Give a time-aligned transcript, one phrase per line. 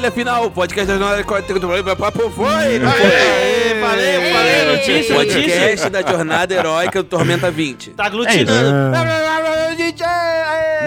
[0.00, 1.94] É Falha Final, podcast da jornada heróica.
[1.94, 2.78] Papo foi!
[2.78, 3.06] Não foi?
[3.06, 5.42] Aê, valeu, valeu, notícia, notícia.
[5.42, 7.90] Podcast da jornada heróica do Tormenta 20.
[7.90, 8.70] Tá aglutinando.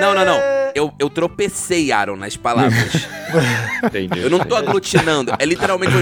[0.02, 0.40] Não, não, não.
[0.74, 3.08] Eu, eu tropecei, Aaron, nas palavras.
[3.86, 4.20] Entendi.
[4.20, 5.32] Eu não tô aglutinando.
[5.38, 5.94] É literalmente.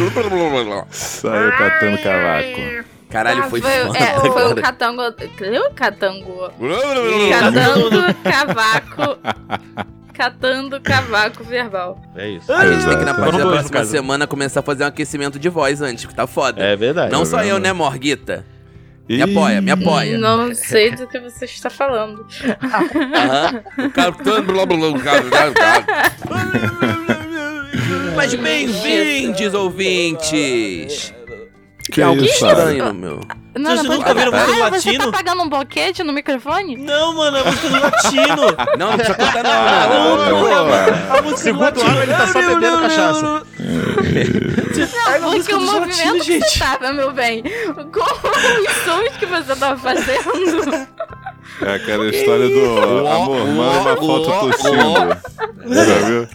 [0.90, 2.92] Saiu catando cavaco.
[3.10, 4.00] Caralho, Ah, foi foi, foda.
[4.00, 5.02] é, foi o catango.
[5.76, 6.52] Catango?
[7.30, 9.20] Catando cavaco.
[10.14, 12.02] Catando cavaco verbal.
[12.16, 12.52] É isso.
[12.52, 13.92] A gente tem que na parte da próxima caso.
[13.92, 16.62] semana começar a fazer um aquecimento de voz antes, que tá foda.
[16.62, 17.12] É verdade.
[17.12, 18.46] Não só eu, né, Morguita?
[19.10, 20.18] Me apoia, me apoia.
[20.18, 22.26] Não sei do que você está falando.
[28.16, 31.14] Mas bem-vindos, ouvintes!
[31.92, 33.20] Que algo isso, estranho, meu.
[33.58, 35.06] Não, Você não, nunca viu ah, muito você latino?
[35.06, 36.78] tá pagando um boquete no microfone?
[36.78, 38.36] Não, mano, é a música do latino.
[38.78, 39.52] Não, não precisa cantar, não.
[39.52, 40.18] Ah, não.
[40.18, 41.18] não, porra.
[41.18, 41.90] A música do Segundo latino.
[41.90, 43.22] ano, ele tá só Não, bebendo não, cachaça.
[43.22, 43.42] não, não.
[43.42, 46.50] Não, a porque música o movimento que gente.
[46.50, 47.44] você tava, meu bem.
[47.44, 50.88] Com os sons que você tava fazendo.
[51.62, 55.76] É aquela história do amor, manda uma foto tossindo.
[55.76, 56.28] Já viu?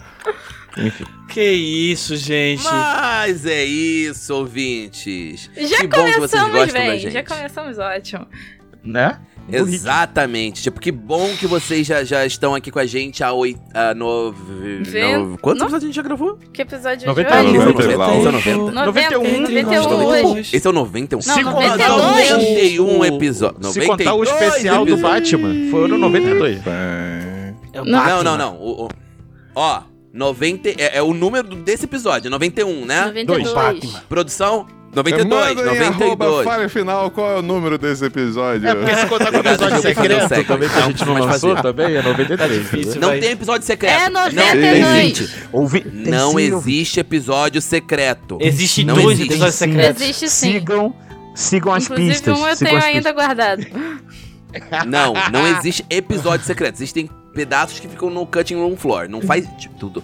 [1.29, 2.63] Que isso, gente.
[2.63, 5.49] Mas é isso, ouvintes.
[5.57, 7.13] Já que bom que vocês começamos gostam da bem, gente.
[7.13, 8.27] já começamos ótimo.
[8.83, 9.19] Né?
[9.49, 10.61] Exatamente.
[10.63, 13.59] Tipo, que bom que vocês já, já estão aqui com a gente há oito.
[13.73, 14.37] A nove.
[14.83, 16.37] Vê- nove- Quantos no- episódios a gente já gravou?
[16.53, 17.97] Que episódio 91, de hoje?
[17.97, 18.17] Noventa.
[18.17, 18.57] Esse é o 90.
[18.57, 20.53] 90, 91, 92.
[20.53, 21.17] Esse é o 91.
[21.17, 21.71] Não, Se 92.
[21.71, 23.73] contar o- 91 episódios.
[23.73, 26.59] Se contar o especial do Batman, foram 92.
[26.67, 27.53] É.
[27.73, 28.05] É o Não.
[28.05, 28.55] Não, não, não.
[28.57, 28.89] O, o-
[29.55, 29.81] ó,
[30.17, 30.69] 90.
[30.69, 33.05] É, é o número desse episódio, 91, né?
[33.05, 33.53] 92.
[33.53, 34.03] Batman.
[34.09, 34.67] Produção?
[34.95, 36.43] 92, Manda em arroba 92.
[36.45, 38.67] falha final qual é o número desse episódio.
[38.67, 40.45] É porque se contar com o episódio secreto second.
[40.47, 42.61] também, que a gente não lançou também, é 93.
[42.61, 43.01] difícil.
[43.01, 43.19] Não vai.
[43.19, 44.01] tem episódio secreto.
[44.01, 45.19] É Não, 92.
[45.19, 45.35] existe.
[45.51, 45.83] Ouvi...
[45.93, 48.37] Não sim, existe episódio secreto.
[48.41, 49.29] Existe Não dois existe.
[49.33, 50.01] episódios secretos.
[50.01, 50.51] Existe sim.
[50.53, 50.95] Sigam,
[51.35, 52.39] sigam as Inclusive pistas.
[52.39, 53.67] um eu tenho ainda guardado.
[54.87, 56.75] Não, não existe episódio secreto.
[56.75, 59.07] Existem pedaços que ficam no cutting room floor.
[59.07, 60.03] Não faz tipo, tudo.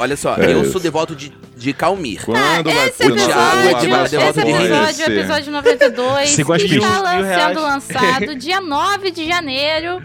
[0.00, 0.72] Olha só, É eu isso.
[0.72, 2.24] sou devoto de, de Calmir.
[2.24, 5.52] Quando vai Esse ter O Thiago é episódio, de novo Esse episódio é o episódio
[5.52, 6.90] 92, Sigam as que pistas.
[6.92, 10.02] está sendo lançado dia 9 de janeiro.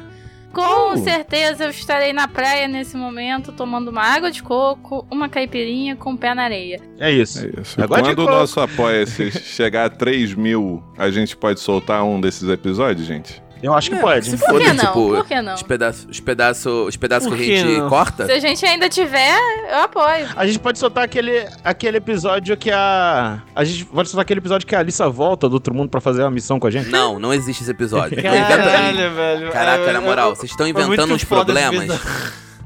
[0.52, 5.96] Com certeza eu estarei na praia nesse momento, tomando uma água de coco, uma caipirinha
[5.96, 6.80] com o pé na areia.
[7.00, 7.48] É É isso.
[7.62, 7.80] isso.
[7.82, 12.20] Agora de Quando o nosso apoia-se chegar a 3 mil, a gente pode soltar um
[12.20, 13.42] desses episódios, gente?
[13.62, 14.26] Eu acho que pode.
[14.26, 14.86] Se Por foda, que não?
[14.86, 15.54] tipo, Por que não?
[15.54, 17.90] os pedaços, os pedaços, os pedaços Por que a que gente não?
[17.90, 18.26] corta.
[18.26, 19.38] Se a gente ainda tiver,
[19.70, 20.28] eu apoio.
[20.36, 23.42] A gente pode soltar aquele, aquele episódio que a.
[23.54, 26.22] A gente pode soltar aquele episódio que a Alissa volta do outro mundo pra fazer
[26.22, 26.90] uma missão com a gente.
[26.90, 28.18] Não, não existe esse episódio.
[28.20, 29.52] Inventa- Caralho, velho.
[29.52, 31.88] Caraca, É, na moral, vocês estão inventando uns problemas.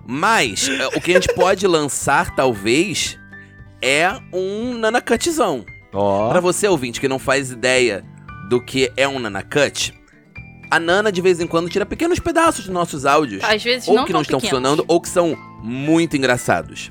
[0.05, 3.17] Mas é, o que a gente pode lançar, talvez,
[3.81, 5.65] é um nanacutzão.
[5.93, 6.29] Ó.
[6.29, 8.03] Pra você, ouvinte, que não faz ideia
[8.49, 9.93] do que é um nanacut,
[10.75, 13.43] a Nana, de vez em quando, tira pequenos pedaços dos nossos áudios.
[13.43, 14.59] Às vezes ou não que não tão estão pequenos.
[14.59, 16.89] funcionando, ou que são muito engraçados.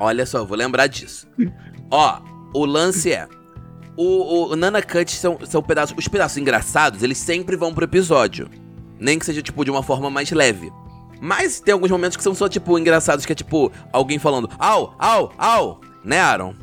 [0.00, 1.26] Olha só, eu vou lembrar disso.
[1.90, 2.20] Ó,
[2.54, 3.26] o lance é.
[3.96, 5.96] O, o Nana Cut são, são pedaços.
[5.96, 8.48] Os pedaços engraçados, eles sempre vão pro episódio.
[8.98, 10.72] Nem que seja, tipo, de uma forma mais leve.
[11.20, 14.94] Mas tem alguns momentos que são só, tipo, engraçados, que é tipo, alguém falando, au,
[14.98, 16.54] au, au, né, Aaron?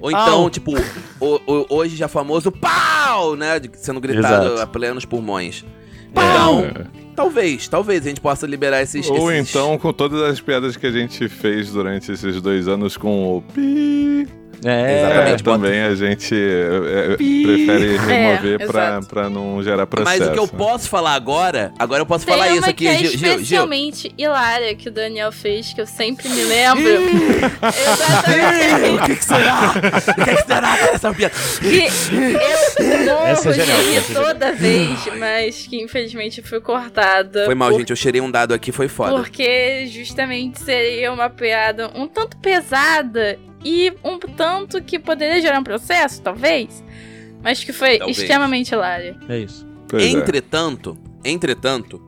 [0.00, 0.72] Ou então, tipo,
[1.20, 3.60] o, o- hoje já famoso pau, né?
[3.74, 4.60] Sendo gritado Exato.
[4.62, 5.64] a plenos pulmões.
[6.10, 6.86] Então, É.
[7.16, 9.08] talvez, talvez a gente possa liberar esses.
[9.08, 12.96] Ou esses- então com todas as piadas que a gente fez durante esses dois anos
[12.96, 14.28] com o pi.
[14.64, 15.40] É, Exatamente.
[15.40, 19.06] É, também a gente é, é, prefere remover pra, exato.
[19.06, 20.18] pra não gerar processo.
[20.20, 22.84] Mas o que eu posso falar agora, agora eu posso Tem falar uma isso aqui,
[22.84, 23.30] que é Gil, Gil, Gil.
[23.32, 26.82] especialmente hilária que o Daniel fez, que eu sempre me lembro.
[26.84, 29.06] o Exatamente.
[29.06, 29.72] que, que será?
[29.72, 31.34] O que, que será essa piada?
[31.60, 37.44] que eu morro é de rir é toda vez, mas que infelizmente foi cortada.
[37.44, 37.90] Foi mal, por- gente.
[37.90, 39.14] Eu cheirei um dado aqui, foi foda.
[39.14, 45.64] Porque justamente seria uma piada um tanto pesada e um tanto que poderia gerar um
[45.64, 46.82] processo, talvez.
[47.42, 48.18] Mas que foi Talvez.
[48.18, 49.16] extremamente hilária.
[49.28, 49.66] é isso.
[49.88, 50.06] Pois é.
[50.06, 52.00] Entretanto, entretanto,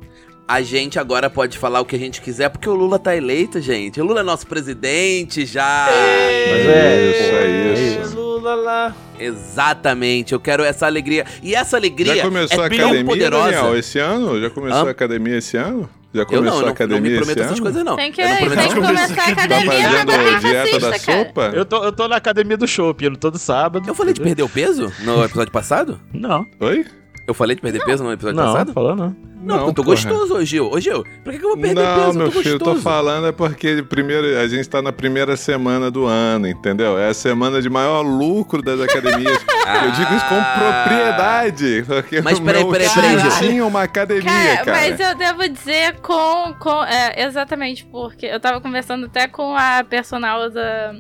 [0.47, 3.61] a gente agora pode falar o que a gente quiser, porque o Lula tá eleito,
[3.61, 4.01] gente.
[4.01, 5.89] O Lula é nosso presidente já.
[5.91, 8.24] Mas é, Isso, é é isso.
[8.55, 8.95] Lá.
[9.19, 11.25] Exatamente, eu quero essa alegria.
[11.43, 13.51] E essa alegria Já começou é a tão academia, poderosa.
[13.53, 14.41] Daniel, esse ano?
[14.41, 14.89] Já começou Hã?
[14.89, 15.89] a academia esse ano?
[16.13, 17.63] Já Eu começou não, eu a não, não academia me prometo esse essas ano?
[17.63, 17.97] coisas, não.
[17.97, 21.25] Tem que, eu não tem que começar a Tá academia fazendo pra dieta da cara.
[21.25, 21.51] sopa?
[21.55, 23.89] Eu tô, eu tô na academia do shopping, indo todo sábado.
[23.89, 26.01] Eu falei de perder o peso no episódio passado?
[26.13, 26.85] Não, Oi?
[27.27, 28.73] Eu falei de perder peso no episódio não, passado?
[28.73, 29.17] falou não.
[29.45, 29.95] Não, porque eu tô porra.
[29.97, 30.71] gostoso hoje, Gil.
[30.71, 32.19] Ô, Gil, por que, que eu vou perder Não, peso?
[32.19, 35.37] meu eu tô filho, eu tô falando é porque primeiro, a gente tá na primeira
[35.37, 36.99] semana do ano, entendeu?
[36.99, 39.37] É a semana de maior lucro das academias.
[39.85, 41.85] eu digo isso com propriedade.
[41.87, 43.31] Porque Mas o peraí, meu peraí, peraí, Gil.
[43.39, 44.79] tinha uma academia, Cara, cara.
[44.79, 46.55] mas eu devo dizer com.
[46.59, 50.95] com é, exatamente, porque eu tava conversando até com a personal da,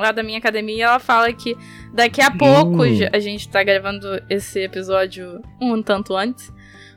[0.00, 1.56] lá da minha academia e ela fala que
[1.92, 2.94] daqui a pouco Hum.
[2.94, 6.52] já- a gente tá gravando esse episódio um tanto antes.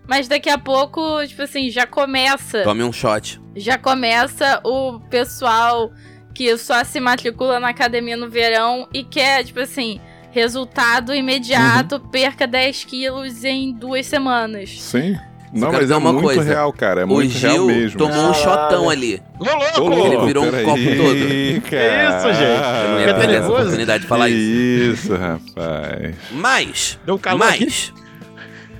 [0.07, 2.63] Mas daqui a pouco, tipo assim, já começa.
[2.63, 3.39] Tome um shot.
[3.55, 5.91] Já começa o pessoal
[6.35, 10.01] que só se matricula na academia no verão e quer, tipo assim,
[10.31, 12.07] resultado imediato, Uhum.
[12.09, 14.81] perca 10 quilos em duas semanas.
[14.81, 15.15] Sim.
[15.53, 16.43] Não, mas é uma muito coisa.
[16.43, 17.01] real, cara.
[17.01, 17.97] É o muito real Gil mesmo.
[17.97, 19.21] tomou um shotão ali.
[19.39, 19.43] Ô,
[19.81, 20.05] louco!
[20.07, 20.63] Ele virou um copo
[20.97, 21.61] todo.
[21.69, 22.17] Cara.
[22.17, 22.83] isso, gente?
[22.83, 25.13] Eu não ia perder essa oportunidade de falar que isso.
[25.13, 26.15] isso, rapaz.
[26.31, 27.65] Mas, Deu calor aqui?
[27.65, 27.93] mas,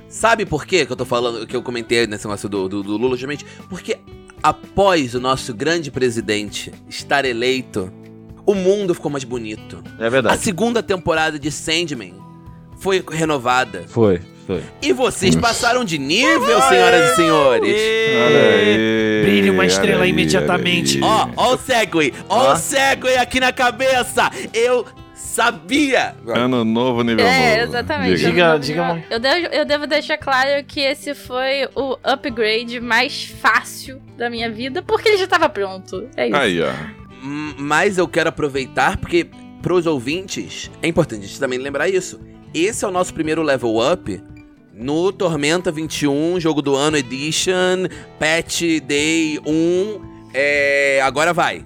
[0.08, 2.96] sabe por quê que eu tô falando, que eu comentei nesse negócio do, do, do
[2.96, 3.44] Lula, justamente?
[3.68, 3.98] Porque
[4.42, 7.92] após o nosso grande presidente estar eleito,
[8.44, 9.82] o mundo ficou mais bonito.
[9.98, 10.42] É A verdade.
[10.42, 12.14] segunda temporada de Sandman
[12.78, 13.84] foi renovada.
[13.86, 14.62] Foi, foi.
[14.82, 17.74] E vocês passaram de nível, senhoras e senhores.
[17.74, 19.22] Olha aí.
[19.24, 21.00] Brilhe uma estrela aí, imediatamente.
[21.02, 24.30] Ó, ó o Segway, ó o Segway aqui na cabeça.
[24.52, 26.14] Eu sabia.
[26.28, 27.68] Ano novo, nível É, novo.
[27.70, 28.16] exatamente.
[28.24, 28.58] Diga.
[28.58, 34.30] Diga- Eu- devo, eu devo deixar claro que esse foi o upgrade mais fácil da
[34.30, 36.06] minha vida, porque ele já tava pronto.
[36.16, 36.36] É isso.
[36.36, 36.70] Aí, ó.
[37.58, 39.26] Mas eu quero aproveitar porque
[39.62, 42.20] pros ouvintes é importante a gente também lembrar isso.
[42.52, 44.22] Esse é o nosso primeiro level up
[44.74, 47.86] no Tormenta 21, jogo do ano Edition,
[48.18, 50.00] Patch Day 1.
[50.34, 51.64] É, agora vai.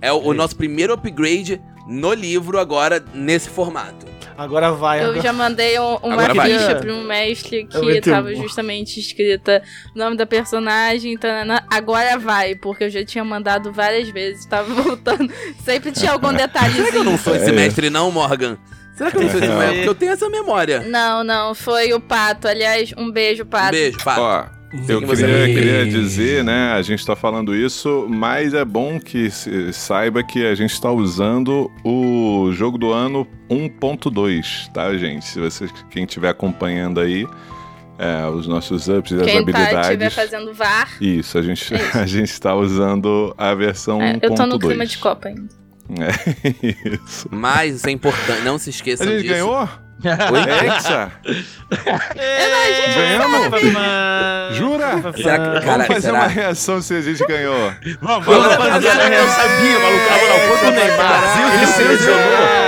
[0.00, 4.06] É o, o nosso primeiro upgrade no livro agora nesse formato.
[4.38, 5.00] Agora vai.
[5.00, 5.22] Eu agora.
[5.22, 8.42] já mandei um- uma Agora ficha pra um mestre É que muito tava bom.
[8.42, 9.62] justamente escrita
[9.94, 14.74] o nome da personagem, tanana, agora vai, porque eu já tinha mandado várias vezes, tava
[14.82, 15.32] voltando,
[15.64, 16.84] sempre tinha algum detalhezinho.
[16.84, 17.52] Será que eu não sou esse É.
[17.52, 18.58] mestre não, Morgan?
[18.96, 19.54] Será que eu não sou esse É.
[19.56, 19.74] mestre?
[19.76, 20.80] Porque eu tenho essa memória.
[20.80, 22.48] Não, não, foi o Pato.
[22.48, 23.72] Aliás, um beijo, Um Pato.
[23.72, 24.20] beijo, Pato.
[24.20, 24.44] Ó,
[24.88, 26.72] eu queria, me- queria dizer, né?
[26.72, 30.90] A gente tá falando isso, mas é bom que se saiba que a gente está
[30.90, 35.24] usando o jogo do ano 1.2, tá, gente?
[35.26, 37.26] Se vocês, quem estiver acompanhando aí,
[37.98, 39.80] é, os nossos ups e as Quem tá, habilidades.
[39.88, 41.96] estiver fazendo VAR, Isso, a gente, É isso.
[41.98, 44.18] a gente está usando a versão é, 1.2.
[44.22, 45.65] eu tô no clima de Copa ainda.
[45.90, 47.28] É isso.
[47.30, 49.32] Mas isso é importante, não se A esqueçam gente disso.
[49.34, 49.68] ganhou?
[50.04, 50.66] Oi?
[50.68, 51.10] Hexa?
[52.94, 53.62] Ganhamos?
[54.56, 55.02] Jura?
[55.16, 56.18] Será que- cara, Vamos fazer será?
[56.18, 57.72] uma reação se a gente ganhou.
[58.00, 60.04] Vamos, Vamos fazer eu sabia, maluco.
[60.14, 62.22] Agora não, quando o Neymar, ele se lesionou,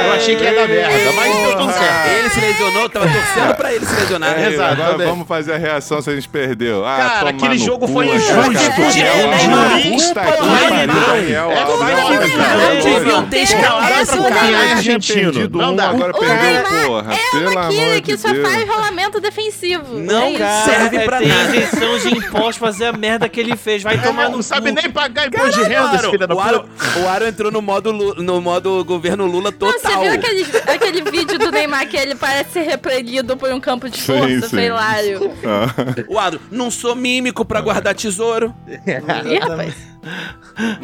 [0.07, 2.09] eu achei que ia dar merda, mas deu tudo certo.
[2.19, 4.39] Ele se lesionou, eu tava torcendo pra ele se lesionar.
[4.39, 6.85] É, Exato, agora vamos fazer a reação se a gente perdeu.
[6.87, 8.33] Ah, Cara, aquele jogo foi injusto.
[8.33, 8.39] É.
[8.39, 10.91] É, se Alves, fuder.
[10.91, 12.85] Alves.
[12.85, 14.71] Deviam ter escalado esse cara.
[14.73, 15.49] argentino.
[15.51, 15.91] Não um, dá.
[15.91, 17.18] agora O perdeu, porra.
[17.19, 18.49] É Pelo uma amor killer de que só Deus.
[18.49, 19.99] faz rolamento defensivo.
[19.99, 20.65] Não, é cara.
[20.65, 21.57] serve é, pra tem nada.
[21.57, 23.83] isenção de impostos fazer a merda que ele fez.
[23.83, 24.75] Vai tomar no Não sabe cu.
[24.81, 26.99] nem pagar imposto de renda, filho da o, Aro, puta.
[27.01, 30.01] o Aro entrou no modo, no modo governo Lula Não, você total.
[30.03, 33.99] viu aquele, aquele vídeo do Neymar que ele parece ser repreendido por um campo de
[33.99, 34.49] Sim, força?
[34.49, 34.57] sim.
[34.57, 35.31] Foi hilário.
[35.45, 39.75] Ah, O Aro, não sou mímico pra guardar tesouro, Ih, rapaz.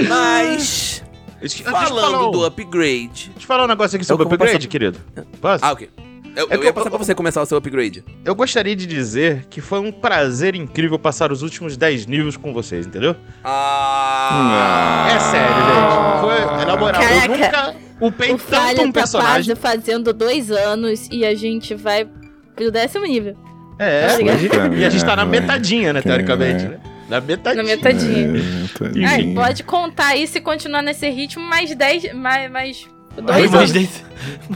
[0.08, 1.02] mas...
[1.46, 3.08] Te Falando falar do upgrade...
[3.12, 4.98] Deixa eu te falar um negócio aqui sobre Eu o upgrade, querido.
[5.42, 5.62] Posso?
[5.62, 5.90] Ah, ok.
[6.36, 8.04] Eu, É eu ia eu- passar pra você começar o seu upgrade.
[8.24, 12.52] Eu gostaria de dizer que foi um prazer incrível passar os últimos 10 níveis com
[12.52, 13.14] vocês, entendeu?
[13.44, 15.08] Ah...
[15.14, 16.20] É sério, gente.
[16.20, 17.28] Foi, na moral, eu Caraca.
[17.28, 19.54] nunca upei O tanto Falha um tá personagem.
[19.54, 22.08] fazendo dois anos e a gente vai
[22.56, 23.36] pro décimo nível.
[23.78, 26.68] É, Tá e, a gente tá na metadinha, né, teoricamente, É.
[26.68, 26.80] né?
[27.08, 27.62] Na metadinha.
[27.62, 28.32] Na metadinha.
[28.78, 29.08] tadinho.
[29.08, 32.14] Ai, pode contar aí se continuar nesse ritmo mais 10.
[32.14, 32.88] Mais, mais
[33.22, 33.52] dois Aí, anos.
[33.52, 34.04] mais dez-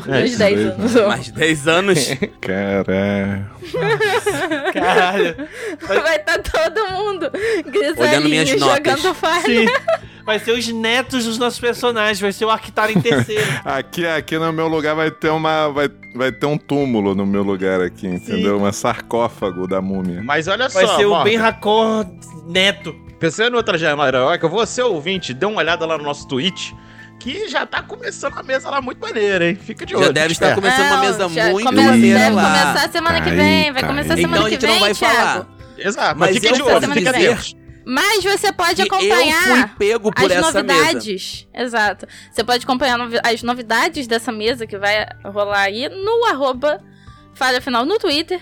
[0.06, 0.94] É, Mais 10 anos.
[1.06, 1.98] Mais 10 anos.
[2.40, 3.46] Caralho.
[4.72, 5.36] Caralho.
[5.86, 7.30] Vai estar todo mundo
[7.96, 8.76] Olhando minhas grisalhinho notas.
[9.02, 9.42] jogando falha.
[9.44, 9.66] Sim.
[10.24, 12.20] Vai ser os netos dos nossos personagens.
[12.20, 13.44] Vai ser o Arctar em terceiro.
[13.64, 15.68] Aqui, aqui no meu lugar vai ter uma.
[15.68, 18.60] Vai, vai ter um túmulo no meu lugar aqui, entendeu?
[18.62, 20.22] Um sarcófago da múmia.
[20.22, 22.06] Mas olha Vai só, ser o Ben Racor
[22.46, 22.94] neto.
[23.18, 26.74] pensando em outra Jamaica, você ouvinte, dê uma olhada lá no nosso tweet.
[27.18, 29.56] Que já tá começando a mesa lá muito maneira, hein?
[29.60, 30.06] Fica de olho.
[30.06, 32.42] Já deve estar começando uma mesa já muito começa- maneira deve lá.
[32.42, 34.20] começar semana que vem, vai começar aí.
[34.20, 35.16] semana Então a que gente vem, não vai Thiago.
[35.16, 35.48] falar.
[35.78, 37.58] Exato, Mas mas fica de olho, fica dizer- atento.
[37.90, 40.74] Mas você pode Que eu acompanhar fui pego por as essa mesa.
[40.84, 41.48] novidades.
[41.54, 42.06] Exato.
[42.30, 46.80] Você pode acompanhar novi- as novidades dessa mesa que vai rolar aí no arroba
[47.34, 48.40] Falha Final no Twitter.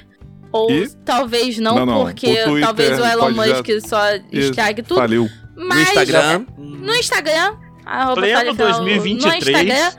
[0.50, 0.88] Ou E?
[1.04, 4.00] talvez não, Não, não, porque o talvez o Elon Musk só
[4.32, 4.98] estrague tudo.
[4.98, 5.28] Faliu.
[5.54, 6.46] No Mas Instagram.
[6.58, 7.56] no Instagram,
[7.86, 9.22] arroba Pleno Falha Final 2023.
[9.56, 9.92] no Instagram.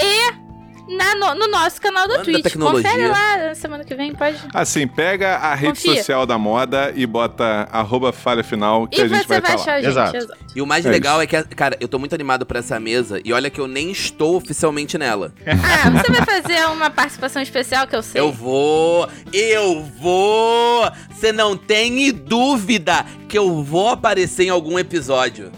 [0.00, 0.48] E
[0.96, 2.42] na- no, no nosso canal do Manda Twitch.
[2.42, 2.90] tecnologia.
[2.90, 4.38] Confere lá, semana que vem pode.
[4.54, 5.96] Assim, pega a rede Confia.
[5.96, 9.50] social da moda e bota arroba falha final que E a gente você vai vai
[9.56, 9.90] estar achar gente.
[9.90, 10.16] Exato.
[10.16, 10.38] exato.
[10.56, 13.20] E o mais É legal é que, cara, eu tô muito animado pra essa mesa.
[13.22, 15.30] E olha que eu nem estou oficialmente nela.
[15.46, 18.18] Ah, você vai fazer uma participação especial que eu sei.
[18.20, 20.90] Eu vou, eu vou.
[21.10, 25.52] Você não tem dúvida que eu vou aparecer em algum episódio.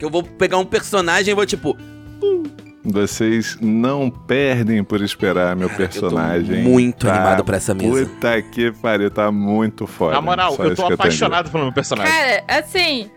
[0.00, 1.76] Que eu vou pegar um personagem e vou tipo,
[2.82, 6.62] Vocês não perdem por esperar meu Cara, eu tô personagem.
[6.62, 8.06] muito Tá animado pra essa mesa.
[8.06, 10.14] Puta que pariu, tá muito foda.
[10.14, 12.10] Na moral, Só eu tô apaixonado pelo meu personagem.
[12.10, 13.10] Cara, assim,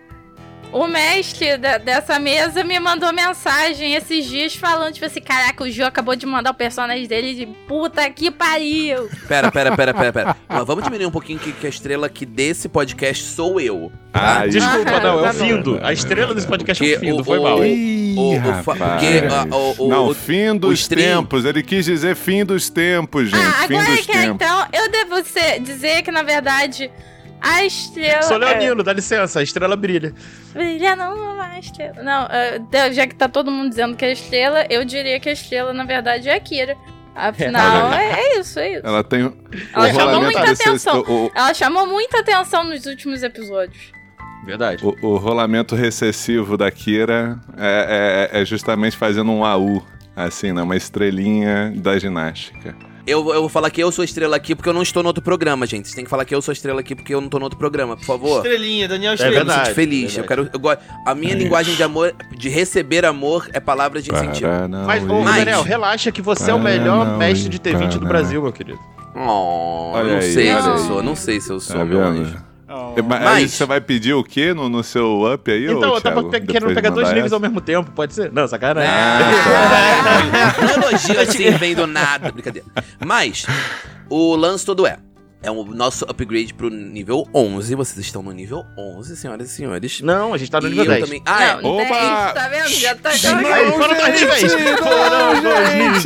[0.74, 5.70] o mestre da- dessa mesa me mandou mensagem esses dias falando, tipo assim, caraca, o
[5.70, 9.10] Gil acabou de mandar o personagem dele de puta que pariu.
[9.28, 10.36] pera, pera, pera, pera, pera.
[10.50, 13.92] Mas vamos diminuir um pouquinho que, que a estrela aqui desse podcast sou eu.
[14.12, 14.42] Tá?
[14.42, 15.80] Aí, Desculpa, Ah, não, é o Findo.
[15.82, 17.66] A estrela desse podcast é Que o Findo, o- foi o- mal.
[17.66, 21.46] Ih, O- o porque, ah, o- o- não, o- fim dos stream- tempos.
[21.46, 23.40] Ele quis dizer fim dos tempos, gente.
[23.44, 24.36] ah, fim agora dos que tempos.
[24.36, 26.92] então eu devo ser- dizer que na verdade
[27.44, 28.22] a estrela.
[28.24, 30.14] Sou é, Leonino, dá licença, a estrela brilha.
[30.54, 32.02] Brilha não é a estrela.
[32.02, 35.30] Não, é, já que tá todo mundo dizendo que é a estrela, eu diria que
[35.30, 36.76] a estrela na verdade é a Kira.
[37.16, 38.88] Afinal, é, é isso, é isso.
[38.88, 39.22] Ela tem.
[39.74, 41.00] Ela o chamou muita atenção.
[41.02, 43.92] o- Ela chamou muita atenção nos últimos episódios.
[44.46, 44.84] Verdade.
[44.84, 49.86] O, o rolamento recessivo da Kira é, é- é justamente fazendo um AU,
[50.16, 50.62] assim, né?
[50.64, 52.76] Uma estrelinha da ginástica.
[53.06, 55.22] Eu, eu vou falar que eu sou estrela aqui porque eu não estou no outro
[55.22, 55.86] programa, gente.
[55.88, 57.60] Vocês têm que falar que eu sou estrela aqui porque eu não tô no outro
[57.60, 58.38] programa, por favor.
[58.38, 59.32] Estrelinha, Daniel É Eu Estrela.
[59.34, 59.66] me verdade.
[59.68, 60.18] sinto feliz.
[60.18, 60.50] Eu quero.
[60.54, 60.80] Eu gosto.
[61.06, 64.50] A minha linguagem de amor, de receber amor, é palavra de incentivo.
[64.50, 67.98] Para não Mas, ô, Mas- Daniel, relaxa que você é o melhor mestre de T20
[68.00, 68.80] do Brasil, meu querido.
[69.16, 72.02] Oh, Olha não aí, sei se eu sou, não sei se eu sou, Tá meu
[72.02, 72.38] anjo.
[72.68, 75.78] É, Mas, aí Mas- você vai pedir o quê no, no seu up aí, ô,
[75.78, 76.48] Então, eu tava Thiago?
[76.48, 77.36] querendo pegar dois níveis essa?
[77.36, 78.32] ao mesmo tempo, pode ser?
[78.32, 78.90] Não, sacanagem.
[78.90, 79.20] Ah,
[80.62, 82.32] não elogio assim, vem do nada.
[82.32, 82.68] Brincadeira.
[83.06, 83.46] Mas,
[84.10, 84.98] o lance todo é.
[85.46, 87.76] É o nosso upgrade pro nível 11.
[87.76, 90.00] Vocês estão no nível 11, senhoras e senhores.
[90.00, 91.04] Não, a gente tá no E nível eu 10.
[91.04, 91.22] também.
[91.26, 91.62] Ah, é.
[91.62, 91.84] não, Opa!
[91.84, 92.70] 10, tá vendo?
[92.70, 93.72] Já tá Aí, jogando.
[93.74, 94.54] foram dois níveis!
[94.80, 96.06] Foram dois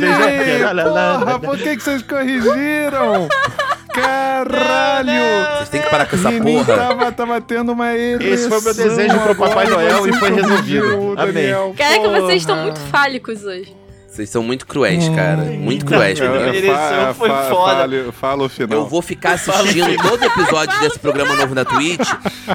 [0.74, 0.84] né?
[0.84, 3.28] Porra, por que, que vocês corrigiram?
[3.94, 5.12] Caralho!
[5.58, 6.76] Vocês têm que parar com essa Menino porra.
[6.76, 10.80] Tava, tava tendo uma ereção Esse foi meu desejo pro Papai Noel e foi resolvido.
[10.82, 11.74] corrigiram o Amém.
[11.76, 12.20] Caraca, porra.
[12.20, 13.76] vocês estão muito fálicos hoje.
[14.18, 15.42] Vocês são muito cruéis, cara.
[15.44, 16.42] Muito cruéis comigo.
[16.42, 18.12] A direção foi foda.
[18.12, 18.80] Fala o final.
[18.80, 22.08] Eu vou ficar assistindo todo episódio desse programa novo na Twitch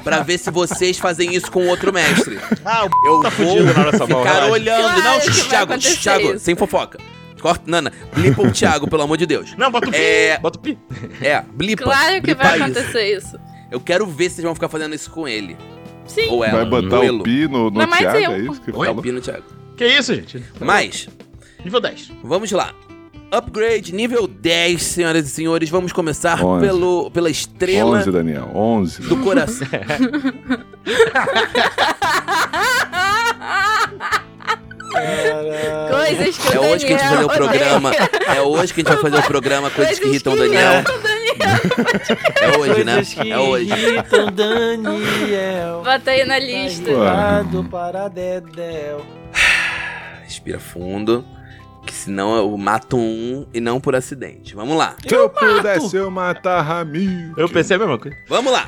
[0.04, 2.38] pra ver se vocês fazem isso com outro mestre.
[2.66, 4.82] Ah, o Eu tá vou ficar olhando.
[4.82, 6.98] Claro não, que Thiago, Thiago, sem fofoca.
[7.44, 9.54] Corta, Nana, blipa o Thiago, pelo amor de Deus.
[9.58, 9.98] Não, bota o pi.
[9.98, 10.40] É.
[10.40, 10.78] Bota o pi.
[11.22, 11.84] É, blipa.
[11.84, 12.64] Claro que blipa vai isso.
[12.64, 13.38] acontecer isso.
[13.70, 15.58] Eu quero ver se vocês vão ficar fazendo isso com ele.
[16.08, 16.30] Sim.
[16.30, 16.64] Ou ela.
[16.64, 17.22] Vai botar o ele.
[17.22, 18.32] pi no, no Não, Thiago, eu.
[18.32, 19.02] é isso que Oi, fala?
[19.02, 19.44] Pino Thiago.
[19.76, 20.42] Que isso, gente?
[20.58, 21.10] Mas,
[21.66, 22.14] Nível 10.
[22.24, 22.74] vamos lá.
[23.30, 25.70] Upgrade nível 10, senhoras e senhores.
[25.70, 29.02] Vamos começar pelo, pela estrela 11, Daniel, 11.
[29.02, 29.68] do coração.
[35.90, 37.92] Coisas que o É hoje que a gente vai fazer o Daniel programa.
[38.36, 40.74] É hoje que a gente vai fazer o programa Coisas que irritam o que Daniel.
[40.74, 41.24] irritam o Daniel.
[42.42, 43.02] É hoje, né?
[43.30, 43.70] É hoje.
[43.72, 45.82] irritam Daniel.
[45.84, 46.92] Bota aí na lista.
[46.92, 49.06] Lado para Dedéu.
[50.24, 51.26] Respira fundo.
[51.86, 54.56] Que senão eu mato um e não por acidente.
[54.56, 54.96] Vamos lá.
[55.06, 57.34] Se eu pudesse, eu matar Ramiro.
[57.36, 58.16] Eu pensei a mesma coisa.
[58.30, 58.66] Vamos lá.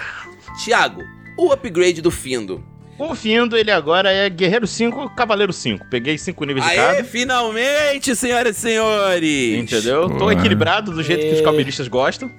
[0.63, 1.01] Tiago,
[1.37, 2.61] o upgrade do Findo.
[2.97, 5.85] O Findo, ele agora é Guerreiro 5, Cavaleiro 5.
[5.89, 7.03] Peguei 5 níveis de Aê, cada.
[7.03, 9.57] finalmente, senhoras e senhores!
[9.59, 10.09] Entendeu?
[10.17, 10.33] Tô Ué.
[10.33, 11.43] equilibrado do jeito que os É.
[11.43, 12.31] calvinistas gostam,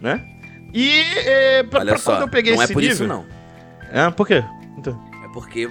[0.00, 0.22] né?
[0.74, 2.94] E é, pra, Olha pra só, quando eu peguei não é esse por nível...
[2.94, 3.24] isso não.
[3.90, 4.44] É, por quê?
[4.76, 5.70] Então, É porque...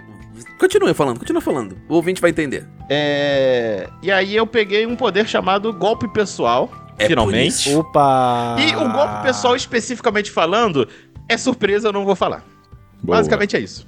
[0.59, 1.77] Continue falando, continua falando.
[1.87, 2.65] O ouvinte vai entender.
[2.89, 3.87] é...
[4.01, 6.67] E aí eu peguei um poder chamado Golpe Pessoal,
[6.97, 7.47] É por finalmente.
[7.47, 7.79] isso.
[7.79, 8.55] Opa!
[8.59, 10.87] E o golpe pessoal, especificamente falando,
[11.29, 12.43] é surpresa, eu não vou falar.
[13.03, 13.17] Boa.
[13.17, 13.87] Basicamente é isso.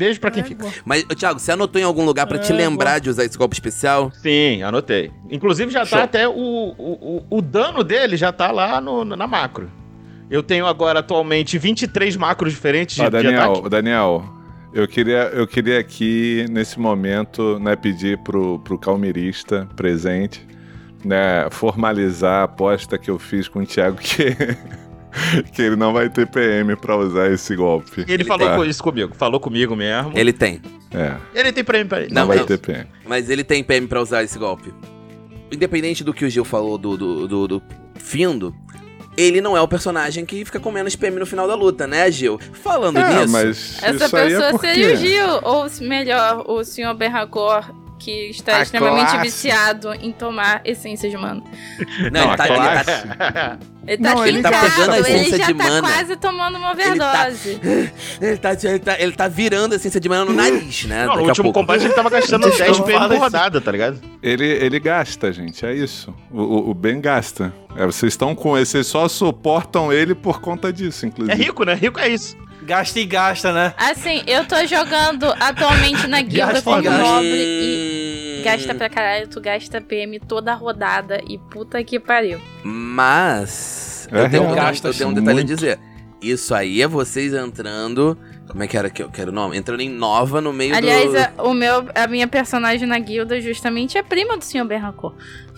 [0.00, 0.66] Beijo pra quem fica.
[0.82, 3.54] Mas, Thiago, você anotou em algum lugar pra te É, lembrar de usar esse golpe
[3.54, 4.10] especial?
[4.22, 5.10] Sim, anotei.
[5.30, 5.98] Inclusive já Show.
[5.98, 9.70] tá até o, o, o, o dano dele já tá lá no, na macro.
[10.30, 13.68] Eu tenho agora atualmente 23 macros diferentes de, Ó, de Daniel, ataque.
[13.68, 14.24] Daniel,
[14.72, 20.46] Eu queria, eu queria aqui, nesse momento, né, pedir pro, pro calmirista presente,
[21.04, 24.34] né, formalizar a aposta que eu fiz com o Thiago que,
[25.52, 28.04] que ele não vai ter PM pra usar esse golpe.
[28.08, 28.66] Ele, falou tá?
[28.66, 30.10] isso comigo, falou comigo mesmo.
[30.12, 30.60] Ele, Ele tem.
[30.92, 32.12] É, tem prêmio pra ele.
[32.12, 32.46] não, Não, vai não.
[32.46, 32.86] ter PM.
[33.06, 34.72] Mas ele tem PM pra usar esse golpe.
[35.52, 37.62] Independente do que o Gil falou do, do, do, do
[37.98, 38.54] Findo,
[39.16, 42.10] ele não é o personagem que fica com menos PM no final da luta, né,
[42.10, 42.38] Gil?
[42.52, 43.32] Falando É, nisso.
[43.32, 46.94] mas Essa aí pessoa é seria o Gil, ou melhor, o Sr.
[46.96, 47.64] Berracor,
[48.00, 49.18] que está A extremamente classe.
[49.22, 51.42] viciado em tomar essência de mana.
[52.10, 55.38] Não, ele a tá, ele tá- Ele tá Não, ele tá pegando a ele essência
[55.38, 55.80] já de tá mana.
[55.82, 57.60] quase tomando uma Ele tá- overdose.
[58.20, 61.06] ele tá, ele tá, ele tá virando a essência de mana no nariz, né?
[61.06, 64.00] Não, no último combate ele tava gastando Desculpa, 10 PM por rodada, tá ligado?
[64.22, 66.14] Ele, ele gasta, gente, é isso.
[66.30, 67.52] O, o, o Ben gasta.
[67.76, 71.36] É, vocês estão com ele, vocês só suportam ele por conta disso, É inclusive.
[71.42, 71.74] rico, né?
[71.74, 72.36] Rico é isso.
[72.70, 73.74] Gasta e gasta, né?
[73.76, 76.70] Assim, eu tô jogando atualmente na guilda gasta.
[76.80, 82.40] nobre e gasta pra caralho, tu gasta PM toda rodada e puta que pariu.
[82.62, 84.08] Mas.
[84.12, 84.54] É eu, tenho, real.
[84.54, 85.52] eu, Gasta eu tenho um detalhe muito.
[85.52, 85.80] a dizer.
[86.22, 88.16] Isso aí é vocês entrando.
[88.46, 89.56] Como é que era que eu quero o nome?
[89.56, 91.18] Entrando em nova no meio Aliás, do.
[91.18, 94.64] a, o meu, a minha personagem na guilda justamente é prima do Sr.
[94.64, 95.12] Berracor.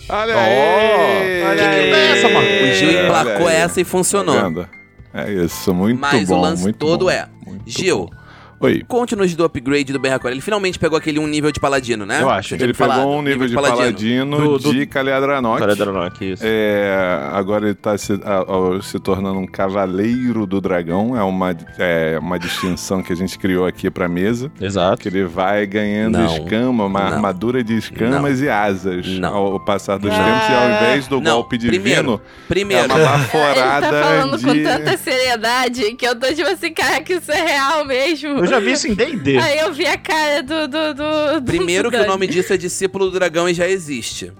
[0.09, 1.42] Olha Ó, aí!
[1.45, 1.90] olha aí.
[1.90, 2.47] Que é essa, mano?
[2.49, 3.57] O Gil emplacou aí.
[3.57, 4.66] essa e funcionou.
[5.14, 6.38] É isso, muito Mas bom.
[6.38, 7.28] o lance todo bom, é.
[7.66, 8.22] Gil, bom.
[8.62, 8.83] Oi.
[8.87, 10.31] conte-nos do upgrade do Ben Hakor.
[10.31, 12.23] Ele finalmente pegou aquele um nível de paladino, né?
[12.23, 12.54] Eu acho.
[12.54, 15.59] Ele me falado, pegou um nível de paladino, Do- do- de Kaliadranok.
[15.59, 16.42] Cara, Dranok, isso.
[16.47, 18.40] É, agora ele tá se, a-
[18.78, 21.17] a- se tornando um cavaleiro do dragão.
[21.17, 24.50] É uma, é uma distinção que a gente criou aqui pra mesa.
[24.60, 25.02] Exato.
[25.02, 26.26] Que ele vai ganhando Não.
[26.37, 27.06] escama, uma Não.
[27.15, 29.34] armadura de escamas e asas Não.
[29.34, 30.17] ao passar dos Ah.
[30.25, 30.49] tempos.
[30.49, 34.39] E ao invés do Não, golpe primeiro, divino, é Primeiro, uma baforada Ele tá falando
[34.39, 34.45] de...
[34.45, 38.39] com tanta seriedade que eu tô tipo assim, cara, que isso é real mesmo.
[38.39, 39.38] Eu já vi isso em D&D.
[39.38, 40.69] Aí eu vi a cara do.
[40.69, 44.32] do, do, do primeiro que o nome disso é discípulo do dragão e já existe.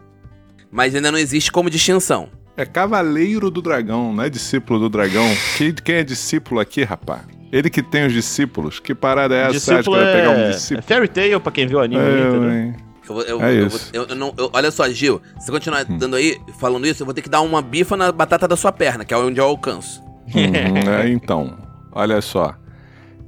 [0.71, 2.29] Mas ainda não existe como distinção.
[2.57, 5.25] É cavaleiro do dragão, não é discípulo do dragão.
[5.57, 7.23] Quem, quem é discípulo aqui, rapaz?
[7.51, 8.81] Ele que tem os discípulos.
[8.81, 9.61] Que parada é essa?
[9.61, 10.47] Você acha que Discípulo vai pegar um é...
[10.47, 10.83] é discípulo?
[10.87, 12.01] Fairy Tail, pra quem viu o anime.
[12.03, 12.75] É, hein?
[13.09, 13.91] Eu, eu, É eu, isso.
[13.93, 17.05] eu- eu não, eu- olha só, Gil, se você continuar dando aí, falando isso, eu
[17.05, 19.45] vou ter que dar uma bifa na batata da sua perna, que é onde eu
[19.45, 20.03] alcanço.
[20.35, 21.59] Uhum, é, então,
[21.93, 22.55] olha só.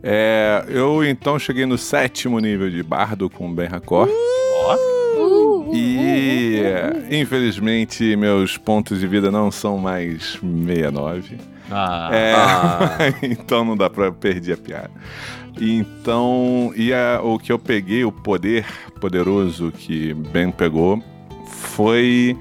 [0.06, 3.68] É, eu então cheguei no sétimo nível de bardo com o Ben.
[3.72, 6.60] Uh, uh, E
[7.10, 11.38] infelizmente meus pontos de vida não são mais 69.
[11.70, 12.10] Ah.
[12.12, 12.98] É, Ah.
[13.22, 14.90] então não dá pra perder a piada.
[15.58, 18.66] Então, e a- o que eu peguei, o poder
[19.00, 21.02] poderoso que Ben pegou,
[21.46, 22.36] foi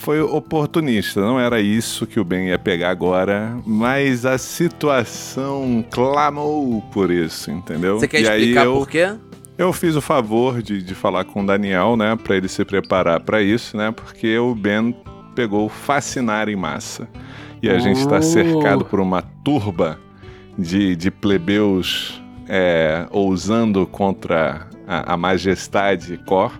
[0.00, 1.20] foi oportunista.
[1.20, 7.50] Não era isso que o Ben ia pegar agora, mas a situação clamou por isso,
[7.50, 7.98] entendeu?
[8.00, 9.14] Você quer e explicar eu, por quê?
[9.58, 13.20] eu fiz o favor de, de falar com o Daniel, né, pra ele se preparar
[13.20, 14.96] pra isso, né, porque o Ben
[15.34, 17.06] pegou fascinar em massa.
[17.62, 18.22] E a gente tá Oh.
[18.22, 19.98] cercado por uma turba
[20.58, 26.52] de, de plebeus é, ousando contra a, a majestade Cor.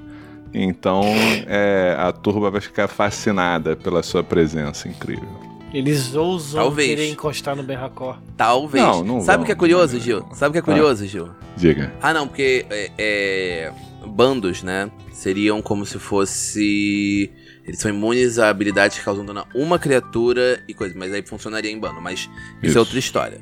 [0.52, 1.02] Então
[1.46, 5.28] é, a turba vai ficar fascinada pela sua presença incrível.
[5.72, 6.88] Eles ousam Talvez.
[6.88, 8.18] querer encostar no Berracor.
[8.36, 8.84] Talvez.
[8.84, 10.26] Não, não Sabe o que é curioso, Gil?
[10.32, 11.28] Sabe o que é curioso, Gil?
[11.56, 11.92] Diga.
[12.02, 13.72] Ah, não, porque é, é,
[14.06, 14.90] bandos, né?
[15.12, 17.30] Seriam como se fosse.
[17.64, 21.22] Eles são imunes a habilidades que causam dano a uma criatura e coisa, mas aí
[21.22, 22.00] funcionaria em bando.
[22.00, 22.30] Mas isso,
[22.62, 22.78] Isso.
[22.78, 23.40] é outra história.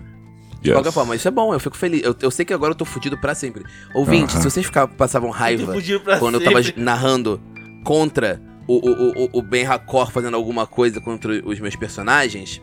[0.61, 0.77] De Yes.
[0.77, 2.03] qualquer forma, isso é bom, eu fico feliz.
[2.03, 3.65] Eu, eu sei que agora eu tô fudido pra sempre.
[3.95, 4.43] Ouvinte, Aham.
[4.43, 6.73] se vocês ficavam, passavam raiva pra quando eu sempre.
[6.73, 7.41] tava narrando
[7.85, 12.61] contra o, o, o, o Ben Hakor fazendo alguma coisa contra os meus personagens,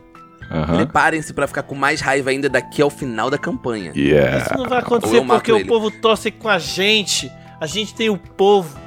[0.52, 0.76] Aham.
[0.76, 3.92] preparem-se pra ficar com mais raiva ainda daqui ao final da campanha.
[3.96, 4.40] Yeah.
[4.40, 5.64] Isso não vai acontecer eu porque ele.
[5.64, 7.32] o povo torce com a gente.
[7.60, 8.78] A gente tem o povo.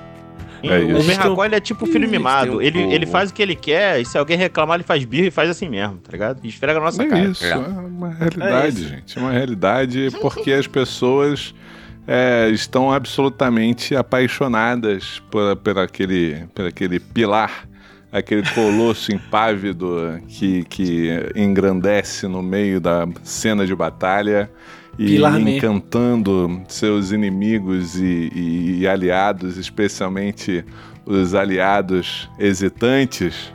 [0.63, 0.79] É.
[0.95, 2.57] O Berracó, ele é tipo filho mimado.
[2.59, 5.27] um Ele, ele faz o que ele quer, e se alguém reclamar, ele faz birra
[5.29, 6.41] e faz assim mesmo, tá ligado?
[6.43, 7.25] E esfrega a nossa É cara.
[7.25, 7.57] isso, é, É.
[7.57, 8.89] uma realidade, isso.
[8.89, 9.19] gente.
[9.19, 11.55] É uma realidade porque as pessoas
[12.07, 17.68] é, estão absolutamente apaixonadas por, por, aquele, por aquele pilar,
[18.11, 24.51] aquele colosso impávido que, que engrandece no meio da cena de batalha
[24.99, 30.65] e Pilar encantando seus inimigos e, e- e aliados, especialmente
[31.07, 33.53] os aliados hesitantes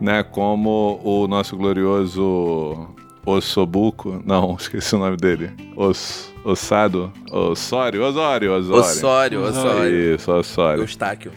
[0.00, 2.88] né, como o nosso glorioso
[3.24, 8.80] Ossobuco, não, esqueci o nome dele, Os, Ossado, Osório, Osório, Osório.
[8.84, 10.14] Osório, Osório.
[10.14, 11.32] Isso, Osório, Eustáquio.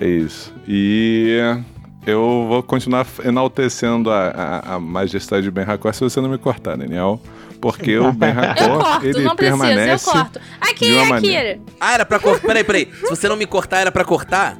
[0.00, 0.54] é isso.
[0.66, 1.36] E
[2.06, 6.38] eu vou continuar enaltecendo a, a, a majestade de Ben Hakor se você não me
[6.38, 7.20] cortar, Daniel,
[7.60, 10.10] Porque o Ben Eu Hakor, corto, ele não precisa, eu permanece.
[10.10, 10.40] corto.
[10.60, 11.14] Aqui, de uma Akira.
[11.14, 11.60] maneira.
[11.80, 12.46] Ah, era pra cortar.
[12.46, 12.88] Peraí, peraí.
[13.00, 14.56] Se você não me cortar, era pra cortar?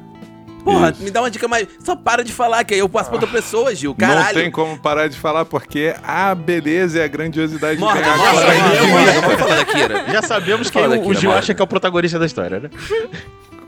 [0.63, 1.01] Porra, Isso.
[1.01, 1.65] me dá uma dica mais.
[1.81, 3.95] Só para de falar, que aí eu passo pra outra pessoa, Gil.
[3.95, 4.35] Caralho.
[4.35, 8.17] Não tem como parar de falar, porque a beleza e a grandiosidade Morgan, de Ben
[8.17, 8.43] Morgan, Hakor.
[8.43, 10.05] Morgan, Morgan, vamos falar da Kira.
[10.11, 12.59] Já sabemos quem Fala o, daqui, o Gil acha que é o protagonista da história,
[12.59, 12.69] né?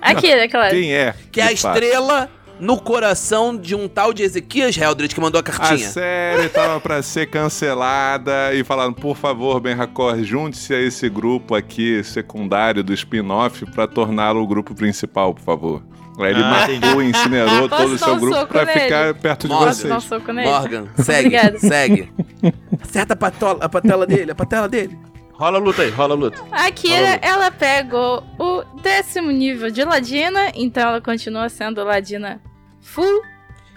[0.01, 0.71] Akira, claro.
[0.75, 1.13] Quem é?
[1.31, 2.29] Que é a estrela
[2.60, 5.88] no coração de um tal de Ezequias Heldred que mandou a A cartinha.
[5.89, 11.56] série tava pra ser cancelada e falaram, por favor, Ben Hakor, junte-se a esse grupo
[11.56, 15.84] aqui, secundário do spin-off, pra torná-lo o grupo principal, por favor.
[16.19, 18.80] Aí ele Ah, matou, incinerou Posso todo o seu um grupo pra nele?
[18.82, 19.67] ficar perto de Morgan.
[19.67, 20.10] Posso dar um vocês.
[20.22, 20.50] soco nele?
[20.50, 22.12] Morgan, segue, segue.
[22.82, 24.98] Acerta a, patola, a patela dele, a patela dele.
[25.39, 26.43] Rola a luta aí, rola a luta.
[26.52, 27.19] A Akira, Fala, Lu.
[27.21, 32.41] ela pegou o décimo nível de Ladina, então ela continua sendo Ladina
[32.82, 33.21] full.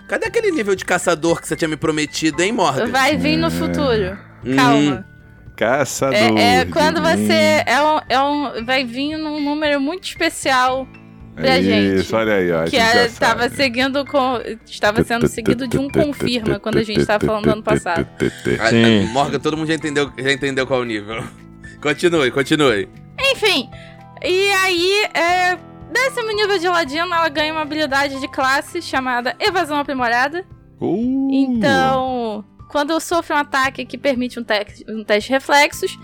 [0.09, 2.89] Cadê aquele nível de caçador que você tinha me prometido, hein, Morgan?
[2.89, 4.19] Vai vir no futuro.
[4.45, 4.57] Hum.
[4.57, 5.07] Calma.
[5.57, 6.17] Caçador.
[6.37, 7.63] É, é quando você.
[7.65, 10.85] É um, é um, vai vir num número muito especial
[11.37, 11.69] pra Isso,
[12.03, 12.15] gente.
[12.17, 12.63] olha aí, ó.
[12.63, 13.55] a que gente já era, tava sabe.
[13.55, 14.41] seguindo com.
[14.67, 18.05] Estava sendo seguido de um confirma quando a gente tava falando ano passado.
[18.19, 19.07] Sim.
[19.07, 21.23] ah, Morgan, todo mundo já entendeu, já entendeu qual é o nível.
[21.83, 22.89] Continue, continue.
[23.33, 23.69] Enfim,
[24.23, 25.57] e aí, é,
[25.91, 30.47] décimo nível de Ladino, ela ganha uma habilidade de classe chamada Evasão Aprimorada.
[30.81, 34.55] Uh, Então, quando eu sofro um ataque que permite um, te
[34.89, 35.99] um teste de reflexos,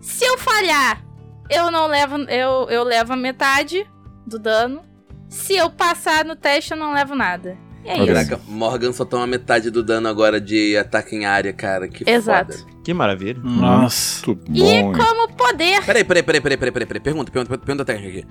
[0.00, 1.04] se eu falhar,
[1.50, 3.84] eu não levo, eu, eu levo a metade
[4.24, 4.82] do dano.
[5.28, 7.58] Se eu passar no teste, eu não levo nada.
[7.84, 8.04] E é Ok.
[8.04, 8.14] isso.
[8.14, 11.86] Caraca, Morgan só toma metade do dano agora de ataque em área, cara.
[11.88, 12.54] Que Exato.
[12.58, 12.72] foda.
[12.82, 13.38] Que maravilha.
[13.42, 14.26] Nossa.
[14.26, 14.92] Muito E bom.
[14.92, 15.84] como poder.
[15.84, 17.00] Peraí, peraí, peraí, peraí, peraí, peraí, peraí.
[17.02, 18.26] Pergunta, pergunta, pergunta a técnica aqui.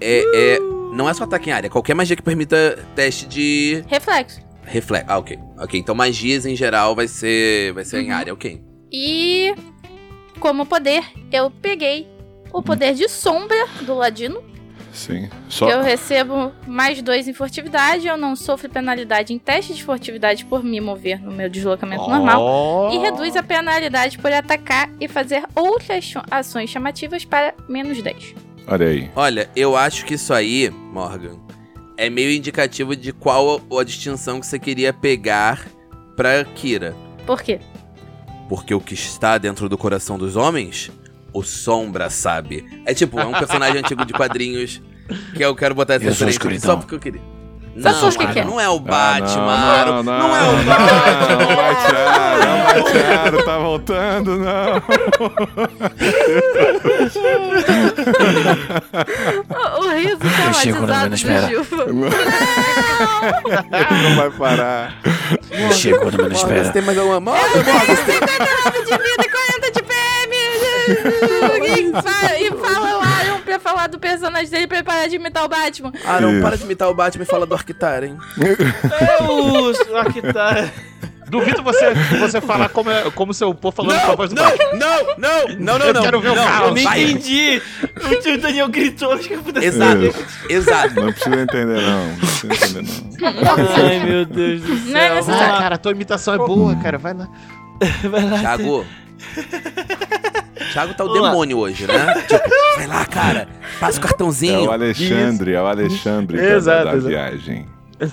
[0.00, 0.58] É, é,
[0.92, 4.40] não é só ataque em área, qualquer magia que permita teste de Reflexo.
[4.64, 5.06] reflexo.
[5.08, 5.38] Ah, ok.
[5.58, 8.16] Ok, então magias em geral vai ser, vai ser em Uhum.
[8.16, 8.60] área, ok.
[8.92, 9.54] E
[10.40, 12.06] como poder, eu peguei
[12.52, 14.42] o poder de sombra do Ladino.
[14.94, 15.28] Sim.
[15.48, 15.68] Só.
[15.68, 20.62] Eu recebo mais dois em furtividade, eu não sofro penalidade em teste de furtividade por
[20.62, 22.40] me mover no meu deslocamento normal.
[22.40, 22.92] Ó.
[22.92, 28.34] E reduz a penalidade por atacar e fazer outras ações chamativas para menos 10.
[28.68, 29.10] Olha aí.
[29.16, 31.38] Olha, eu acho que isso aí, Morgan,
[31.96, 35.66] é meio indicativo de qual a distinção que você queria pegar
[36.16, 36.94] pra Kira.
[37.26, 37.58] Por quê?
[38.48, 40.90] Porque o que está dentro do coração dos homens,
[41.34, 42.64] o Sombra sabe.
[42.86, 44.80] É tipo, é um personagem antigo de quadrinhos
[45.34, 47.20] que eu quero botar essa referência só porque eu queria.
[47.76, 48.44] Só Não, porque Aro, quer.
[48.44, 49.90] não é o Ah, Batman, não, Aro.
[49.94, 51.38] não, não, Não é o Não, Batman.
[51.38, 54.82] não, Bateado, não, Bateado, tá voltando, não.
[59.50, 61.48] O, o riso Eu chego traumatizado menos espera.
[61.48, 61.66] Gil.
[64.02, 64.96] Não vai parar.
[65.50, 66.70] Eu chego quando menos você espera.
[66.72, 67.32] tem mais alguma...
[67.32, 68.14] Você tem...
[68.14, 69.83] 59 de vida e 40 de!
[70.88, 75.16] E, fa- e fala o Aaron pra falar do personagem dele pra ele parar de
[75.16, 75.92] imitar o Batman.
[76.04, 76.42] Aaron, Isso.
[76.42, 78.16] para de imitar o Batman e fala do Arquitar, hein?
[78.38, 80.68] Eu, aqui tá.
[81.26, 84.44] Duvido você, você falar como, é, como seu povo falando com a voz do não,
[84.44, 84.66] Batman.
[84.74, 86.02] não, não, não, não, Eu não.
[86.02, 86.68] quero ver o não, caos.
[86.68, 87.62] Eu nem entendi.
[88.10, 90.14] O tio Daniel gritou, acho que eu pudesse Exato,
[90.50, 91.00] exato.
[91.00, 92.06] Não precisa entender, não.
[92.08, 93.84] Não precisa entender, não.
[93.88, 94.92] Ai, meu Deus do céu.
[94.92, 96.98] Não é Ah, cara, a tua imitação é boa, cara.
[96.98, 97.26] Vai lá.
[98.10, 98.38] Vai lá.
[98.40, 98.84] Thiago.
[100.74, 101.30] Thiago tá o Vamos lá.
[101.30, 102.14] demônio hoje, né?
[102.28, 103.48] Tipo, vai lá, cara.
[103.80, 104.64] Passa o É cartãozinho.
[104.66, 107.08] o Alexandre, é o Alexandre da- Exato, da, exato.
[107.08, 107.66] viagem.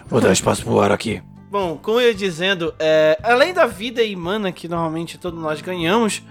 [0.08, 1.22] Vou dar espaço pro ar aqui.
[1.50, 5.60] Bom, como eu ia dizendo, é, além da vida e mana que normalmente todos nós
[5.60, 6.22] ganhamos,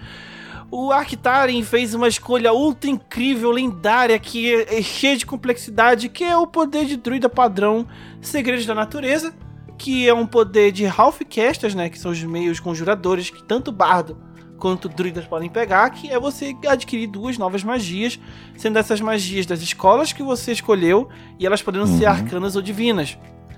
[0.71, 6.23] o Arctaren fez uma escolha ultra incrível, lendária, que é, é cheia de complexidade, que
[6.23, 7.85] é o poder de druida padrão
[8.21, 9.31] Segredos da Natureza,
[9.77, 14.17] que é um poder de Halfcasters, né, que são os meios conjuradores que tanto bardo
[14.61, 18.19] quanto druidas podem pegar, que é você adquirir duas novas magias,
[18.55, 22.11] sendo essas magias das escolas que você escolheu, e elas podendo ser Uhum.
[22.11, 23.17] arcanas ou divinas.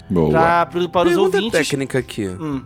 [0.09, 0.29] Boa.
[0.31, 1.51] Pra, pro- para os ouvintes.
[1.51, 2.25] técnica aqui.
[2.27, 2.61] Hum.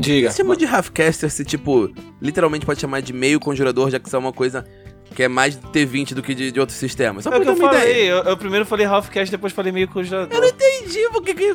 [0.00, 0.30] Diga.
[0.30, 4.14] Você chama de Halfcaster se, tipo, literalmente pode chamar de meio conjurador, já que isso
[4.16, 4.66] é uma coisa
[5.14, 7.24] que é mais de T20 do que de, de outros sistemas.
[7.24, 10.28] Só É o que eu falei, eu, eu primeiro falei Halfcast, depois falei meio conjurador.
[10.32, 11.54] Eu não entendi porque que...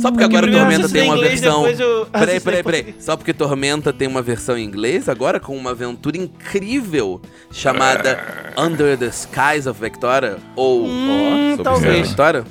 [0.00, 1.68] Só porque que agora Tormenta tem uma inglês, versão...
[1.68, 2.94] eu Peraí, peraí, peraí.
[2.98, 7.20] Só porque Tormenta tem uma versão em inglês, agora com uma aventura incrível
[7.50, 10.38] chamada Under the Skies of Victoria?
[10.56, 12.08] Ou Hum, sobre talvez.
[12.08, 12.44] Victoria?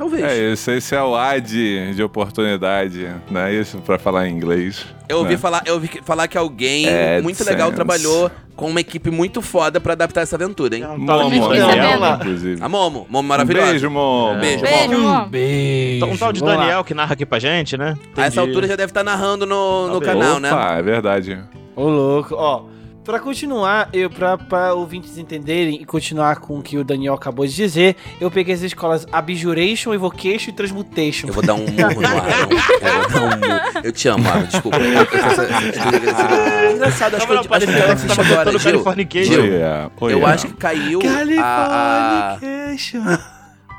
[0.00, 0.24] Talvez.
[0.24, 3.52] É, esse, esse é o ad de oportunidade, né?
[3.52, 4.86] Isso pra falar em inglês.
[5.06, 5.36] Eu ouvi, né?
[5.36, 7.22] falar, eu ouvi que- falar que alguém AdSense.
[7.22, 10.86] muito legal trabalhou com uma equipe muito foda pra adaptar essa aventura, hein?
[10.86, 12.14] Um tal de Momo, Fiquei Daniel.
[12.14, 12.62] inclusive.
[12.62, 13.66] A Momo, Momo Um maravilhosa.
[13.72, 14.40] beijo, Momo.
[14.40, 14.62] Beijo.
[14.62, 15.28] Beijo, amor.
[15.28, 16.06] Beijo.
[16.06, 16.60] Um tal de Vamos lá.
[16.62, 17.94] Daniel que narra aqui pra gente, né?
[18.16, 18.38] A essa Entendi.
[18.40, 20.12] altura já deve estar narrando no, no Talvez.
[20.12, 20.50] canal, né?
[20.50, 21.38] Opa, é verdade.
[21.76, 22.34] Ô, louco.
[22.34, 22.62] Ó,
[23.04, 27.46] Pra continuar, eu, pra, pra ouvintes entenderem e continuar com o que o Daniel acabou
[27.46, 31.26] de dizer, eu peguei as escolas Abjuration, Evocation e Transmutation.
[31.28, 32.50] Eu vou dar um murro no Aaron.
[32.80, 33.80] Eu vou dar um murro.
[33.84, 34.44] Eu te amo, Aaron.
[34.44, 34.76] Desculpa.
[34.76, 35.48] Essa-
[36.74, 38.84] Engraçado, acho que eu acho que parece a que você ficha tava agora, Gil.
[39.24, 39.42] Gil,
[40.00, 40.12] olha.
[40.12, 41.00] Eu acho que caiu
[41.42, 42.38] a, a,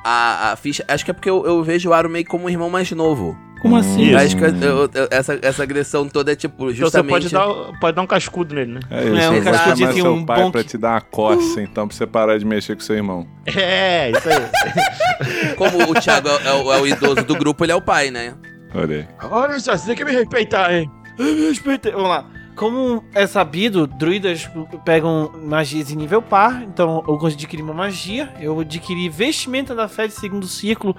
[0.04, 0.84] a, a ficha.
[0.88, 3.38] Acho que é porque eu, eu vejo o Aaron meio como um irmão mais novo.
[3.62, 4.02] Como assim?
[4.10, 4.18] Isso.
[4.18, 7.10] Acho que eu- eu- essa, essa agressão toda é tipo, Então você justamente.
[7.10, 8.80] pode dar, pode dar um cascudo nele, né?
[8.90, 10.52] É isso, É, um cascudinho chamar assim, seu um pai bonk.
[10.52, 13.28] pra te dar uma coça, então, pra você parar de mexer com seu irmão.
[13.46, 15.54] É, isso aí.
[15.56, 18.10] Como o Thiago é, é o, é o idoso do grupo, ele é o pai,
[18.10, 18.34] né?
[18.74, 19.30] Olha aí.
[19.30, 20.90] Olha só, você tem que me respeitar, hein?
[21.20, 21.92] Me respeita.
[21.92, 22.26] Vamos lá.
[22.56, 24.50] Como é sabido, druidas
[24.84, 30.06] pegam magias em nível par, então eu adquiri uma magia, eu adquiri vestimenta da fé
[30.08, 30.96] de segundo ciclo,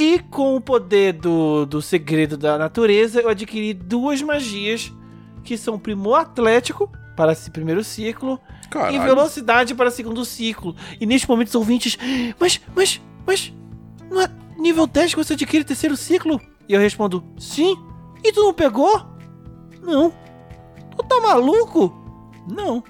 [0.00, 4.90] e com o poder do, do segredo da natureza, eu adquiri duas magias,
[5.44, 8.40] que são primor atlético, para esse primeiro ciclo,
[8.90, 10.74] e velocidade para segundo ciclo.
[10.98, 11.98] E neste momento os ouvintes,
[12.38, 13.52] mas, mas, mas,
[14.10, 16.40] não é nível 10 que você adquire terceiro ciclo?
[16.66, 17.76] E eu respondo, sim.
[18.24, 19.04] E tu não pegou?
[19.82, 20.14] Não.
[20.96, 21.94] Tu tá maluco?
[22.50, 22.82] Não.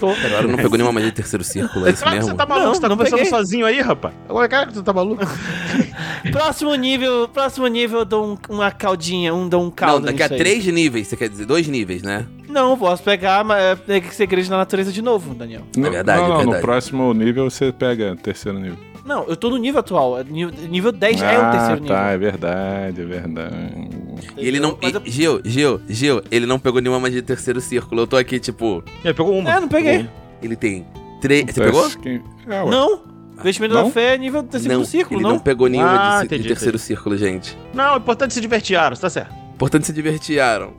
[0.00, 0.10] Tô.
[0.10, 2.30] Agora não pegou nenhuma magia de terceiro círculo, é isso Claro mesmo?
[2.32, 3.30] você tá maluco, Não, você tá não conversando peguei.
[3.30, 4.14] sozinho aí, rapaz.
[4.28, 5.22] Agora, cara, que tu tá maluco.
[6.32, 10.06] Próximo nível, próximo nível eu dou um- uma caldinha, um dou um Não, caldo.
[10.06, 10.38] daqui a nisso aí.
[10.38, 11.44] três níveis, você quer dizer?
[11.46, 12.26] Dois níveis, né?
[12.48, 15.62] Não, posso pegar, mas é, tem que segredo da natureza de novo, Daniel.
[15.76, 16.56] Não, verdade, não, é não, verdade.
[16.56, 18.78] no próximo nível você pega terceiro nível.
[19.04, 20.18] Não, eu tô no nível atual.
[20.18, 21.96] é Nível, nível 10 é o terceiro nível.
[21.96, 23.88] tá, é verdade, é verdade.
[24.36, 24.78] E ele não.
[24.80, 28.02] E- Gil, Gil, Gil, ele não pegou nenhuma magia de terceiro círculo.
[28.02, 28.82] Eu tô aqui, tipo.
[29.04, 29.50] Ele pegou uma.
[29.50, 30.08] É, não peguei.
[30.42, 30.86] Ele tem
[31.20, 31.44] três.
[31.46, 31.88] Você pegou?
[31.90, 32.70] Que- É, ué.
[32.70, 33.02] Não.
[33.42, 33.84] Vestimento Não?
[33.86, 35.30] da fé é nível do segundo Não, ciclo, ele não?
[35.32, 37.58] não pegou nenhuma Ah, de, de entendi, terceiro círculo, gente.
[37.74, 39.34] Não, é importante se divertir, Aaron, tá certo.
[39.54, 40.72] Importante se divertir, Aaron.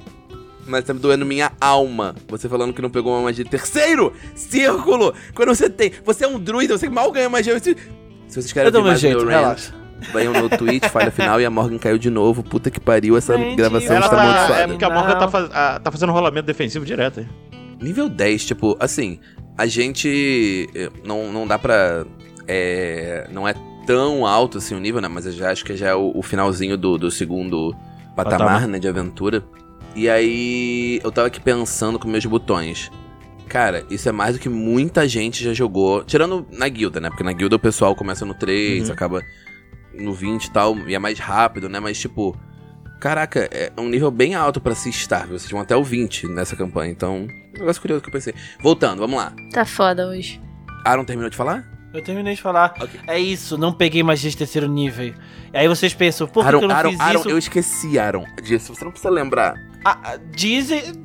[0.65, 2.15] Mas tá me doendo minha alma.
[2.29, 5.13] Você falando que não pegou uma magia de terceiro círculo.
[5.35, 5.91] Quando você tem.
[6.05, 7.59] Você é um druida, você mal ganha magia.
[7.59, 7.75] Se,
[8.27, 9.59] se vocês querem Eu ver mais jeito, meu rant,
[10.13, 12.43] venham no Twitch, falha final e a Morgan caiu de novo.
[12.43, 14.61] Puta que pariu, essa gravação Ela está tá, amaldiçoada.
[14.63, 17.27] é porque a Morgan tá, faz- ah, tá fazendo rolamento defensivo direto aí.
[17.81, 19.19] Nível 10, tipo, assim,
[19.57, 20.67] a gente.
[20.75, 22.05] eh, Não, não dá pra.
[22.47, 23.53] É, não é
[23.85, 25.07] tão alto assim o nível, né?
[25.07, 27.75] Mas eu já acho que já é o, o finalzinho do, do segundo
[28.15, 28.67] patamar, Patamar.
[28.67, 28.79] né?
[28.79, 29.43] De aventura.
[29.95, 30.99] E aí.
[31.03, 32.89] Eu tava aqui pensando com meus botões.
[33.55, 36.03] Cara, isso é mais do que muita gente já jogou.
[36.03, 37.07] Tirando na guilda, né?
[37.07, 38.93] Porque na guilda o pessoal começa no 3, Uhum.
[38.93, 39.21] acaba
[39.93, 41.79] no 20 e tal, e é mais rápido, né?
[41.79, 42.37] Mas, tipo.
[42.99, 45.25] Caraca, é um nível bem alto pra se estar.
[45.27, 47.29] Vocês vão até o 20 nessa campanha, então.
[47.55, 48.33] Um negócio curioso que eu pensei.
[48.59, 49.31] Voltando, vamos lá.
[49.53, 50.41] Tá foda hoje.
[50.83, 51.63] Aaron terminou de falar?
[51.93, 52.73] Eu terminei de falar.
[52.81, 52.99] Ok.
[53.07, 55.13] É isso, não peguei magia de terceiro nível.
[55.53, 57.29] E aí vocês pensam, por que, Aaron, que eu não Aaron, fiz Aaron, isso?
[57.29, 58.75] eu esqueci, Aaron, disso.
[58.75, 59.55] Você não precisa lembrar.
[59.85, 61.04] Ah, ah, dizem...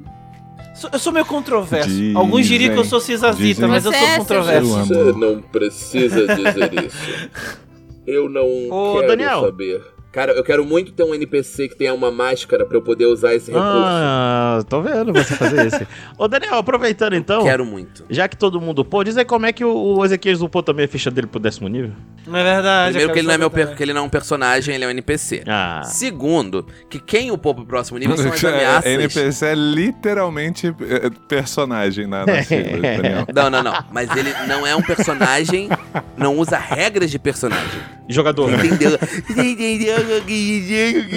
[0.93, 1.89] Eu sou meio controverso.
[1.89, 4.75] Dizem, Alguns diriam que eu sou cisazita, mas eu Você sou controverso.
[4.95, 5.13] Amo.
[5.19, 7.61] não precisa dizer isso.
[8.07, 9.43] Eu não Ô, Daniel.
[9.43, 9.83] saber.
[10.13, 13.33] Cara, eu quero muito ter um NPC que tenha uma máscara pra eu poder usar
[13.35, 15.87] esse Ah, tô vendo você fazer isso.
[16.19, 18.05] Ô, Daniel, aproveitando então, Quero muito.
[18.11, 20.85] já que todo mundo upou, diz aí como é que o, o Ezequiel upou também
[20.85, 21.93] a ficha dele pro décimo nível.
[22.27, 22.91] Não é verdade.
[22.91, 23.77] Primeiro que ele não é meu per...
[23.77, 25.45] que ele não é um personagem, ele é um NPC.
[25.47, 25.83] Ah.
[25.85, 28.87] Segundo, que quem upou pro próximo nível são as ameaças.
[28.87, 33.27] É, NPC é literalmente é, personagem na, na sigla, Daniel.
[33.33, 33.85] Não, não, não.
[33.93, 35.69] Mas ele não é um personagem,
[36.17, 37.81] não usa regras de personagem.
[38.09, 38.51] Jogador.
[38.51, 38.67] né?
[38.67, 38.99] Entendeu?
[39.31, 41.07] Entendeu o que que dele?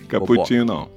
[0.00, 0.88] Fica putinho, não.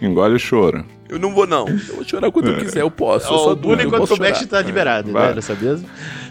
[0.00, 0.84] Engole o choro.
[1.08, 1.66] Eu não vou, não.
[1.68, 3.26] Eu vou chorar quando eu quiser, eu posso.
[3.32, 5.28] Eu sou o bullying quando tu mexe tá liberado, Vai.
[5.28, 5.34] né?
[5.34, 5.56] Dessa.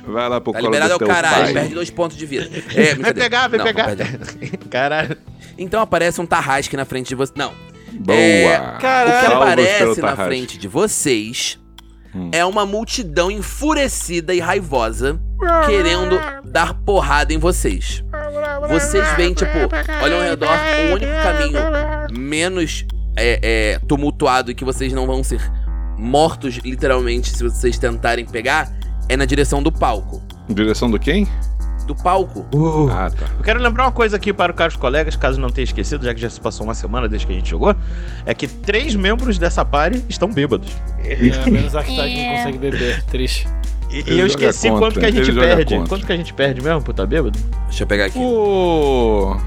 [0.06, 1.54] Vai lá pro Tá colo liberado é o teu caralho, pai.
[1.54, 2.46] perde dois pontos de vida.
[2.46, 2.50] É,
[2.94, 3.14] brincadeira.
[3.14, 3.90] pegar, vem Não, pegar.
[4.70, 5.18] Caralho.
[5.58, 7.34] Então aparece um tarrasque na frente de você.
[7.36, 7.52] Não.
[7.92, 8.18] Boa.
[8.18, 9.18] É, Caralho.
[9.18, 11.60] O que aparece na frente de vocês
[12.18, 12.32] Hum.
[12.32, 15.20] é uma multidão enfurecida e raivosa
[15.68, 18.04] querendo dar porrada em vocês.
[18.68, 19.52] Vocês veem, tipo,
[20.02, 20.58] olham ao redor,
[20.90, 21.60] o único caminho
[22.12, 23.40] menos é,
[23.76, 25.40] é, tumultuado e que vocês não vão ser
[25.98, 28.72] mortos, literalmente, se vocês tentarem pegar,
[29.08, 30.22] é na direção do palco.
[30.50, 31.28] Direção do quem?
[31.88, 32.46] Do palco.
[32.92, 33.26] Ah, tá.
[33.38, 36.14] Eu quero lembrar uma coisa aqui para os caros colegas, caso não tenha esquecido, já
[36.14, 37.74] que já se passou uma semana desde que a gente jogou,
[38.26, 40.70] é que três membros dessa party estão bêbados.
[41.02, 41.16] É,
[41.50, 42.38] menos a que não É.
[42.38, 43.02] consegue beber.
[43.04, 43.48] Triste.
[43.90, 45.76] E, Ele e eu esqueci contra, quanto que a gente perde.
[45.88, 47.40] Quanto que a gente perde mesmo por tá bêbado?
[47.70, 48.20] Deixa eu pegar aqui.
[48.20, 49.38] O...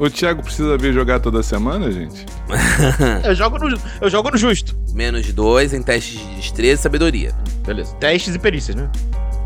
[0.00, 2.26] o Thiago precisa vir jogar toda semana, gente?
[3.24, 4.76] Eu jogo no, eu jogo no justo.
[4.92, 7.32] Menos dois em testes de destreza e sabedoria.
[7.64, 7.94] Beleza.
[7.96, 8.90] Testes e perícias, né?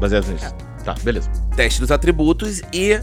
[0.01, 0.55] Baseados nisso.
[0.87, 1.29] Tá, beleza.
[1.55, 2.99] Teste dos atributos e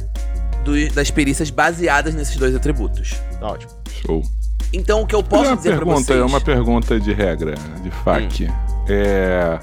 [0.66, 3.14] do- das perícias baseadas nesses dois atributos.
[3.40, 3.72] Tá ótimo.
[4.06, 4.24] Show.
[4.72, 6.20] Então o que eu é posso uma dizer pra pergunta, vocês...
[6.20, 8.50] é uma pergunta de regra, de FAQ.
[8.90, 9.60] É.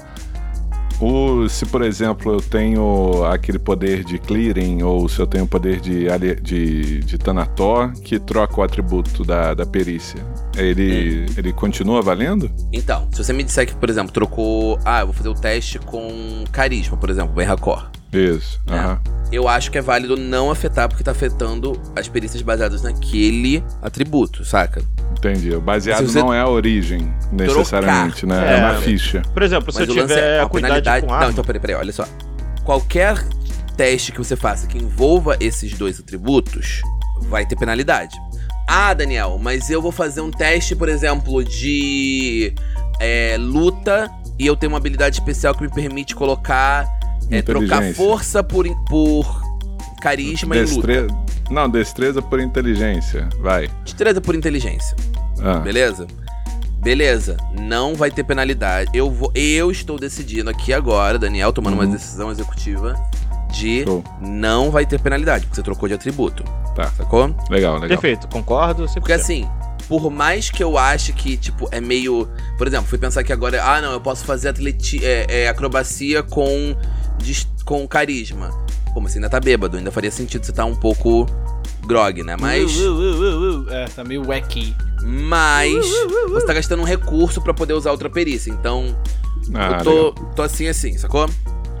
[1.01, 5.79] O, se, por exemplo, eu tenho aquele poder de clearing, ou se eu tenho poder
[5.81, 6.05] de,
[6.43, 10.23] de, de Thanator, que troca o atributo da, da perícia,
[10.55, 12.51] ele, ele continua valendo?
[12.71, 14.77] Então, se você me disser que, por exemplo, trocou...
[14.85, 17.89] Ah, eu vou fazer o teste com carisma, por exemplo, bem racor.
[18.11, 18.59] Isso.
[18.67, 18.97] É.
[19.31, 24.43] Eu acho que é válido não afetar, porque tá afetando as perícias baseadas naquele atributo,
[24.43, 24.81] saca?
[25.17, 25.53] Entendi.
[25.53, 28.55] O baseado não é a origem, necessariamente, né?
[28.55, 28.61] É, É.
[28.61, 29.21] na ficha.
[29.33, 31.05] Por exemplo, se Mas eu tiver é a penalidade.
[31.05, 31.25] com arma...
[31.25, 32.05] Não, então peraí, peraí, olha só.
[32.65, 33.23] Qualquer
[33.77, 36.81] teste que você faça que envolva esses dois atributos
[37.29, 38.17] vai ter penalidade.
[38.67, 42.53] Ah, Daniel, mas eu vou fazer um teste, por exemplo, de
[42.99, 46.85] é, luta e eu tenho uma habilidade especial que me permite colocar.
[47.31, 49.41] É, trocar força por, por
[50.01, 50.87] carisma e luta.
[50.87, 51.07] Destre...
[51.49, 53.27] Não, destreza por inteligência.
[53.39, 53.69] Vai.
[53.83, 54.95] Destreza por inteligência.
[55.43, 56.07] Ah, Beleza?
[56.81, 58.89] Beleza, não vai ter penalidade.
[58.93, 61.91] Eu vou, eu estou decidindo aqui agora, Daniel, tomando uma Uhum.
[61.91, 62.95] decisão executiva
[63.51, 64.03] de Show.
[64.19, 66.43] não vai ter penalidade, porque você trocou de atributo.
[66.75, 66.89] Tá.
[66.97, 67.27] Sacou?
[67.51, 67.87] legal, legal.
[67.89, 68.85] Perfeito, concordo.
[68.85, 68.93] 100%.
[68.95, 69.47] Porque assim,
[69.87, 72.27] por mais que eu ache que, tipo, é meio.
[72.57, 73.61] Por exemplo, fui pensar que agora.
[73.63, 76.75] Ah, não, eu posso fazer atleti é, é, acrobacia com,
[77.21, 78.49] dis- com carisma.
[78.93, 81.25] Pô, mas você ainda tá bêbado, ainda faria sentido você tá um pouco
[81.85, 82.35] grog, né?
[82.39, 82.77] Mas.
[82.79, 83.69] Uh, uh, uh, uh, uh.
[83.69, 84.75] É, tá meio wacky.
[85.03, 85.85] Mas.
[86.29, 88.51] Você tá gastando um recurso pra poder usar outra perícia.
[88.51, 88.95] Então.
[89.53, 90.33] Ah, eu tô, legal.
[90.35, 91.29] tô assim assim, sacou?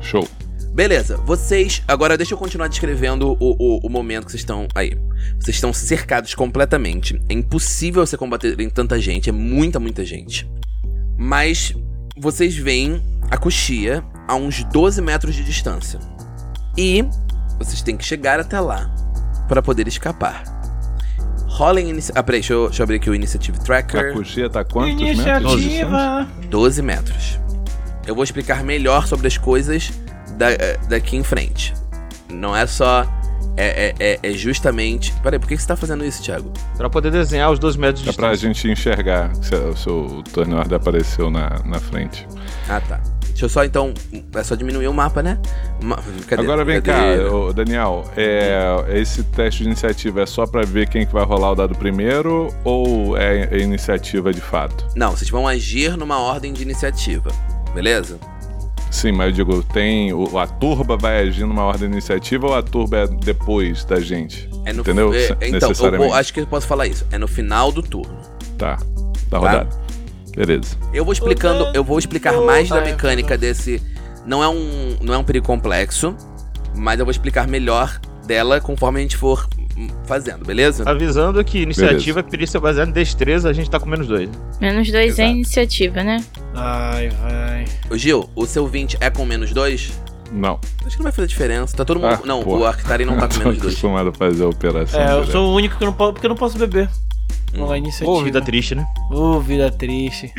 [0.01, 0.27] Show.
[0.73, 1.83] Beleza, vocês.
[1.87, 4.97] Agora deixa eu continuar descrevendo o, o, o momento que vocês estão aí.
[5.39, 7.21] Vocês estão cercados completamente.
[7.27, 10.49] É impossível você combater em tanta gente, é muita, muita gente.
[11.17, 11.73] Mas
[12.17, 15.99] vocês veem a coxia a uns 12 metros de distância.
[16.77, 17.03] E
[17.59, 18.89] vocês têm que chegar até lá
[19.49, 20.43] para poder escapar.
[21.47, 22.13] Rolem inici...
[22.15, 24.13] Ah, peraí, deixa eu, deixa eu abrir aqui o Initiative A Tracker.
[24.13, 25.51] coxia tá quantos metros?
[25.53, 26.27] Iniciativa.
[26.49, 27.39] 12 metros.
[28.07, 29.91] Eu vou explicar melhor sobre as coisas
[30.37, 31.73] da- eh, daqui em frente.
[32.29, 33.05] Não é só.
[33.57, 35.11] É, é, é- é justamente.
[35.21, 36.53] Peraí, por que você tá fazendo isso, Thiago?
[36.77, 40.53] Pra poder desenhar os 12 metros de É pra gente enxergar se o seu turn
[40.55, 42.25] order apareceu na, na frente.
[42.69, 43.01] Ah, tá.
[43.41, 43.91] Deixa eu só então.
[44.35, 45.39] É só diminuir o mapa, né?
[46.27, 46.43] Cadê?
[46.43, 47.23] Agora vem cá, Cadê?
[47.23, 51.51] ô, Daniel, é, esse teste de iniciativa é só pra ver quem que vai rolar
[51.53, 54.85] o dado primeiro ou é, é iniciativa de fato?
[54.95, 57.31] Não, vocês vão agir numa ordem de iniciativa.
[57.73, 58.19] Beleza?
[58.91, 60.13] Sim, mas eu digo, tem.
[60.13, 63.99] o- a turba vai agir numa ordem de iniciativa ou a turba é depois da
[63.99, 64.47] gente?
[64.65, 65.11] É no Entendeu?
[65.15, 67.07] é, então, eu acho que eu posso falar isso.
[67.11, 68.19] É no final do turno.
[68.55, 68.77] Tá,
[69.31, 69.80] tá rodado.
[70.35, 70.75] Beleza.
[70.93, 73.81] Eu vou explicando, eu vou explicar mais da mecânica desse.
[74.25, 76.15] Não é um, não é um perigo complexo,
[76.75, 79.47] mas eu vou explicar melhor dela conforme a gente for
[80.05, 80.83] fazendo, beleza?
[80.87, 84.29] Avisando que iniciativa, perícia baseada em destreza, a gente tá com menos dois.
[84.59, 85.29] Menos dois é Exato.
[85.29, 86.23] iniciativa, né?
[86.53, 87.65] Ai, vai.
[87.89, 89.91] Ô, Gil, o seu 20 é com menos 2?
[90.31, 90.59] Não.
[90.85, 91.75] Acho que não vai fazer diferença.
[91.75, 92.13] Tá todo mundo.
[92.13, 92.59] Ah, não, porra.
[92.59, 93.73] o Arctari não tá com Tô menos 2.
[93.73, 95.01] acostumado a fazer a operação.
[95.01, 96.13] É, eu sou o único que não posso.
[96.13, 96.89] Porque eu não posso beber.
[97.53, 98.11] Não vai iniciativa.
[98.11, 98.85] Ô, vida triste, né?
[99.11, 100.31] Ô, vida triste.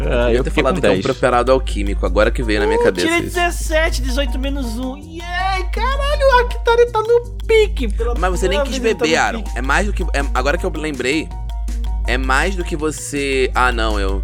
[0.00, 1.04] É, Eu ter falado com que é um 10.
[1.04, 3.06] preparado alquímico, agora que veio na minha Uh, cabeça.
[3.06, 3.34] Tirei isso.
[3.36, 4.96] 17, 18 menos 1.
[4.98, 7.88] Yay, caralho, o Arctari tá no pique.
[8.18, 9.44] Mas você nem quis tá beber, no Aaron.
[9.54, 10.02] É mais do que.
[10.02, 11.28] é- agora que eu lembrei,
[12.06, 13.50] é mais do que você.
[13.54, 14.22] Ah, não, eu.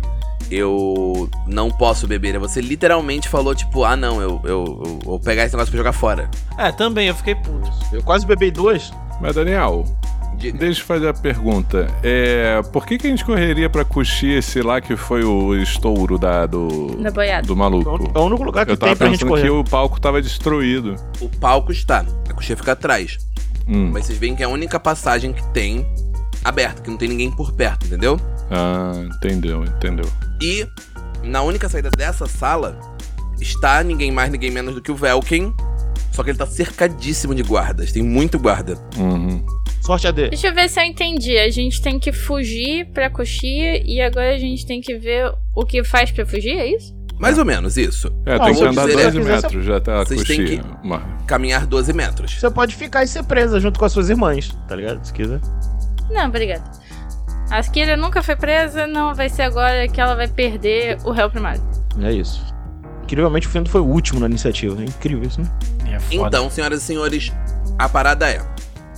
[0.50, 2.36] Eu não posso beber.
[2.40, 5.92] Você literalmente falou, tipo, ah, não, eu, eu, eu vou pegar esse negócio pra jogar
[5.92, 6.28] fora.
[6.58, 7.70] É, também, eu fiquei puto.
[7.92, 8.90] Eu quase bebi duas.
[9.20, 9.84] Mas, Daniel,
[10.52, 11.86] Deixa eu fazer a pergunta.
[12.02, 16.18] É, por que, que a gente correria pra coxir esse lá que foi o estouro
[16.18, 17.46] da, do, Da boiada.
[17.46, 18.10] do É maluco?
[18.18, 19.42] o único lugar que Eu tava tem pra gente pensando correr.
[19.42, 20.96] que o palco tava destruído.
[21.20, 22.04] O palco está.
[22.28, 23.18] A coxinha fica atrás.
[23.68, 23.90] Hum.
[23.92, 25.86] Mas vocês veem que é a única passagem que tem
[26.44, 28.18] aberta, que não tem ninguém por perto, entendeu?
[28.50, 30.06] Ah, entendeu, entendeu.
[30.42, 30.66] E
[31.22, 32.78] na única saída dessa sala
[33.40, 35.54] está ninguém mais, ninguém menos do que o Velken.
[36.12, 37.92] Só que ele tá cercadíssimo de guardas.
[37.92, 38.76] Tem muito guarda.
[38.98, 39.44] Uhum.
[39.90, 40.28] Sorte AD.
[40.30, 41.36] Deixa eu ver se eu entendi.
[41.36, 45.64] A gente tem que fugir pra coxia e agora a gente tem que ver o
[45.66, 46.94] que faz pra fugir, é isso?
[47.18, 48.06] Mais ou menos isso.
[48.24, 50.64] É, Ah, tem que andar dizer, 12 é, metros, já tá a vocês têm coxinha.
[50.84, 52.32] Uma- Caminhar 12 metros.
[52.38, 55.04] Você pode ficar e ser presa junto com as suas irmãs, tá ligado?
[55.04, 55.40] Se quiser.
[56.08, 56.62] Não, obrigada.
[57.50, 61.28] A Kira nunca foi presa, não vai ser agora que ela vai perder o réu
[61.28, 61.60] primário.
[62.00, 62.40] É isso.
[63.02, 64.80] Incrivelmente o Fendo foi o último na iniciativa.
[64.80, 65.50] É incrível isso, né?
[65.92, 66.28] É foda.
[66.28, 67.32] Então, senhoras e senhores,
[67.76, 68.40] a parada é: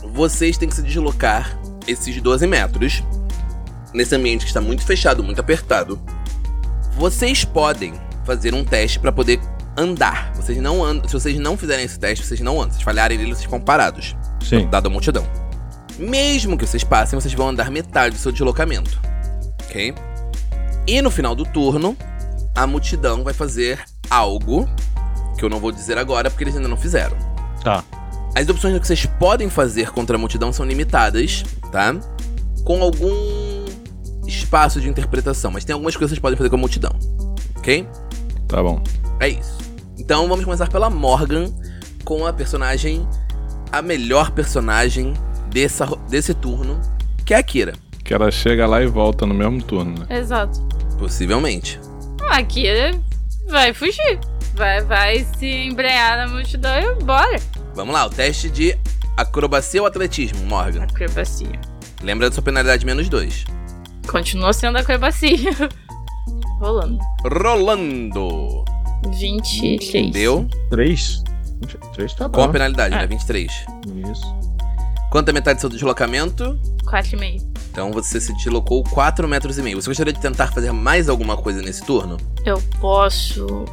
[0.05, 3.03] vocês têm que se deslocar esses 12 metros
[3.93, 6.01] nesse ambiente que está muito fechado, muito apertado.
[6.97, 7.95] Vocês podem
[8.25, 9.41] fazer um teste para poder
[9.77, 10.33] andar.
[10.35, 11.09] Vocês não andam.
[11.09, 12.79] Se vocês não fizerem esse teste, vocês não andam.
[12.79, 14.17] Se falharem nele, vocês ficam parados.
[14.41, 14.69] Sim.
[14.69, 15.27] Dado a multidão.
[15.99, 19.01] Mesmo que vocês passem, vocês vão andar metade do seu deslocamento.
[19.65, 19.95] Ok?
[20.87, 21.97] E no final do turno,
[22.55, 23.81] a multidão vai fazer
[24.11, 24.69] algo
[25.39, 27.17] que eu não vou dizer agora porque eles ainda não fizeram.
[27.63, 27.85] Tá.
[28.35, 31.95] As opções que vocês podem fazer contra a multidão são limitadas, tá?
[32.65, 33.65] Com algum
[34.27, 36.93] espaço de interpretação, mas tem algumas coisas que vocês podem fazer com a multidão.
[37.57, 37.87] Ok?
[38.49, 38.83] Tá bom.
[39.21, 39.59] É isso.
[39.99, 41.53] Então vamos começar pela Morgan
[42.05, 43.07] com a personagem,
[43.71, 45.13] a melhor personagem
[45.51, 46.81] dessa, desse turno,
[47.25, 47.75] que é a Kira.
[48.03, 50.19] Que ela chega lá e volta no mesmo turno, né?
[50.19, 50.61] Exato.
[50.99, 51.79] Possivelmente.
[52.31, 52.67] Aqui
[53.49, 54.19] vai fugir.
[54.55, 57.37] Vai, vai se embrenhar na multidão e bora.
[57.75, 58.77] Vamos lá, o teste de
[59.17, 60.83] acrobacia ou atletismo, Morgan.
[60.85, 61.61] Acrobacia.
[62.03, 63.45] Lembra da sua penalidade menos dois.
[64.07, 65.37] Continua sendo acrobacia.
[66.61, 66.99] Rolando.
[67.25, 68.65] Rolando.
[69.19, 70.11] 26.
[70.13, 70.47] Deu.
[70.71, 71.23] Três?
[71.95, 72.53] Três tá Com a bom.
[72.53, 72.99] penalidade, É.
[72.99, 73.07] né?
[73.07, 73.51] 23.
[74.11, 74.35] Isso.
[75.11, 76.59] Quanto é metade do seu deslocamento?
[76.85, 77.43] 4,5.
[77.71, 79.81] Então você se deslocou 4 metros e meio.
[79.81, 82.17] Você gostaria de tentar fazer mais alguma coisa nesse turno?
[82.45, 83.65] Eu posso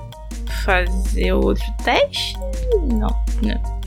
[0.65, 2.35] fazer outro teste?
[2.93, 3.09] Não.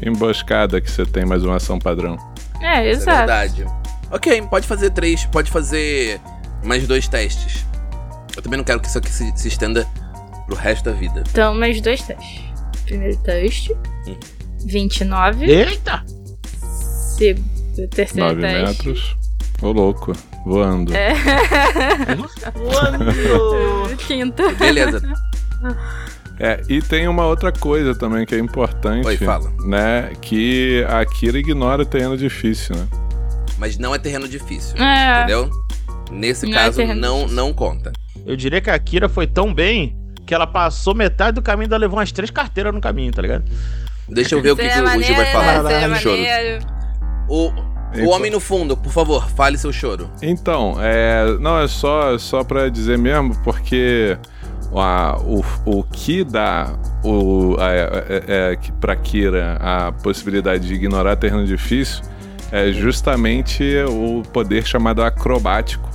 [0.04, 2.16] Emboscada que você tem mais uma ação padrão.
[2.60, 3.10] É, Isso exato.
[3.10, 3.66] É verdade.
[4.10, 6.20] Ok, pode fazer três, pode fazer
[6.64, 7.64] mais dois testes.
[8.36, 9.86] Eu também não quero que isso aqui se, se estenda
[10.46, 11.22] pro resto da vida.
[11.30, 12.40] Então, mais dois testes.
[12.84, 13.74] Primeiro teste.
[14.06, 14.16] Hum.
[14.64, 15.44] 29.
[15.50, 16.04] Eita!
[17.16, 18.62] Segundo, terceiro 9 teste.
[18.86, 19.16] metros.
[19.60, 20.12] Ô louco,
[20.44, 20.92] voando.
[20.94, 21.14] É.
[22.54, 23.96] Voando!
[24.06, 24.50] Quinta.
[24.54, 25.00] Beleza.
[26.44, 29.06] É, e tem uma outra coisa também que é importante.
[29.06, 29.48] Oi, fala.
[29.64, 30.10] Né?
[30.20, 32.88] Que a Kira ignora terreno difícil, né?
[33.58, 35.18] Mas não é terreno difícil, É.
[35.18, 35.48] entendeu?
[36.10, 37.92] Nesse Não é caso, terreno não, não conta.
[38.26, 41.78] Eu diria que a Kira foi tão bem que ela passou metade do caminho e
[41.78, 43.44] levou umas três carteiras no caminho, tá ligado?
[44.08, 45.88] Deixa eu ver o que, que Seria o Gil vai maneiro, falar.
[45.88, 46.16] do choro.
[46.16, 46.64] maneiro.
[47.28, 47.52] O, o
[47.94, 50.10] Então- homem no fundo, por favor, fale seu choro.
[50.20, 54.18] Então, é, não, é só, só pra dizer mesmo, porque
[54.80, 56.72] a, o, o que dá
[57.04, 62.02] o, a, é, que pra Kira a possibilidade de ignorar terreno difícil
[62.50, 65.90] é justamente o poder chamado acrobático.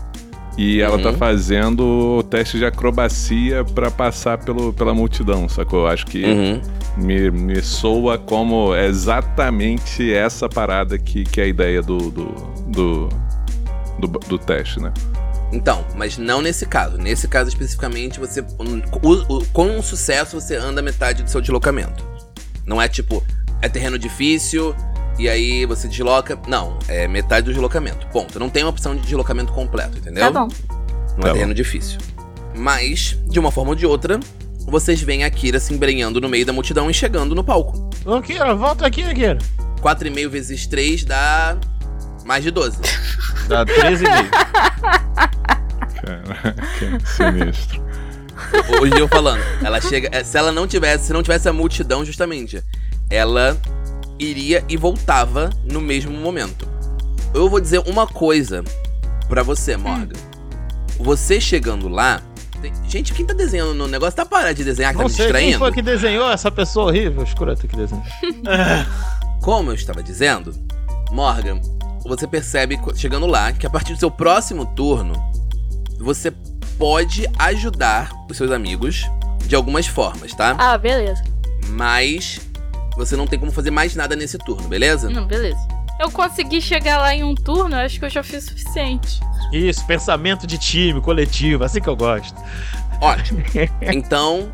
[0.57, 1.17] E ela tá Uhum.
[1.17, 5.82] fazendo o teste de acrobacia pra passar pelo, pela multidão, sacou?
[5.82, 6.61] Eu acho que Uhum.
[6.97, 12.25] me, me soa como exatamente essa parada que, que é a ideia do, do,
[12.67, 13.09] do,
[13.99, 14.91] do, do teste, né?
[15.51, 16.97] Então, mas não nesse caso.
[16.97, 18.41] Nesse caso especificamente, você.
[18.41, 22.05] o- o- com um sucesso, você anda metade do seu deslocamento.
[22.65, 23.23] Não é tipo,
[23.61, 24.75] é terreno difícil
[25.17, 26.37] e aí você desloca.
[26.47, 28.05] Não, é metade do deslocamento.
[28.07, 28.37] Ponto.
[28.39, 30.31] Não tem uma opção de deslocamento completo, entendeu?
[30.31, 30.47] Tá bom.
[31.15, 31.97] Não Tá é terreno difícil.
[32.53, 34.19] Mas, de uma forma ou de outra,
[34.67, 37.89] vocês veem a Kira se embrenhando no meio da multidão e chegando no palco.
[38.05, 39.37] Ô, Kira, volta aqui, Kira.
[39.81, 41.57] 4,5 vezes 3 dá
[42.28, 42.78] mais de 12.
[43.47, 44.30] Dá 13 e meio.
[46.01, 46.55] Caraca,
[47.05, 47.88] sinistro.
[48.80, 50.23] O o Gil falando, ela chega.
[50.23, 52.61] Se ela não tivesse, se não tivesse a multidão, justamente,
[53.09, 53.57] ela
[54.19, 56.67] iria e voltava no mesmo momento.
[57.34, 58.63] Eu vou dizer uma coisa
[59.28, 60.15] pra você, Morgan.
[60.99, 62.21] Você chegando lá.
[62.61, 65.15] tem- Gente, quem tá desenhando no negócio tá parando de desenhar, que tá Não me
[65.15, 65.59] sei quem distraindo.
[65.59, 68.03] foi que desenhou essa pessoa horrível, escrota que desenhou.
[69.41, 70.53] Como eu estava dizendo,
[71.11, 71.59] Morgan,
[72.08, 75.14] você percebe chegando lá que a partir do seu próximo turno,
[75.99, 76.32] você
[76.78, 79.05] pode ajudar os seus amigos
[79.45, 80.55] de algumas formas, tá?
[80.58, 81.24] Ah, beleza.
[81.70, 82.39] Mas
[82.95, 85.10] você não tem como fazer mais nada nesse turno, beleza?
[85.10, 85.60] Não, beleza.
[85.99, 89.20] Eu consegui chegar lá em um turno, acho que eu já fiz o suficiente.
[89.51, 92.39] Isso, pensamento de time, coletivo, assim que eu gosto.
[93.01, 93.41] Ótimo.
[93.82, 94.51] Então,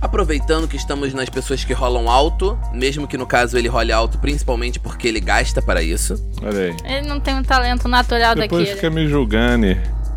[0.00, 4.18] aproveitando que estamos nas pessoas que rolam alto, mesmo que no caso ele role alto
[4.18, 6.14] principalmente porque ele gasta para isso.
[6.42, 6.76] Olha aí.
[6.98, 8.76] Ele não tem um talento natural Depois daquele.
[8.76, 9.66] fica me julgando.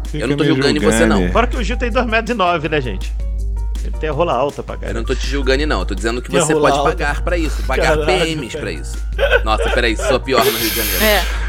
[0.10, 1.30] Fica Eu não tô julgando em você, não.
[1.32, 3.14] Fora que o Gil tem 2,9 metros, e nove, né, gente?
[3.84, 5.00] Ele tem a rola alta pra Eu caramba.
[5.00, 5.80] não tô te julgando, não.
[5.80, 6.90] Eu tô dizendo que Que você pode alta.
[6.90, 7.62] pagar pra isso.
[7.64, 8.62] Pagar Caralho, PMs cara.
[8.66, 8.98] pra isso.
[9.46, 11.04] Nossa, peraí, sou pior no Rio de Janeiro.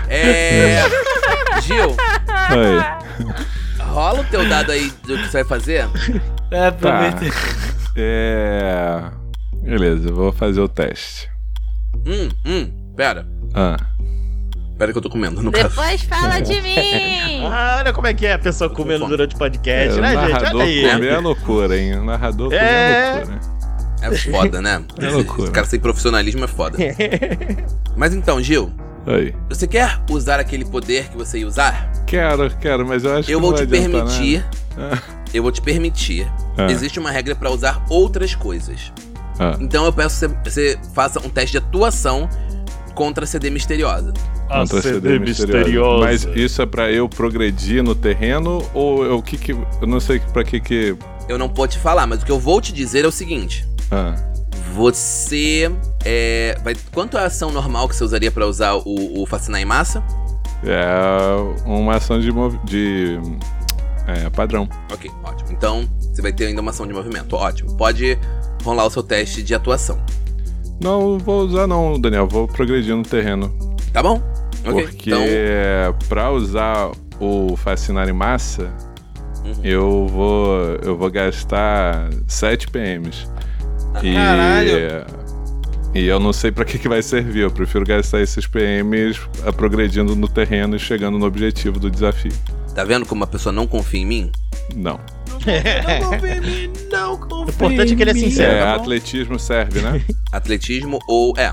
[0.09, 0.15] É.
[0.15, 0.83] É.
[1.63, 1.97] Gil,
[2.29, 3.85] Aí.
[3.85, 5.89] rola o teu dado aí do que você vai fazer.
[6.51, 7.11] É, Tá.
[7.97, 9.03] É.
[9.63, 11.29] Beleza, eu vou fazer o teste.
[12.07, 13.27] Hum, hum, pera.
[13.55, 13.77] Ah.
[14.79, 15.69] Pera que eu tô comendo, no caso.
[15.69, 17.45] Depois fala de mim!
[17.45, 20.09] Ah, olha como é que é a pessoa comendo durante o É, podcast, o né,
[20.17, 20.31] gente?
[20.33, 20.91] narrador Olha aí.
[20.91, 21.95] comer é loucura, hein?
[21.99, 23.11] O narrador comer É.
[23.11, 23.41] é loucura.
[24.03, 24.83] É foda, né?
[24.99, 25.43] É loucura.
[25.43, 26.79] Esse cara sem profissionalismo é foda.
[27.95, 28.73] Mas então, Gil,
[29.07, 29.35] Aí.
[29.51, 31.91] você quer usar aquele poder que você ia usar?
[32.07, 34.45] Quero, quero, mas eu acho Eu que vou não te adiantar permitir.
[34.77, 35.03] nada.
[35.33, 36.31] Eu vou te permitir.
[36.59, 38.93] Ah, Existe uma regra pra usar outras coisas.
[39.39, 42.29] ah, Então eu peço que você, faça um teste de atuação
[42.95, 44.13] contra a CD misteriosa.
[44.49, 45.59] Contra CD CD misteriosa.
[45.59, 46.05] misteriosa.
[46.05, 49.53] Mas isso é pra eu progredir no terreno ou eu, o que que.
[49.53, 50.97] Eu não sei pra que que.
[51.29, 53.65] Eu não vou te falar, mas o que eu vou te dizer é o seguinte.
[53.93, 54.17] Ah,
[54.75, 55.71] Você.
[56.05, 59.61] É, vai, quanto é a ação normal que você usaria pra usar o, o Fascinar
[59.61, 60.03] em Massa?
[60.65, 60.85] é
[61.65, 62.31] uma ação de.
[62.33, 63.19] mov- de
[64.07, 64.69] é, padrão.
[64.93, 65.51] Ok, ótimo.
[65.53, 67.35] Então, você vai ter ainda uma ação de movimento.
[67.37, 67.77] Ótimo.
[67.77, 68.19] Pode
[68.65, 69.99] rolar o seu teste de atuação.
[70.83, 72.27] Não vou usar, não, Daniel.
[72.27, 73.53] Vou progredir no terreno.
[73.93, 74.23] Tá bom?
[74.65, 74.83] Ok.
[74.87, 75.23] Porque Então.
[76.09, 76.91] pra usar
[77.21, 78.71] o Fascinar em Massa,
[79.45, 79.53] Uhum.
[79.65, 80.57] eu vou.
[80.83, 83.27] Eu vou gastar 7 PMs.
[84.03, 84.15] E.
[84.15, 85.21] Caralho.
[85.95, 87.41] E eu não sei pra que, que vai servir.
[87.41, 92.33] Eu prefiro gastar esses PMs a- progredindo no terreno e chegando no objetivo do desafio.
[92.75, 94.33] Tá vendo como a pessoa não confia em mim?
[94.75, 94.99] Não.
[95.31, 98.53] Não confia em mim, não confia O importante é que ele é sincero.
[98.53, 100.01] É, tá atletismo serve, né?
[100.33, 101.35] Atletismo ou.
[101.37, 101.53] É.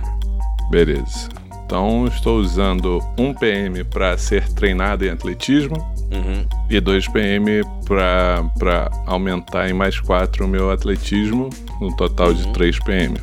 [0.70, 1.30] Beleza.
[1.66, 5.76] Então estou usando um PM pra ser treinado em atletismo
[6.10, 6.46] Uhum.
[6.70, 11.50] e 2 PM pra, pra aumentar em mais 4 o meu atletismo,
[11.82, 12.54] no total de Uhum.
[12.54, 13.18] 3 PM.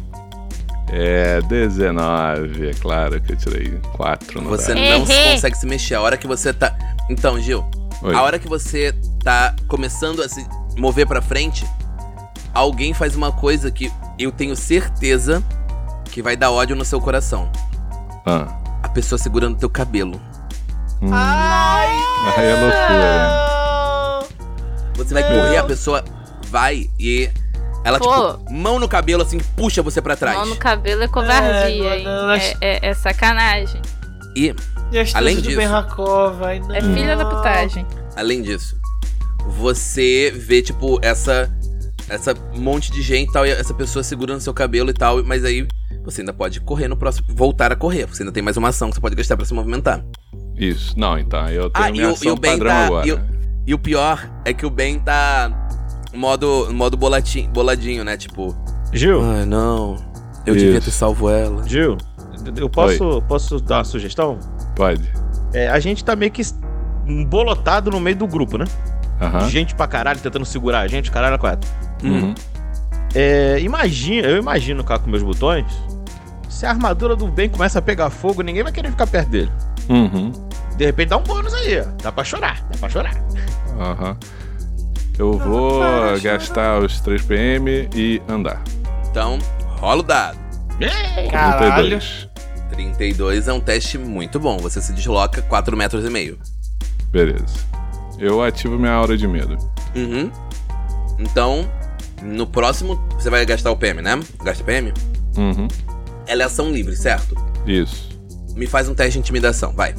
[0.92, 4.84] É 19, é claro que eu tirei 4 no Você dado.
[4.98, 5.94] não consegue se mexer.
[5.94, 6.76] A hora que você tá.
[7.10, 7.64] Então, Gil,
[8.04, 8.14] Oi.
[8.14, 10.46] a hora que você tá começando a se
[10.76, 11.66] mover pra frente,
[12.52, 15.42] alguém faz uma coisa que eu tenho certeza
[16.10, 17.50] que vai dar ódio no seu coração.
[18.26, 18.46] Ah.
[18.82, 20.20] A pessoa segurando teu cabelo.
[21.02, 21.10] Hum.
[21.12, 21.88] Ai,
[22.36, 23.28] Aí é loucura.
[23.28, 24.94] não.
[24.96, 26.04] Você vai Meu correr, a pessoa
[26.48, 27.28] vai e
[27.82, 28.34] ela, Pô.
[28.38, 30.36] tipo, mão no cabelo, assim, puxa você pra trás.
[30.38, 32.04] Mão no cabelo é covardia, É, hein?
[32.04, 33.82] não, não, É, é- é sacanagem.
[34.36, 34.54] E,
[34.92, 36.72] E Além do disso- Ben Hakor, vai, não.
[36.74, 37.84] É filha da putagem.
[38.16, 38.76] além disso,
[39.58, 41.50] você vê, tipo, essa.
[42.06, 45.42] Essa monte de gente e tal, e essa pessoa segurando seu cabelo e tal, mas
[45.42, 45.66] aí
[46.04, 47.26] você ainda pode correr no próximo.
[47.30, 48.04] voltar a correr.
[48.06, 50.04] Você ainda tem mais uma ação que você pode gastar pra se movimentar.
[50.54, 50.92] Isso.
[50.98, 53.06] Não, então eu tenho Ah, minha e o- ação e o padrão tá- agora.
[53.08, 53.20] e o-
[53.66, 55.50] E o pior é que o Ben tá.
[56.12, 58.14] modo, modo bolatinho, boladinho, né?
[58.18, 58.54] Tipo.
[58.92, 59.96] Gil, Ai, não.
[60.44, 60.62] Eu Isso.
[60.66, 61.66] devia ter salvo ela.
[61.66, 61.96] Gil,
[62.58, 64.38] eu posso, posso dar uma sugestão?
[64.74, 65.10] Pode.
[65.52, 66.42] É, a gente tá meio que
[67.26, 68.64] bolotado no meio do grupo, né?
[69.20, 69.48] Aham.
[69.48, 71.70] Gente pra caralho tentando segurar a gente, caralho, a quatro.
[72.02, 72.34] Uhum.
[73.14, 75.66] É, imagina, eu imagino cá com meus botões.
[76.48, 79.52] Se a armadura do bem começa a pegar fogo, ninguém vai querer ficar perto dele.
[79.88, 80.32] Uhum.
[80.76, 81.84] De repente dá um bônus aí, ó.
[82.02, 83.14] Dá pra chorar, dá pra chorar.
[83.78, 84.16] Aham.
[85.16, 85.80] Eu vou
[86.20, 88.62] gastar os 3 PM e andar.
[89.08, 89.38] Então,
[89.78, 90.38] rola o dado.
[91.30, 92.00] Caralho.
[92.00, 92.28] 32.
[92.74, 94.58] 32 é um teste muito bom.
[94.58, 96.38] Você se desloca 4 metros e meio.
[97.10, 97.44] Beleza.
[98.18, 99.56] Eu ativo minha aura de medo.
[99.94, 100.30] Uhum.
[101.18, 101.68] Então,
[102.22, 104.18] no próximo, você vai gastar o PM, né?
[104.42, 104.92] Gasta PM?
[105.36, 105.68] Uhum.
[106.26, 107.34] Ela é ação livre, certo?
[107.66, 108.08] Isso.
[108.56, 109.94] Me faz um teste de intimidação, vai.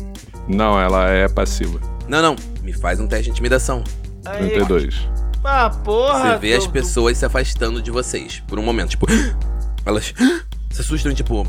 [0.47, 1.80] Não, ela é passiva.
[2.07, 2.36] Não, não.
[2.61, 3.84] Me faz um teste de intimidação.
[4.26, 5.07] Aí, 32.
[5.43, 6.34] ah, porra.
[6.34, 9.05] Você vê as tô- pessoas se afastando de vocês por um momento, tipo,
[9.86, 10.13] elas
[10.71, 11.45] se assustam tipo,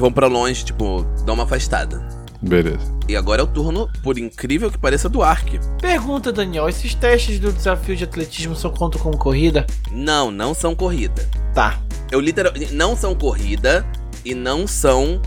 [0.00, 2.00] vão pra longe, tipo, dão uma afastada.
[2.42, 2.92] Beleza.
[3.06, 5.60] E agora é o turno, por incrível que pareça, do Ark.
[5.80, 9.66] Pergunta, Daniel, esses testes do desafio de atletismo são contam como corrida?
[9.92, 11.28] Não, não são corrida.
[11.54, 11.78] Tá.
[12.10, 12.72] Eu literalmente.
[12.72, 13.86] Não são corrida
[14.24, 15.20] e não são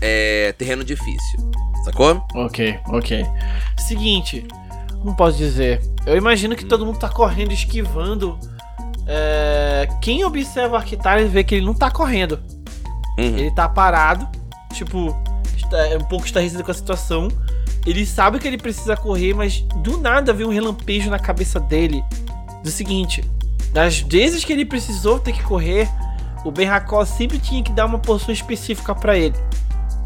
[0.00, 1.50] é, terreno difícil.
[1.84, 2.22] Sacou?
[2.34, 3.24] Ok, ok.
[3.78, 4.46] Seguinte,
[5.00, 5.80] como posso dizer?
[6.04, 8.38] Eu imagino que todo mundo tá correndo, esquivando.
[9.06, 12.38] É, Quem observa o Arctarius vê que ele não tá correndo.
[13.18, 13.36] Uhum.
[13.36, 14.28] Ele tá parado,
[14.72, 15.14] tipo,
[15.56, 17.28] está, um pouco estarrecido com a situação.
[17.84, 22.02] Ele sabe que ele precisa correr, mas do nada vem um relampejo na cabeça dele.
[22.62, 23.24] Do seguinte:
[23.72, 25.88] das vezes que ele precisou ter que correr,
[26.44, 29.36] o Ben Hakor sempre tinha que dar uma poção específica pra ele.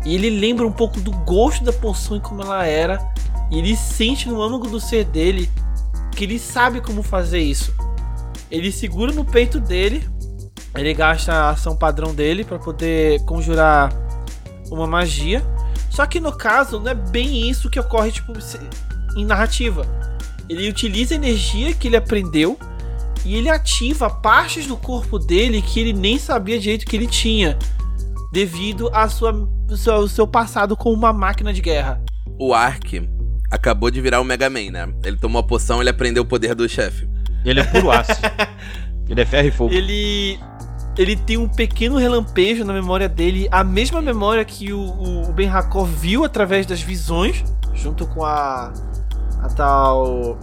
[0.05, 3.13] E ele lembra um pouco do gosto da poção e como ela era.
[3.51, 5.49] E ele sente no âmago do ser dele
[6.13, 7.75] que ele sabe como fazer isso.
[8.51, 10.07] Ele segura no peito dele
[10.75, 13.93] ele gasta a ação padrão dele pra poder conjurar
[14.71, 15.43] uma magia.
[15.91, 18.33] Só que no caso, não é bem isso que ocorre tipo,
[19.17, 19.87] em narrativa.
[20.49, 22.59] Ele utiliza a energia que ele aprendeu
[23.25, 27.59] e ele ativa partes do corpo dele que ele nem sabia direito que ele tinha,
[28.33, 29.33] devido a sua,
[29.71, 32.03] o seu, seu passado com uma máquina de guerra.
[32.39, 33.09] O Ark
[33.51, 34.93] acabou de virar o Mega Man, né?
[35.05, 37.07] Ele tomou a poção ele aprendeu o poder do chefe.
[37.45, 38.13] Ele é puro aço.
[39.09, 39.75] Ele é ferro e fogo.
[39.75, 40.39] Ele.
[40.97, 45.49] Ele tem um pequeno relampejo na memória dele, a mesma memória que o, o, Ben
[45.49, 47.43] Hakor viu através das visões,
[47.75, 48.73] junto com a.
[49.41, 50.39] a tal.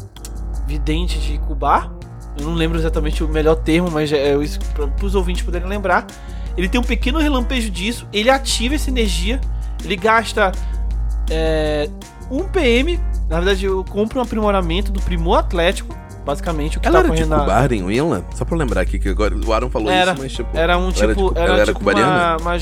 [0.65, 1.91] vidente de Kubar.
[2.37, 6.07] Eu não lembro exatamente o melhor termo, mas é isso para os ouvintes poderem lembrar.
[6.57, 9.39] Ele tem um pequeno relampejo disso, ele ativa essa energia,
[9.83, 10.51] ele gasta
[11.29, 11.89] é,
[12.29, 12.99] 1 PM.
[13.29, 15.95] Na verdade, eu compro um aprimoramento do Primor Atlético.
[16.29, 18.25] Basicamente, o que Ela tá era de correndo na- Cubar em Winla?
[18.35, 20.13] Só pra eu lembrar aqui, que agora o Aaron falou Era.
[20.13, 20.57] isso, mas tipo...
[20.57, 21.31] Era um ela era tipo.
[21.35, 22.37] Era, ela era tipo cubariana?
[22.39, 22.57] uma, uma,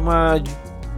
[0.00, 0.42] uma.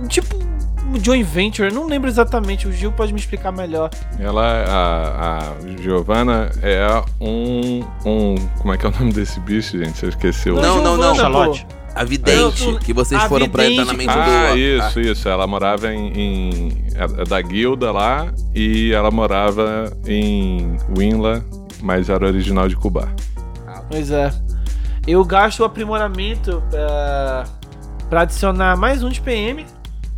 [0.02, 0.50] Um tipo.
[0.92, 1.72] Um joint venture.
[1.72, 2.66] Não lembro exatamente.
[2.66, 3.90] O Gil pode me explicar melhor.
[4.18, 6.84] Ela, a, a Giovanna é
[7.20, 8.34] um, um.
[8.58, 9.98] Como é que é o nome desse bicho, gente?
[9.98, 10.56] Você esqueceu.
[10.56, 11.10] Não, não, não.
[11.14, 11.20] Pô.
[11.20, 11.66] Charlotte.
[11.94, 14.58] A vidente, Eu tô- que vocês foram pra vidente- treinamento Ah, do...
[14.58, 15.28] isso, isso.
[15.28, 16.12] Ela morava em.
[16.16, 21.44] em é da guilda lá e ela morava em Winla,
[21.82, 23.08] mas era original de Cuba.
[23.90, 24.32] Pois é.
[25.06, 27.44] Eu gasto o aprimoramento pra,
[28.08, 29.66] pra adicionar mais um de PM.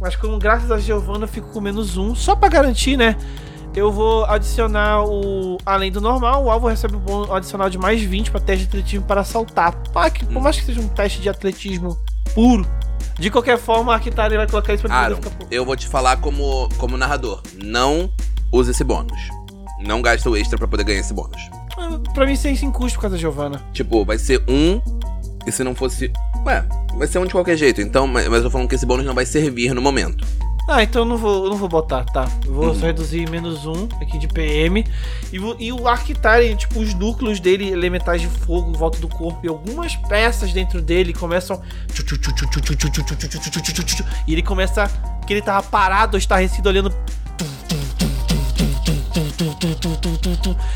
[0.00, 2.14] Mas como graças a Giovanna eu fico com menos um.
[2.14, 3.16] Só pra garantir, né?
[3.74, 5.56] Eu vou adicionar o.
[5.64, 8.68] Além do normal, o alvo recebe um bônus adicional de mais 20 pra teste de
[8.68, 9.74] atletismo para saltar.
[9.94, 11.96] Ah, que, por mais que seja um teste de atletismo
[12.34, 12.66] puro.
[13.18, 15.30] De qualquer forma, a Kitari vai colocar isso pra Aaron, ficar.
[15.50, 17.40] eu vou te falar como, como narrador.
[17.62, 18.10] Não
[18.50, 19.18] use esse bônus.
[19.85, 21.51] Não gasta o extra para poder ganhar esse bônus.
[22.14, 23.62] Pra mim, sem custo por causa da Giovanna.
[23.72, 24.80] Tipo, vai ser um.
[25.47, 26.12] E se não fosse.
[26.47, 26.64] Ué,
[26.97, 27.80] vai ser um de qualquer jeito.
[27.80, 30.24] Então, mas, mas eu falo falando que esse bônus não vai servir no momento.
[30.68, 32.28] Ah, então eu não vou, eu não vou botar, tá?
[32.47, 32.74] Eu vou uhum.
[32.74, 34.87] só reduzir menos um aqui de PM.
[35.33, 39.41] E, e o Arctare, tipo, os núcleos dele, elementais de fogo em volta do corpo
[39.43, 41.61] e algumas peças dentro dele começam.
[44.26, 44.89] E ele começa.
[45.26, 46.93] Que ele tava parado, estarrecido, olhando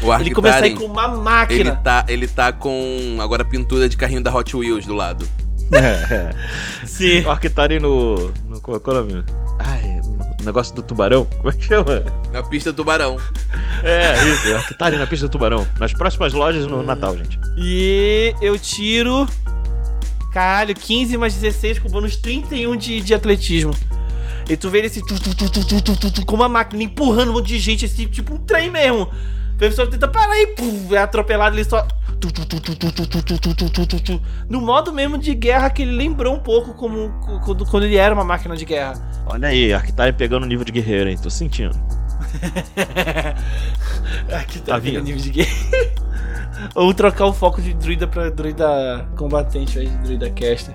[0.03, 1.77] o Ele começa a ir com uma ele máquina.
[1.77, 5.27] tá, ele tá com agora pintura de carrinho da Hot Wheels do lado.
[6.87, 7.23] Sim.
[7.23, 8.33] O Arctari no.
[8.49, 9.25] no qual é o nome?
[9.59, 10.01] Ai,
[10.41, 11.25] o negócio do tubarão?
[11.25, 12.05] Como é que chama?
[12.33, 13.19] Na pista do tubarão.
[13.83, 14.49] É, isso.
[14.49, 15.67] O Arctari na pista do tubarão.
[15.79, 17.39] Nas próximas lojas no Natal, gente.
[17.57, 19.27] E eu tiro.
[20.33, 23.75] Caralho, 15 mais 16 com bônus 31 de, de atletismo.
[24.49, 27.59] E tu vê ele assim, tu, tu, tu, com uma máquina empurrando um monte de
[27.59, 29.03] gente, assim, tipo um trem mesmo.
[29.03, 30.55] O professor tenta parar aí,
[30.93, 31.87] é atropelado, ele só.
[34.49, 37.13] No modo mesmo de guerra que ele lembrou um pouco como
[37.71, 38.95] quando ele era uma máquina de guerra.
[39.27, 41.19] Olha aí, Arctari pegando o nível de guerreiro, hein?
[41.21, 41.77] Tô sentindo.
[44.33, 46.07] Aqui tá, pegando vindo nível de guerreiro.
[46.75, 50.75] Ou trocar o foco de druida pra druida combatente ao druida caster.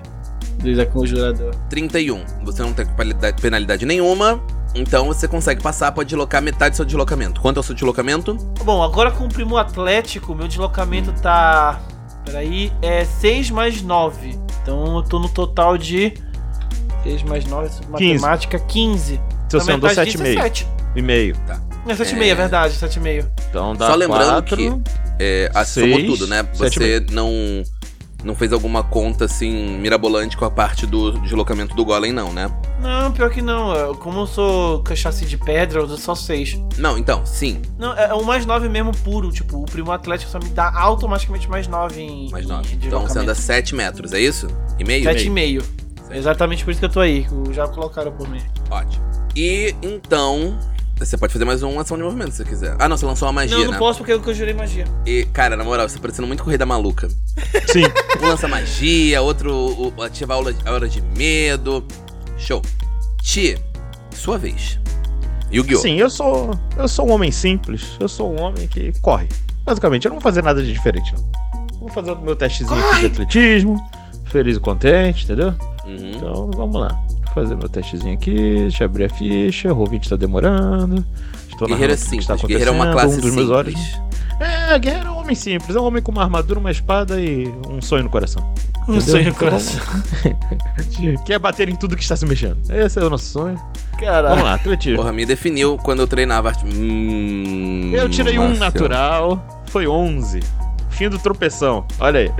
[0.62, 1.54] Druida conjurador.
[1.68, 2.24] 31.
[2.44, 4.40] Você não tem penalidade, penalidade nenhuma.
[4.74, 7.40] Então você consegue passar, pode deslocar metade do seu deslocamento.
[7.40, 8.34] Quanto é o seu deslocamento?
[8.64, 11.80] Bom, agora com o primo atlético, meu deslocamento tá.
[12.24, 14.38] Peraí, é 6 mais 9.
[14.62, 16.14] Então eu tô no total de.
[17.02, 19.20] 6 mais 9, matemática, 15.
[19.48, 20.42] Seu Então, andou metade disso é 7,5.
[20.42, 20.68] 7.
[20.94, 21.36] E meio.
[21.88, 23.26] É 7,5, é verdade, 7,5.
[23.50, 24.56] Então dá Só lembrando quatro.
[24.56, 24.72] que
[25.18, 26.42] é, a somou tudo, né?
[26.54, 27.62] Você não
[28.24, 32.50] não fez alguma conta assim mirabolante com a parte do deslocamento do golem não, né?
[32.80, 33.94] Não, pior que não.
[33.96, 36.60] Como eu sou cachaça de pedra, eu dou só 6.
[36.78, 39.30] Não, então, sim, Não, é o mais 9 mesmo puro.
[39.30, 42.30] Tipo, o primo atlético só me dá automaticamente mais 9 em.
[42.30, 42.78] mais em 9.
[42.82, 44.48] Então você anda 7 metros, é isso?
[44.78, 45.04] E meio?
[45.04, 45.62] 7,5.
[46.10, 47.24] Exatamente por isso que eu tô aí.
[47.24, 48.40] que Já colocaram por mim.
[48.70, 49.02] Ótimo.
[49.34, 50.58] E então,
[50.98, 52.76] você pode fazer mais uma ação de movimento se você quiser.
[52.78, 53.78] Ah, não, você lançou uma magia, não, não né?
[53.78, 54.84] posso porque eu conjurei magia.
[55.04, 57.08] E, cara, na moral, você tá parecendo muito corrida maluca.
[57.66, 57.82] Sim.
[58.22, 59.52] Um lança magia, outro
[59.96, 61.84] o- ativa a aula, a hora de medo.
[62.38, 62.62] Show.
[63.22, 63.58] Ti,
[64.14, 64.78] sua vez.
[65.52, 65.78] Yu-Gi-Oh!
[65.80, 66.58] Sim, eu sou.
[66.76, 67.96] Eu sou um homem simples.
[68.00, 69.28] Eu sou um homem que corre.
[69.64, 71.30] Basicamente, eu não vou fazer nada de diferente, não.
[71.80, 73.90] Vou fazer o meu testezinho aqui de atletismo.
[74.26, 75.54] Feliz e contente, entendeu?
[75.84, 76.12] Uhum.
[76.14, 76.98] Então, vamos lá.
[77.34, 78.34] Vou fazer meu testezinho aqui.
[78.34, 79.72] Deixa eu abrir a ficha.
[79.72, 81.04] O ouvinte tá demorando.
[81.50, 82.28] Estou Guerreiro é simples.
[82.28, 83.80] está Guerreiro é uma classe um dos meus olhos.
[84.40, 85.76] É, guerreiro é um homem simples.
[85.76, 88.42] É um homem com uma armadura, uma espada e um sonho no coração.
[88.88, 89.00] Um Entendeu?
[89.02, 89.80] sonho no Então, coração.
[91.24, 92.58] Quer bater em tudo que está se mexendo.
[92.70, 93.54] Esse é o nosso sonho.
[93.56, 94.42] Vamos Caralho.
[94.44, 94.98] lá, atletismo.
[94.98, 96.64] Porra, me definiu quando eu treinava arte.
[96.66, 98.58] Hum, Eu tirei um Marcelo.
[98.64, 100.40] natural, foi 11.
[100.90, 102.30] Fim do tropeção, olha aí.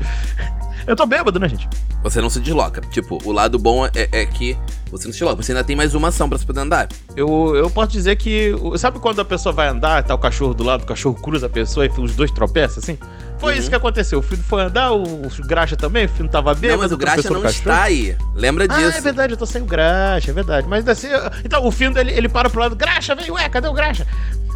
[0.87, 1.69] Eu tô bêbado, né, gente?
[2.03, 2.81] Você não se desloca.
[2.91, 4.57] Tipo, o lado bom é, é que
[4.91, 5.43] você não se desloca.
[5.43, 6.89] Você ainda tem mais uma ação pra você poder andar.
[7.17, 8.53] Eu, eu posso dizer que.
[8.77, 11.49] Sabe quando a pessoa vai andar, tá o cachorro do lado, o cachorro cruza a
[11.49, 12.99] pessoa e os dois tropeçam assim?
[13.39, 13.59] Foi Uhum.
[13.59, 14.19] isso que aconteceu.
[14.21, 16.73] O filho foi andar, o, o graxa também, o filho tava bêbado.
[16.75, 18.17] não, mas o Graxa não está aí.
[18.35, 18.99] Lembra Ah, disso.
[18.99, 20.69] é verdade, eu tô sem o graxa, é verdade.
[20.69, 23.67] Mas assim, eu- então o filho ele, ele para pro lado, graxa, vem, ué, cadê
[23.69, 24.07] o graxa?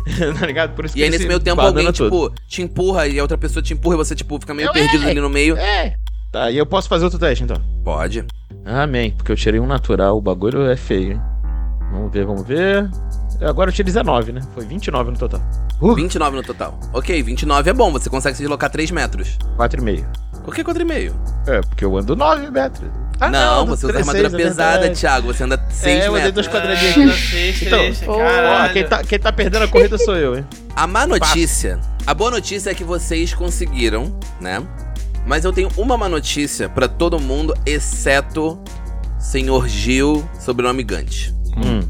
[0.38, 0.74] tá ligado?
[0.76, 1.94] Por isso E aí, nesse se meio tempo, alguém, todo.
[2.04, 4.72] tipo, te empurra e a outra pessoa te empurra e você, tipo, fica meio Eu,
[4.72, 5.10] perdido é.
[5.10, 5.56] ali no meio.
[5.56, 5.96] É.
[6.32, 7.56] Tá, e eu posso fazer outro teste então.
[7.84, 8.24] Pode.
[8.64, 11.20] Amém, porque eu tirei um natural, o bagulho é feio, hein?
[11.92, 12.90] Vamos ver, vamos ver.
[13.40, 14.40] Agora eu tirei 19, né?
[14.54, 15.40] Foi 29 no total.
[15.80, 16.78] Uh, 29 no total.
[16.92, 19.38] Ok, 29 é bom, você consegue se deslocar 3 metros.
[19.56, 20.04] 4,5.
[20.44, 21.12] Por que 4,5?
[21.46, 22.88] É, porque eu ando 9 metros.
[23.18, 25.00] Ah, não, do você usa 36, armadura é pesada, verdade.
[25.00, 25.26] Thiago.
[25.32, 26.34] Você anda 6 É, eu andei metros.
[26.34, 27.22] dois quadradinhos aqui.
[27.30, 30.46] Seis, Então, três, Pô, Ó, quem tá, quem tá perdendo a corrida sou eu, hein?
[30.74, 31.78] A má notícia.
[32.06, 34.62] A boa notícia é que vocês conseguiram, né?
[35.26, 38.58] Mas eu tenho uma má notícia pra todo mundo, exceto
[39.18, 41.30] Senhor Gil, sobrenome Gant.
[41.56, 41.80] Hum.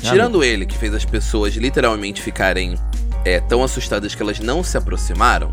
[0.00, 2.76] Tirando ele, que fez as pessoas literalmente ficarem
[3.24, 5.50] é, tão assustadas que elas não se aproximaram,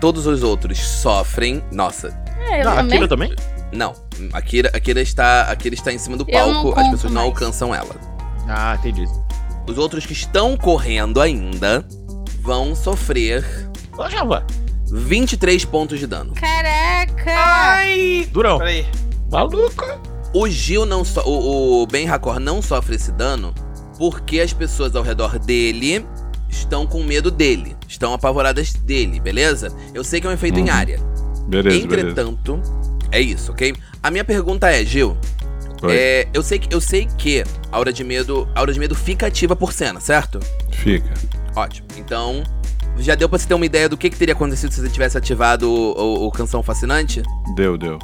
[0.00, 1.62] todos os outros sofrem.
[1.70, 2.08] Nossa,
[2.48, 2.98] É, eu Não, a também.
[2.98, 3.34] Kira também?
[3.72, 3.92] não.
[4.32, 7.12] A Kira, a Kira está, a Kira está em cima do não palco, as pessoas
[7.12, 7.34] não mais.
[7.34, 7.94] alcançam ela.
[8.48, 9.04] Ah, entendi.
[9.66, 11.84] Os outros que estão correndo ainda
[12.40, 13.44] vão sofrer
[13.98, 14.42] Ó, já vai.
[14.98, 16.32] 23 pontos de dano.
[16.34, 17.32] Caraca!
[17.36, 18.28] Ai!
[18.30, 18.58] Durão.
[18.58, 18.86] Peraí.
[19.30, 19.84] Maluco.
[20.32, 23.52] O Gil não so o, o Ben Hakor não sofre esse dano
[23.98, 26.04] porque as pessoas ao redor dele
[26.48, 29.72] estão com medo dele, estão apavoradas dele, beleza?
[29.92, 30.72] Eu sei que é um efeito em Uhum.
[30.74, 30.98] área.
[31.46, 32.10] Beleza, beleza.
[32.10, 32.60] Entretanto,
[33.12, 33.74] é isso, ok?
[34.02, 35.16] A minha pergunta é, Gil,
[35.88, 38.94] é, eu sei que eu sei que a aura de medo, a aura de medo
[38.94, 40.40] fica ativa por cena, certo?
[40.70, 41.12] Fica.
[41.54, 41.86] Ótimo.
[41.96, 42.42] Então,
[42.98, 45.16] já deu pra você ter uma ideia do que, que teria acontecido se você tivesse
[45.18, 45.92] ativado o,
[46.24, 47.22] o, o canção fascinante?
[47.54, 47.98] Deu, deu.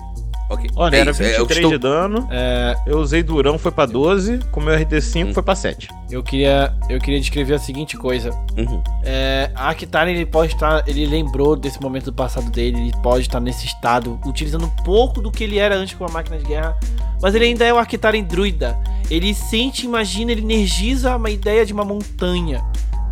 [0.51, 0.69] Ok.
[0.75, 2.27] Olha, é era isso, é, eu 23 estou- de dano.
[2.29, 4.39] É, Eu usei Durão, foi pra 12.
[4.51, 5.33] Com meu RD5 Hum.
[5.33, 5.89] foi pra 7.
[6.11, 8.31] eu queria, eu queria descrever a seguinte coisa.
[8.59, 8.83] Uhum.
[9.05, 10.83] É, a Akitara, ele pode estar.
[10.89, 15.21] Ele lembrou desse momento do passado dele, ele pode estar nesse estado, utilizando um pouco
[15.23, 16.77] do que ele era antes com a máquina de guerra.
[17.23, 18.77] Mas ele ainda é o Akitara em druida.
[19.09, 22.61] Ele sente, imagina, ele energiza uma ideia de uma montanha,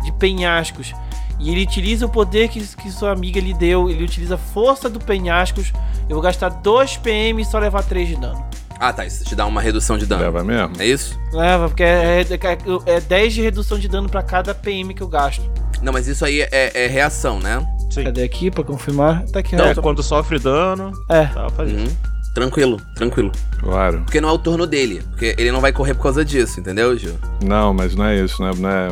[0.03, 0.93] de penhascos.
[1.39, 3.89] E ele utiliza o poder que, que sua amiga lhe deu.
[3.89, 5.71] Ele utiliza a força do penhascos.
[6.09, 8.43] Eu vou gastar 2 PM e só levar 3 de dano.
[8.79, 9.05] Ah, tá.
[9.05, 10.21] Isso te dá uma redução de dano.
[10.23, 10.73] Leva mesmo?
[10.79, 11.17] É isso?
[11.31, 15.07] Leva, porque é, é, é 10 de redução de dano pra cada PM que eu
[15.07, 15.41] gasto.
[15.81, 17.65] Não, mas isso aí é, é reação, né?
[17.89, 18.03] Sim.
[18.03, 19.23] Cadê aqui pra confirmar?
[19.27, 19.81] Tá aqui, É, ó.
[19.81, 21.25] quando sofre dano, É.
[21.25, 21.87] tá fazendo.
[21.87, 21.95] Uhum.
[22.39, 23.31] Tranquilo, tranquilo.
[23.59, 24.01] Claro.
[24.05, 25.01] Porque não é o turno dele.
[25.09, 27.13] Porque ele não vai correr por causa disso, entendeu, Gil?
[27.43, 28.87] Não, mas não é isso, não é, não é,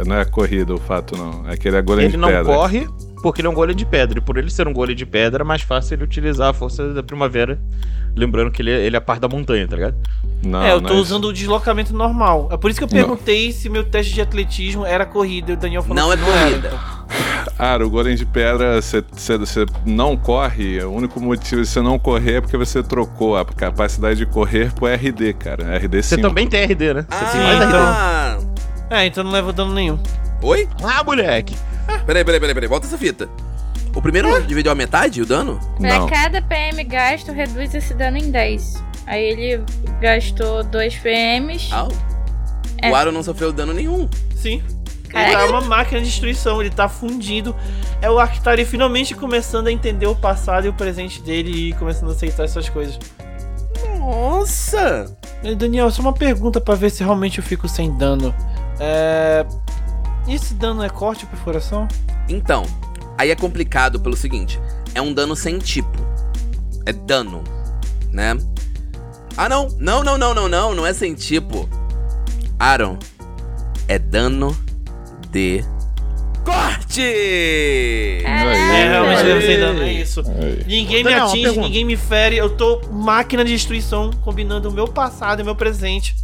[0.00, 1.48] é- não é corrida o fato, não.
[1.48, 2.44] É que ele é golem Ele de não pedra.
[2.44, 2.88] corre
[3.22, 4.18] porque ele é um golem de pedra.
[4.18, 6.92] E por ele ser um golem de pedra, é mais fácil ele utilizar a força
[6.94, 7.60] da primavera.
[8.16, 9.96] Lembrando que ele, é- ele é a parte da montanha, tá ligado?
[10.44, 11.02] Não, é, eu não tô isso.
[11.02, 12.48] usando o deslocamento normal.
[12.52, 12.94] É por isso que eu Não.
[12.96, 15.50] perguntei se meu teste de atletismo era corrida.
[15.52, 16.68] E o Daniel falou Não que é não era, corrida.
[16.68, 16.97] então.
[17.56, 22.34] Cara, o golem de pedra, você não corre, o único motivo de você não correr
[22.34, 25.76] é porque você trocou a capacidade de correr pro RD, cara.
[25.76, 26.28] RD Você 5.
[26.28, 27.06] também tem RD, né?
[27.08, 27.74] Você tem sim, mais RD.
[27.74, 28.38] Ah!
[28.90, 29.98] É, então não leva dano nenhum.
[30.42, 30.68] Oi?
[30.82, 31.56] Ah, moleque!
[32.06, 32.68] Peraí, peraí, peraí, peraí.
[32.68, 33.28] Volta essa fita.
[33.94, 35.58] O primeiro dividiu a metade, o dano?
[35.80, 36.06] Pra Não.
[36.06, 38.82] cada PM gasto, reduz esse dano em 10.
[39.06, 39.64] Aí ele
[40.00, 41.70] gastou 2 PMs.
[41.72, 41.88] Ah.
[42.80, 42.90] É.
[42.90, 44.08] O Aro não sofreu dano nenhum.
[44.36, 44.62] Sim.
[45.14, 47.54] Ele tá uma máquina de destruição, ele tá fundido.
[48.00, 52.10] É o Arctari finalmente começando a entender o passado e o presente dele e começando
[52.10, 52.98] a aceitar essas coisas.
[53.98, 55.16] Nossa!
[55.42, 58.34] E, Daniel, só uma pergunta pra ver se realmente eu fico sem dano.
[58.78, 59.44] É.
[60.28, 61.88] Esse dano é corte ou perfuração?
[62.28, 62.64] Então,
[63.16, 64.60] aí é complicado pelo seguinte:
[64.94, 65.98] é um dano sem tipo.
[66.84, 67.42] É dano,
[68.12, 68.36] né?
[69.36, 69.68] Ah, não!
[69.78, 71.68] Não, não, não, não, não, não é sem tipo.
[72.58, 72.98] Aaron,
[73.86, 74.56] é dano
[75.38, 75.64] de
[76.44, 77.00] corte!
[77.00, 79.24] Aí, É, realmente aí.
[79.26, 80.20] deve ser dano, é isso.
[80.20, 80.64] Aí.
[80.66, 82.36] Ninguém me atinge, ninguém me fere.
[82.36, 86.14] Eu tô máquina de destruição, combinando o meu passado e o meu presente.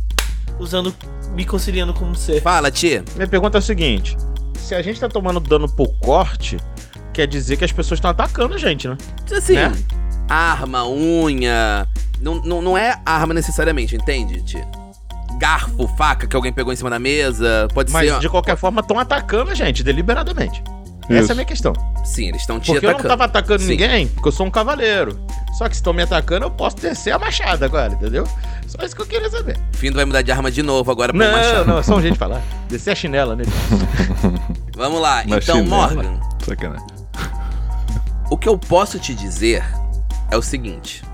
[0.58, 0.94] Usando.
[1.34, 2.40] me conciliando como um ser.
[2.40, 3.04] Fala, tia.
[3.16, 4.16] Minha pergunta é a seguinte:
[4.56, 6.56] se a gente tá tomando dano por corte,
[7.12, 8.96] quer dizer que as pessoas estão atacando a gente, né?
[9.36, 9.72] Assim, Né?
[10.28, 11.86] arma, unha.
[12.20, 14.66] Não, não, não é arma necessariamente, entende, tia?
[15.44, 17.68] Garfo, faca que alguém pegou em cima da mesa.
[17.74, 18.18] Pode Mas ser.
[18.18, 20.62] de qualquer forma estão atacando a gente, deliberadamente.
[21.02, 21.12] Isso.
[21.12, 21.74] Essa é a minha questão.
[22.02, 23.08] Sim, eles estão te Porque eu não atacando.
[23.10, 23.68] tava atacando Sim.
[23.68, 25.20] ninguém, porque eu sou um cavaleiro.
[25.58, 28.26] Só que se estão me atacando, eu posso descer a machada agora, entendeu?
[28.66, 29.60] Só isso que eu queria saber.
[29.72, 31.66] Findo vai mudar de arma de novo agora pra Não, machado.
[31.68, 32.40] não, é só um jeito de falar.
[32.70, 33.50] Descer a chinela nele.
[34.74, 35.24] Vamos lá.
[35.26, 35.76] Na então, chinela.
[35.94, 36.86] Morgan, Sacanagem.
[38.30, 39.62] o que eu posso te dizer
[40.30, 41.04] é o seguinte.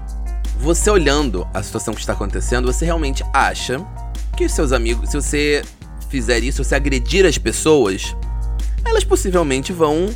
[0.61, 3.85] Você olhando a situação que está acontecendo, você realmente acha
[4.37, 5.63] que os seus amigos, se você
[6.09, 8.15] fizer isso, se você agredir as pessoas,
[8.85, 10.11] elas possivelmente vão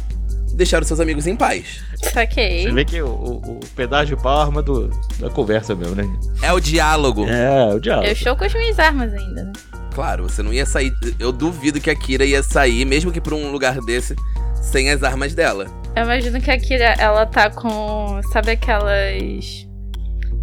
[0.55, 1.83] deixar os seus amigos em paz.
[2.13, 2.63] Saquei.
[2.63, 4.89] Você vê que o, o, o pedágio de pau é a arma do,
[5.19, 6.05] da conversa mesmo, né?
[6.43, 7.27] É o diálogo.
[7.27, 8.05] É, o diabo.
[8.05, 9.53] Eu estou com as minhas armas ainda, né?
[9.95, 10.93] Claro, você não ia sair.
[11.19, 14.17] Eu duvido que a Kira ia sair, mesmo que pra um lugar desse,
[14.61, 15.67] sem as armas dela.
[15.97, 18.21] Eu imagino que a Kira, ela tá com.
[18.33, 19.67] Sabe aquelas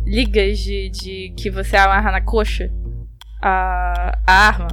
[0.06, 2.72] ligas de, de que você amarra na coxa?
[3.42, 4.68] A, a arma.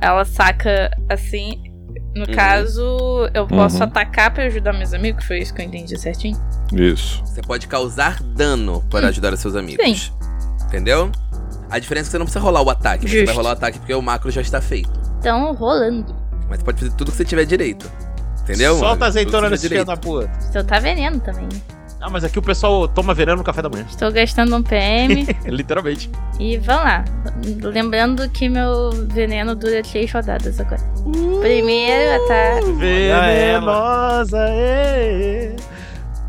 [0.00, 1.62] Ela saca assim.
[2.14, 2.34] No Uhum.
[2.34, 3.82] caso, eu posso Uhum.
[3.84, 5.24] atacar pra ajudar meus amigos?
[5.24, 6.36] Foi isso que eu entendi certinho?
[6.72, 7.20] Isso.
[7.24, 10.12] Você pode causar dano para ajudar os seus amigos.
[10.66, 11.10] Entendeu?
[11.70, 13.08] A diferença é que você não precisa rolar o ataque.
[13.08, 14.90] Você vai rolar o ataque porque o macro já está feito.
[15.18, 16.14] Estão rolando.
[16.48, 17.88] Mas você pode fazer tudo que você tiver direito.
[18.42, 18.72] Entendeu?
[18.74, 19.04] Solta mano?
[19.04, 20.30] azeitona nesse você filho da puta.
[20.48, 21.48] Então tá veneno também.
[22.00, 23.84] Ah, mas aqui o pessoal toma veneno no café da manhã.
[23.88, 25.26] Estou gastando um PM.
[25.44, 26.10] Literalmente.
[26.38, 27.04] e vamos lá.
[27.62, 30.80] Lembrando que meu veneno dura três rodadas agora.
[31.40, 32.60] Primeiro tá.
[32.78, 35.54] Venenosa, ê.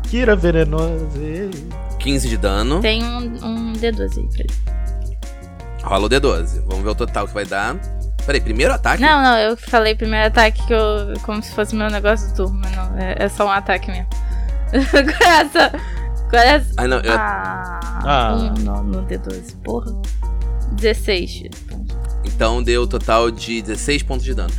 [0.02, 1.48] Kira venenosa, ê.
[1.98, 2.80] 15 de dano.
[2.80, 4.54] Tem um, um D12 aí pra ele.
[5.82, 6.62] Rola o D12.
[6.66, 7.76] Vamos ver o total que vai dar.
[8.26, 9.02] Peraí, primeiro ataque?
[9.02, 11.14] Não, não, eu falei primeiro ataque que eu.
[11.22, 12.98] como se fosse meu negócio do turno, mas não.
[12.98, 14.06] É, é só um ataque mesmo.
[15.18, 15.80] coração.
[16.30, 16.74] Coração.
[16.76, 16.98] Ah, não.
[17.00, 17.12] Eu...
[17.12, 18.34] Ah, Ah.
[18.36, 19.92] um no, no D12, porra.
[20.72, 21.44] 16.
[22.24, 24.52] Então deu o total de 16 pontos de dano.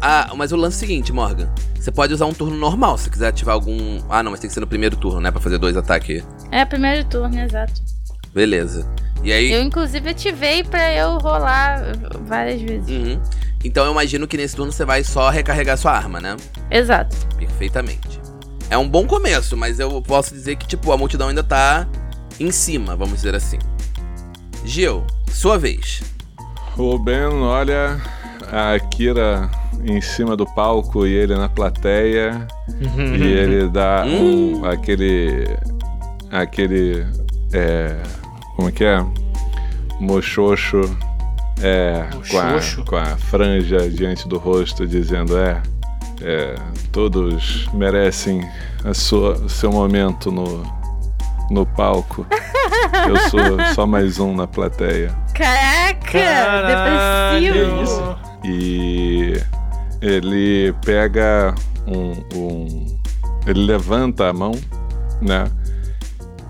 [0.00, 1.48] Ah, mas o lance é o seguinte, Morgan.
[1.78, 3.98] Você pode usar um turno normal se quiser ativar algum.
[4.08, 5.30] Ah, não, mas tem que ser no primeiro turno, né?
[5.30, 6.22] Pra fazer dois ataques.
[6.52, 7.80] É, primeiro turno, exato.
[8.32, 8.86] Beleza.
[9.24, 9.50] E aí.
[9.52, 11.82] Eu, inclusive, ativei pra eu rolar
[12.26, 12.88] várias vezes.
[12.88, 13.20] Uhum.
[13.64, 16.36] Então eu imagino que nesse turno você vai só recarregar sua arma, né?
[16.70, 17.16] Exato.
[17.36, 18.20] Perfeitamente.
[18.70, 21.86] É um bom começo, mas eu posso dizer que, tipo, a multidão ainda tá
[22.38, 23.58] em cima, vamos dizer assim.
[24.64, 26.02] Gil, sua vez.
[26.76, 28.00] O Ben olha
[28.52, 29.50] a Kira
[29.84, 32.46] em cima do palco e ele na plateia.
[32.78, 35.46] e ele dá um, aquele.
[36.30, 37.06] aquele.
[37.52, 37.96] É,
[38.54, 39.04] como é que é?
[39.98, 40.82] Mochocho.
[41.60, 45.60] É, com a, com a franja diante do rosto, dizendo: É,
[46.22, 46.54] é
[46.92, 48.40] todos merecem
[48.84, 50.62] a sua, o seu momento no,
[51.50, 52.26] no palco.
[53.06, 53.40] Eu sou
[53.74, 55.14] só mais um na plateia.
[55.34, 56.10] Caraca!
[56.12, 57.52] Caralho.
[57.52, 57.82] depressivo!
[57.82, 58.16] isso?
[58.44, 59.40] E
[60.00, 61.54] ele pega
[61.86, 62.98] um, um-
[63.46, 64.52] Ele levanta a mão,
[65.20, 65.44] né?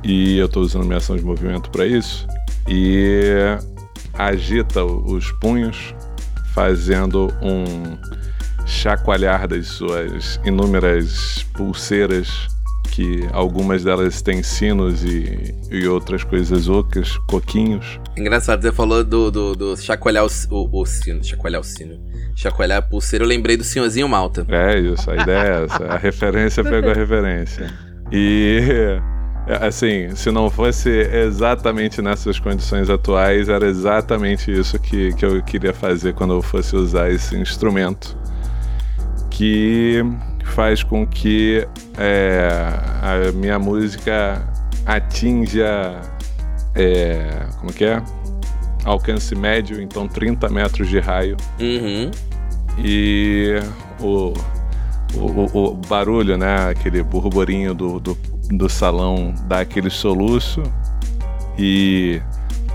[0.05, 2.27] E eu tô usando minha ação de movimento para isso.
[2.67, 3.33] E
[4.15, 5.95] agita os punhos,
[6.55, 7.97] fazendo um
[8.69, 12.29] chacoalhar das suas inúmeras pulseiras,
[12.91, 17.99] que algumas delas têm sinos e, e outras coisas ocas, coquinhos.
[18.17, 21.25] Engraçado, você falou do, do, do chacoalhar o, o, o sino.
[21.25, 21.99] Chacoalhar o sino.
[22.37, 24.47] Chacoalhar a pulseira, eu lembrei do senhorzinho Malta.
[24.49, 25.85] É isso, a ideia é essa.
[25.87, 27.73] A referência pegou a referência.
[28.13, 28.61] E,
[29.61, 35.73] assim, se não fosse exatamente nessas condições atuais, era exatamente isso que, que eu queria
[35.73, 38.17] fazer quando eu fosse usar esse instrumento.
[39.39, 40.03] Que
[40.47, 41.65] faz com que
[41.97, 42.49] é,
[43.01, 44.43] a minha música
[44.85, 46.01] atinja.
[46.75, 48.03] é, como que é?
[48.85, 52.11] Alcance médio, então 30 metros de raio Uhum.
[52.79, 53.61] e
[54.01, 54.33] o,
[55.15, 56.69] o, o- barulho, né?
[56.71, 58.19] Aquele burburinho do, do,
[58.51, 60.65] do salão dá aquele soluço
[61.57, 62.21] e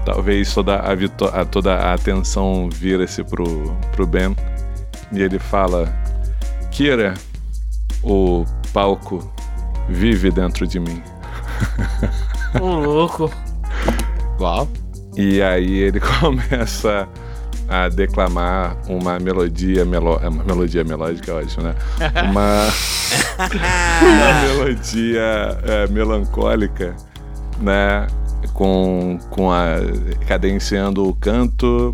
[0.06, 3.46] talvez toda a- toda a atenção vira-se pro,
[3.94, 4.34] pro Ben
[5.12, 5.94] e ele fala:
[6.74, 7.14] Kira,
[8.02, 8.44] o
[8.74, 9.32] palco
[9.88, 11.04] vive dentro de mim.
[12.60, 13.32] Ô, louco.
[14.40, 14.68] Uau.
[15.16, 17.08] E aí ele começa
[17.70, 20.20] a declamar uma melodia, melo...
[20.20, 21.76] é uma melodia melódica, é ótimo, né?
[22.32, 22.68] Uma,
[24.02, 26.96] uma melodia é, melancólica,
[27.62, 28.08] né?
[28.52, 29.76] Com, com a
[30.28, 31.94] cadenciando o canto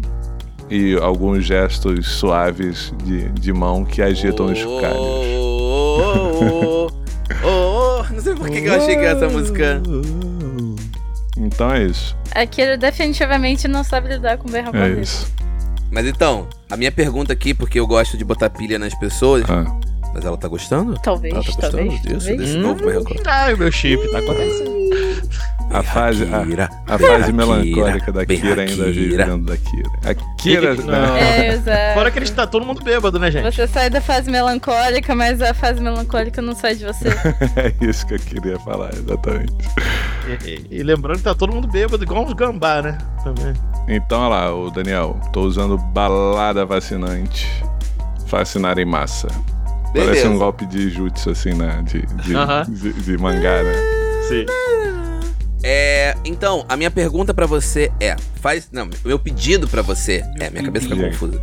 [0.69, 4.97] e alguns gestos suaves de, de mão que agitam os chocalhos.
[4.99, 6.87] Oh, oh,
[7.43, 8.13] oh, oh.
[8.13, 9.81] Não sei por que que eu achei que essa música.
[11.37, 12.15] Então é isso.
[12.33, 15.31] Aquilo definitivamente não sabe lidar com berra É isso.
[15.91, 19.43] Mas então, a minha pergunta aqui, porque eu gosto de botar pilha nas pessoas.
[19.49, 19.65] Ah,
[20.13, 20.95] Mas ela tá gostando?
[21.01, 22.37] Talvez, Ela tá gostando talvez, disso, talvez.
[22.39, 23.17] desse novo Mercor?
[23.27, 24.79] Ai, meu chip tá acontecendo.
[25.71, 29.25] a fase, a, a fase melancólica da Kira ainda vive Kira.
[29.25, 29.89] dentro da Kira.
[30.03, 30.73] A Kira.
[30.73, 30.83] Né?
[30.85, 31.15] não.
[31.15, 31.93] É, exato.
[31.93, 33.53] Fora que eles tá todo mundo bêbado, né, gente?
[33.55, 37.09] Você sai da fase melancólica, mas a fase melancólica não sai de você.
[37.55, 39.53] É isso que eu queria falar, exatamente.
[40.27, 42.97] E, e- e lembrando que tá todo mundo bêbado, igual uns gambá, né?
[43.23, 43.53] Também.
[43.87, 47.47] Então, olha lá, o Daniel, tô usando balada vacinante.
[48.27, 49.27] Fascinar em massa.
[49.93, 50.29] Parece Beleza.
[50.29, 51.83] um golpe de jutsu, assim, né?
[51.85, 52.63] De, de, Aham.
[52.69, 53.73] de, de mangá, né?
[54.27, 54.45] Sim.
[55.63, 60.49] É, então, a minha pergunta pra você é, faz, não, meu pedido pra você, é,
[60.49, 61.41] minha cabeça fica confusa.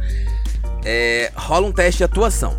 [0.85, 2.57] É, rola um teste de atuação.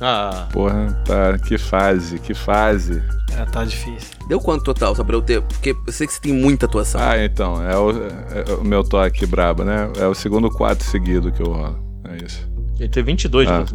[0.00, 1.38] Ah, Porra, tá.
[1.38, 3.02] Que fase, que fase.
[3.38, 4.14] É, tá difícil.
[4.28, 7.00] Deu quanto total, só pra eu ter, porque eu sei que você tem muita atuação.
[7.00, 9.90] Ah, então, é o, é o meu toque brabo, né?
[9.98, 11.78] É o segundo 4 seguido que eu rolo.
[12.10, 12.46] É isso.
[12.80, 13.60] ele tem 22, Ah.
[13.60, 13.66] né?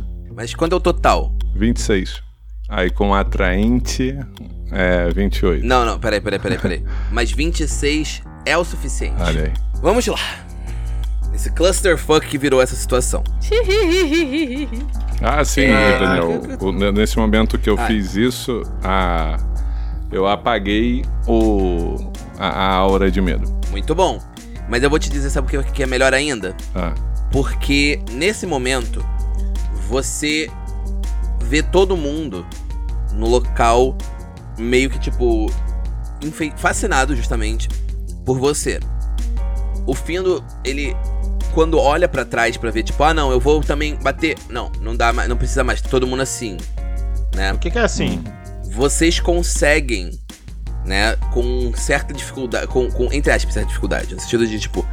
[0.41, 1.31] Mas quanto é o total?
[1.55, 2.23] 26.
[2.67, 4.17] Aí com atraente,
[4.71, 5.63] é 28.
[5.63, 6.83] Não, não, peraí, peraí, peraí, peraí.
[7.11, 9.21] Mas 26 é o suficiente.
[9.21, 9.53] Olha aí.
[9.83, 10.17] Vamos lá.
[11.31, 13.23] Esse clusterfuck que virou essa situação.
[15.21, 16.41] Ah, sim, Ah, Daniel.
[16.59, 17.85] O- nesse momento que eu Ah.
[17.85, 19.37] fiz isso, a,
[20.11, 23.47] eu apaguei o, a, a aura de medo.
[23.69, 24.19] Muito bom.
[24.67, 26.55] Mas eu vou te dizer, sabe o que- que é melhor ainda?
[26.73, 26.95] Ah,
[27.31, 29.05] Porque nesse momento
[29.91, 30.49] você
[31.41, 32.45] vê todo mundo
[33.11, 33.97] no local
[34.57, 35.51] meio que tipo
[36.55, 37.67] fascinado justamente
[38.25, 38.79] por você.
[39.85, 40.95] O Findo, ele
[41.53, 44.37] quando olha pra trás pra ver tipo, ah não, eu vou também bater.
[44.49, 46.55] Não, não dá mais, não precisa mais, tá todo mundo assim,
[47.35, 47.51] né?
[47.51, 48.23] O que, que é assim?
[48.71, 50.17] Vocês conseguem,
[50.85, 54.87] né, com certa dificuldade, com, com entre aspas, certa dificuldade, no sentido de tipo,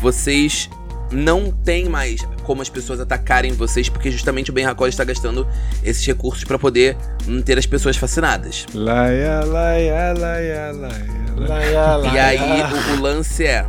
[0.00, 0.70] vocês
[1.12, 5.46] não tem mais como as pessoas atacarem vocês, porque justamente o Ben Hakor está gastando
[5.84, 6.96] esses recursos pra poder
[7.26, 8.66] manter as pessoas fascinadas.
[8.74, 11.22] laia, laia, laia, laia, laia.
[11.36, 12.14] Laia, laia.
[12.14, 12.62] E aí
[12.94, 13.66] o, o lance é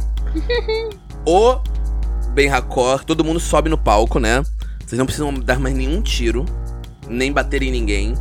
[1.26, 1.58] o
[2.34, 4.44] Ben Hakor, todo mundo sobe no palco, né?
[4.86, 6.46] Vocês não precisam dar mais nenhum tiro,
[7.08, 8.16] nem bater em ninguém.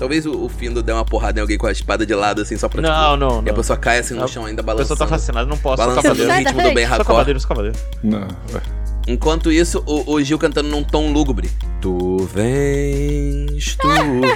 [0.00, 2.56] Talvez o, o Findo dê uma porrada em alguém com a espada de lado, assim,
[2.56, 3.54] só pra Não, não, tipo, E a não.
[3.54, 5.10] pessoa cai assim no chão ainda A pessoa tá balançando.
[5.10, 5.76] fascinada, não posso.
[5.76, 7.04] Balançando da ritmo do Ben Hakor.
[7.04, 7.78] cavaleiro, sou cavaleiro.
[8.02, 8.20] Não,
[8.54, 8.62] ué.
[9.06, 11.50] Enquanto isso, o, o Gil cantando num tom lúgubre.
[11.82, 13.88] Tu vens, tu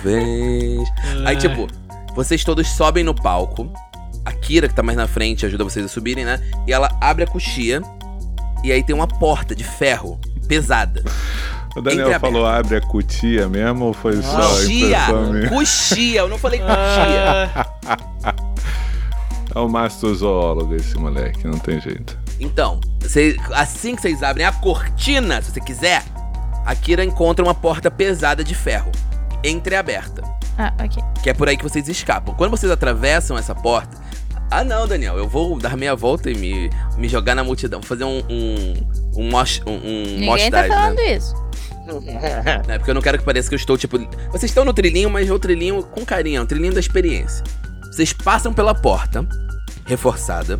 [0.02, 0.86] vens.
[1.24, 1.66] Aí, tipo,
[2.14, 3.72] vocês todos sobem no palco.
[4.22, 6.40] A Kira, que tá mais na frente, ajuda vocês a subirem, né?
[6.66, 7.80] E ela abre a coxia.
[8.62, 11.02] E aí tem uma porta de ferro pesada.
[11.77, 15.49] O Daniel falou abre a cutia mesmo ou foi só a impressão minha?
[15.49, 16.20] Coxia!
[16.20, 17.51] Eu não falei coxia.
[18.25, 18.35] Ah,
[19.55, 22.18] É o mastrozoólogo esse moleque, não tem jeito.
[22.41, 26.03] Então, cê- assim que vocês abrem a cortina, se você quiser,
[26.66, 28.91] a Kira encontra uma porta pesada de ferro.
[29.45, 30.22] Entreaberta.
[30.59, 31.03] Ah, ok.
[31.22, 32.35] Que é por aí que vocês escapam.
[32.35, 33.97] Quando vocês atravessam essa porta.
[34.51, 37.81] Ah, não, Daniel, eu vou dar meia volta e me, me jogar na multidão.
[37.81, 38.22] Vou fazer um.
[38.29, 39.05] Um.
[39.16, 41.14] Um mosh, um, um mosh Ninguém tá dive, falando né?
[41.14, 41.43] isso.
[42.68, 43.99] É, porque eu não quero que pareça que eu estou, tipo.
[44.30, 47.45] Vocês estão no trilhinho, mas o trilhinho com carinho, é um trilhinho da experiência.
[47.85, 49.26] Vocês passam pela porta,
[49.87, 50.59] reforçada.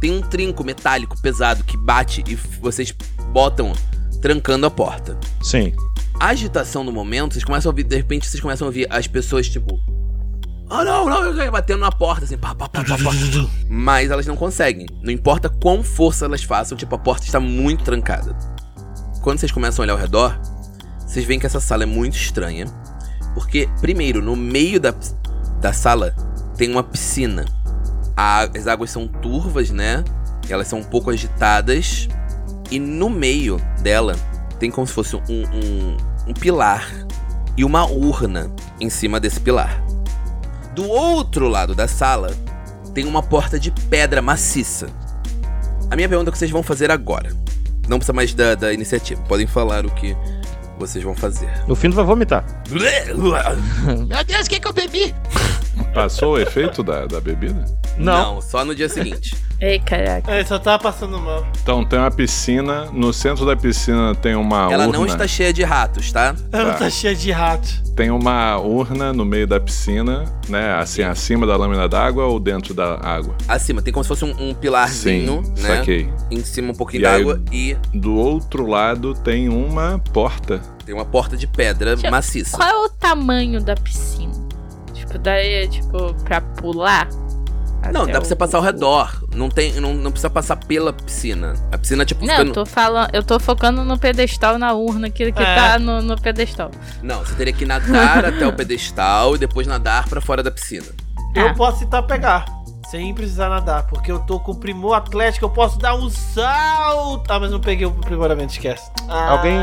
[0.00, 2.92] Tem um trinco metálico pesado que bate e vocês
[3.32, 3.72] botam
[4.20, 5.16] trancando a porta.
[5.42, 5.72] Sim.
[6.18, 9.06] A agitação no momento, vocês começam a ouvir, de repente vocês começam a ouvir as
[9.06, 9.78] pessoas, tipo.
[10.70, 13.10] Ah, não, não, eu quero", batendo na porta, assim, pá, pá, pá, pá, pá.
[13.68, 14.86] Mas elas não conseguem.
[15.02, 18.34] Não importa quão força elas façam, tipo, a porta está muito trancada.
[19.22, 20.40] Quando vocês começam a olhar ao redor,
[21.12, 22.66] vocês veem que essa sala é muito estranha.
[23.34, 24.94] Porque, primeiro, no meio da,
[25.60, 26.14] da sala
[26.56, 27.44] tem uma piscina.
[28.16, 30.02] A- as águas são turvas, né?
[30.48, 32.08] Elas são um pouco agitadas.
[32.70, 34.16] E no meio dela
[34.58, 35.96] tem como se fosse um, um,
[36.28, 36.88] um pilar
[37.56, 38.50] e uma urna
[38.80, 39.82] em cima desse pilar.
[40.74, 42.34] Do outro lado da sala
[42.94, 44.88] tem uma porta de pedra maciça.
[45.90, 47.30] A minha pergunta é o que vocês vão fazer agora.
[47.88, 49.20] Não precisa mais da, da iniciativa.
[49.24, 50.16] Podem falar o que
[50.78, 51.48] vocês vão fazer.
[51.66, 52.44] No fim, tu vai vomitar.
[54.08, 55.14] Meu Deus, o que, que eu bebi?
[55.94, 57.64] Passou o efeito da, da bebida?
[57.98, 58.40] Não.
[58.40, 59.34] só no dia seguinte.
[59.60, 60.34] Ei, caraca.
[60.34, 61.46] Ele só tava passando mal.
[61.62, 64.98] Então tem uma piscina, no centro da piscina tem uma Ela urna.
[64.98, 66.34] não está cheia de ratos, tá?
[66.50, 66.78] Ela Tá.
[66.80, 67.80] tá cheia de ratos.
[67.94, 70.74] Tem uma urna no meio da piscina, né?
[70.74, 73.36] Assim, acima da lâmina d'água ou dentro da água?
[73.46, 75.76] Acima, tem como se fosse um, um pilarzinho, Sim, né?
[75.76, 76.08] saquei.
[76.30, 80.60] Em cima um pouquinho E aí- d'água e Do outro lado tem uma porta.
[80.84, 82.56] tem uma porta de pedra Deixa- maciça.
[82.56, 84.32] Qual é o tamanho da piscina?
[85.12, 87.08] Tipo, daí, tipo, pra pular?
[87.92, 89.24] Não, dá pra você passar ao redor.
[89.34, 91.54] Não tem, não, não precisa passar pela piscina.
[91.72, 94.72] A piscina, tipo, Não, fica eu no- tô falando, eu tô focando no pedestal, na
[94.72, 95.54] urna que, que É.
[95.56, 96.70] tá no, no pedestal.
[97.02, 100.86] Não, você teria que nadar até o pedestal e depois nadar pra fora da piscina.
[101.34, 101.54] Eu Ah.
[101.54, 102.44] posso tentar pegar.
[102.92, 107.24] Sem precisar nadar, porque eu tô com o primor atlético, eu posso dar um salto.
[107.26, 108.90] Ah, mas não peguei o aprimoramento, esquece.
[109.08, 109.30] Ah.
[109.30, 109.56] Alguém-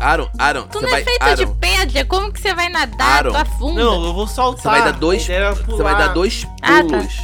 [0.00, 1.00] Aaron, Aaron, Tu você não vai.
[1.02, 3.18] é feito Aaron, de pedra, como que você vai nadar?
[3.18, 3.30] Aaron.
[3.30, 3.84] Tu afunda.
[3.84, 4.62] Não, eu vou saltar.
[4.62, 5.22] você vai dar dois.
[5.24, 6.82] Você vai dar dois Ah, tá.
[6.82, 7.20] pulos.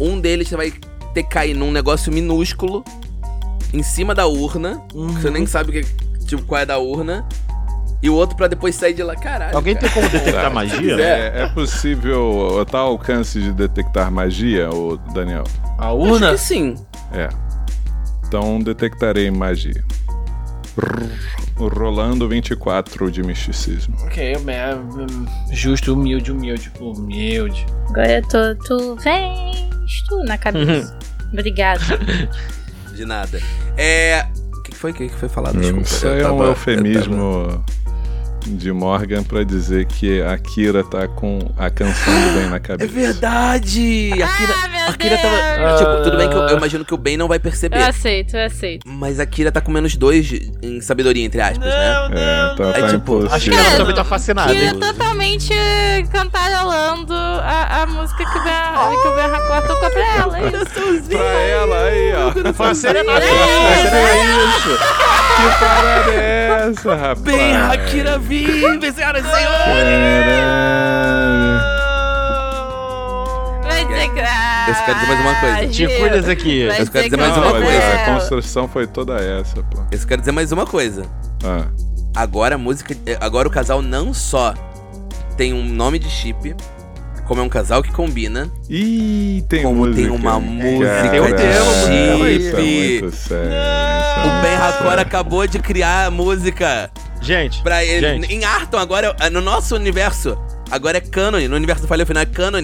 [0.00, 0.72] Um deles você vai
[1.14, 2.84] ter que cair num negócio minúsculo
[3.72, 4.82] em cima da urna.
[4.92, 5.14] Uhum.
[5.14, 7.24] que Você nem sabe que, tipo, qual é da urna.
[8.02, 9.16] E o outro pra depois sair de lá.
[9.16, 9.56] Caralho.
[9.56, 9.86] Alguém cara.
[9.88, 11.00] tem como detectar magia?
[11.00, 15.44] É, é possível tá ao alcance de detectar magia, ô Daniel?
[15.78, 16.30] A Acho urna?
[16.32, 16.74] que sim.
[17.12, 17.28] É.
[18.26, 19.82] Então detectarei magia.
[21.56, 23.96] Rolando 24 de misticismo.
[24.04, 27.66] Ok, é, hum, justo, humilde, humilde, humilde.
[27.88, 29.68] Agora eu tô, tu vens
[30.08, 30.96] tu na cabeça.
[31.32, 31.82] Obrigada.
[32.94, 33.40] De nada.
[33.76, 34.26] É.
[34.56, 34.90] O que foi?
[34.92, 35.58] O que foi falado?
[35.58, 35.82] Desculpa.
[35.86, 37.64] Isso é um tava- eufemismo
[38.46, 42.58] de Morgan pra dizer que a Kira tá com a canção do bem na É
[42.60, 42.92] cabeça.
[42.92, 44.10] verdade!
[44.12, 45.76] A Kira, ah, meu A Kira tava.
[45.78, 47.76] Tipo, tudo bem que eu, eu imagino que o Ben não vai Eu perceber.
[47.82, 48.82] aceito, eu aceito.
[48.88, 50.32] Mas a Kira tá com menos dois
[50.62, 51.68] em sabedoria, entre aspas, né?
[52.08, 52.72] Não, É, não, tá, não.
[52.72, 53.34] tá É tipo, impossível.
[53.34, 54.54] Acho que ela Cara, também tá fascinada.
[54.54, 54.92] Kira inclusive.
[54.92, 55.54] totalmente
[56.12, 60.38] cantarolando a, a música que o Ben, que o ben Racor tocou pra ela.
[60.38, 60.50] é.
[61.08, 62.52] Pra ela aí, ó.
[62.54, 63.24] Foi serenata.
[63.24, 64.78] É isso.
[65.38, 67.20] Que parada é essa, rapaz?
[67.22, 70.68] Ben Hakira vive, senhoras e senhores!
[73.64, 74.20] Vai dizer que.
[74.68, 75.68] Eu só quero dizer mais uma coisa.
[75.68, 76.66] Te cuidas aqui.
[76.66, 77.94] vai Eu só quero dizer mais uma coisa.
[77.94, 79.82] A construção foi toda essa, pô.
[79.90, 81.02] Eu só quero dizer mais uma coisa.
[81.44, 81.66] Ah.
[82.14, 82.94] Agora a música.
[83.20, 84.54] Agora o casal não só
[85.36, 86.54] tem um nome de chip,
[87.26, 90.08] como é um casal que combina, Ih, tem como música.
[90.08, 91.52] tem uma música um de é
[91.84, 92.18] chip.
[92.18, 93.08] muito sério.
[93.08, 94.56] isso é O Ben.
[94.56, 96.90] Hakor acabou de criar a música
[97.20, 98.06] Gente, pra ele.
[98.06, 98.32] Gente.
[98.32, 100.36] Em Arton, agora, é- no nosso universo,
[100.70, 101.40] agora é canon.
[101.48, 102.58] No universo do Falha Final é canon.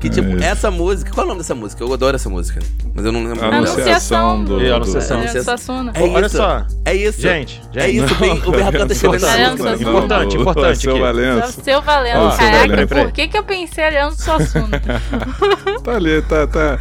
[0.00, 0.44] Que, tipo, Isso.
[0.44, 1.10] essa música.
[1.12, 1.82] Qual é o nome dessa música?
[1.82, 2.60] Eu adoro essa música.
[2.94, 3.38] Mas eu não lembro.
[3.38, 3.72] o nome dela.
[3.74, 4.60] Anunciação do.
[4.60, 5.18] É, do- anunciação.
[5.20, 5.92] Ariano Suassuna.
[5.94, 6.36] É olha isso.
[6.36, 6.66] só.
[6.84, 7.20] É isso.
[7.22, 8.04] Gente, É gente.
[8.04, 8.34] isso, o Ben- o
[8.68, 9.56] Hakor tá escrevendo essa música.
[9.56, 9.90] Suassuna.
[9.90, 11.00] Importante, importante Seu aqui.
[11.00, 11.52] É o Valença.
[11.52, 14.68] seu seu Caraca, por que, que eu pensei Ariano Suassuna?
[15.82, 16.78] Tá ali, tá, tá.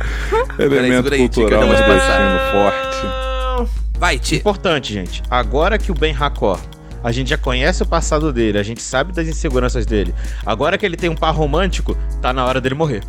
[0.59, 2.19] Elemento aí, Tica, cultural eu mas vou te passar.
[2.19, 3.73] baixando forte.
[3.99, 4.35] Vai, Ti.
[4.37, 5.23] Importante, gente.
[5.29, 6.59] Agora que o Ben Hakor,
[7.03, 10.13] a gente já conhece o passado dele, a gente sabe das inseguranças dele.
[10.45, 13.03] Agora que ele tem um par romântico, tá na hora dele morrer.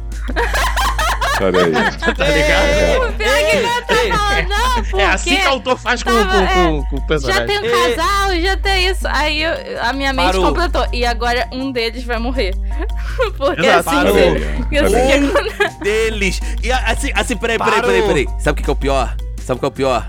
[1.40, 1.72] Olha aí.
[1.72, 3.16] Tá ligado?
[3.16, 6.38] Que não tá falando, não, porque É assim que o autor faz com, tava- com,
[6.38, 7.46] é, com, com o já personagem.
[7.46, 9.06] tem um casal, já tem isso.
[9.08, 10.46] Aí eu- a minha mente Parou.
[10.46, 10.86] completou.
[10.92, 12.54] E agora um deles vai morrer.
[13.36, 13.88] porque Exato.
[13.90, 14.14] assim, Parou.
[14.14, 15.70] que- que assim Olha que aí.
[15.82, 16.40] Deles.
[16.62, 17.90] E assim, assim, peraí, peraí, Parou.
[17.92, 18.40] peraí, peraí.
[18.40, 19.16] Sabe o que que é o pior?
[19.44, 20.08] Sabe o que é o pior?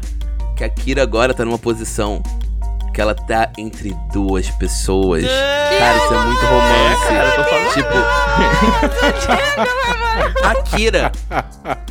[0.55, 2.21] Que a Kira agora tá numa posição
[2.95, 5.25] que ela tá entre duas pessoas.
[5.25, 7.07] Cara, isso é muito romance.
[7.09, 7.73] cara, eu tô falando.
[7.73, 7.89] Tipo.
[10.47, 11.11] a Kira.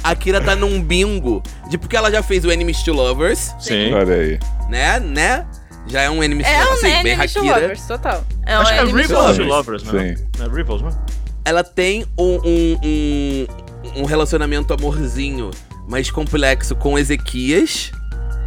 [0.03, 1.43] A Kira tá num bingo.
[1.69, 3.93] De porque ela já fez o Enemies to Lovers, Sim.
[3.93, 4.39] Olha aí.
[4.71, 4.99] né?
[4.99, 5.47] Né?
[5.87, 6.79] Já é um Enemies É to um Lovers.
[6.85, 7.55] Assim, bem Enemy to Hakira.
[7.61, 8.25] Lovers, total.
[8.47, 9.37] É Acho um que é Rivals Lovers.
[9.37, 10.15] to Lovers, né?
[10.41, 10.91] É Rivals, né?
[11.45, 13.47] ela tem um, um, um,
[13.97, 15.51] um relacionamento amorzinho
[15.87, 17.93] mais complexo com Ezequias.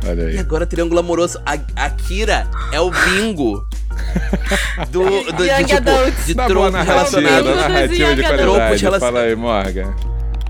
[0.07, 0.37] Olha E aí.
[0.39, 1.39] agora Triângulo Amoroso.
[1.45, 3.65] A, a Kira é o bingo
[4.89, 5.03] do,
[5.33, 6.25] do de, tipo, adults.
[6.25, 7.55] de tropos relacionados.
[7.55, 8.79] narrativa de qualidade.
[8.79, 9.93] Tropos Fala aí, Morgan.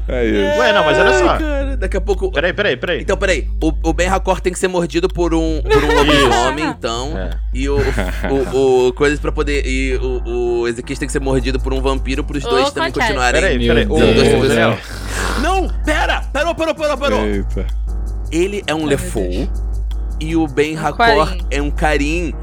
[0.09, 0.59] É isso.
[0.59, 1.29] Ué, não, mas olha só.
[1.31, 2.31] Ai, cara, daqui a pouco.
[2.31, 3.01] Peraí, peraí, peraí.
[3.01, 3.49] Então, peraí.
[3.61, 7.17] O, o Ben Hakor tem que ser mordido por um, por um lobisomem, então.
[7.17, 7.31] É.
[7.53, 8.93] E o, o, o.
[8.93, 9.65] Coisas pra poder.
[9.65, 12.71] E o, o Ezequias tem que ser mordido por um vampiro pros Ou dois o
[12.71, 13.41] também continuarem.
[13.41, 13.85] Peraí, peraí.
[13.85, 14.45] Ô, Deus.
[14.45, 14.77] ô, Daniel.
[15.41, 15.67] Não!
[15.83, 16.21] Pera!
[16.31, 17.25] Parou, parou, parou, parou!
[17.25, 17.67] Eita.
[18.31, 19.47] Ele é um Lefou
[20.19, 22.33] e o Ben Hakor é um Karim.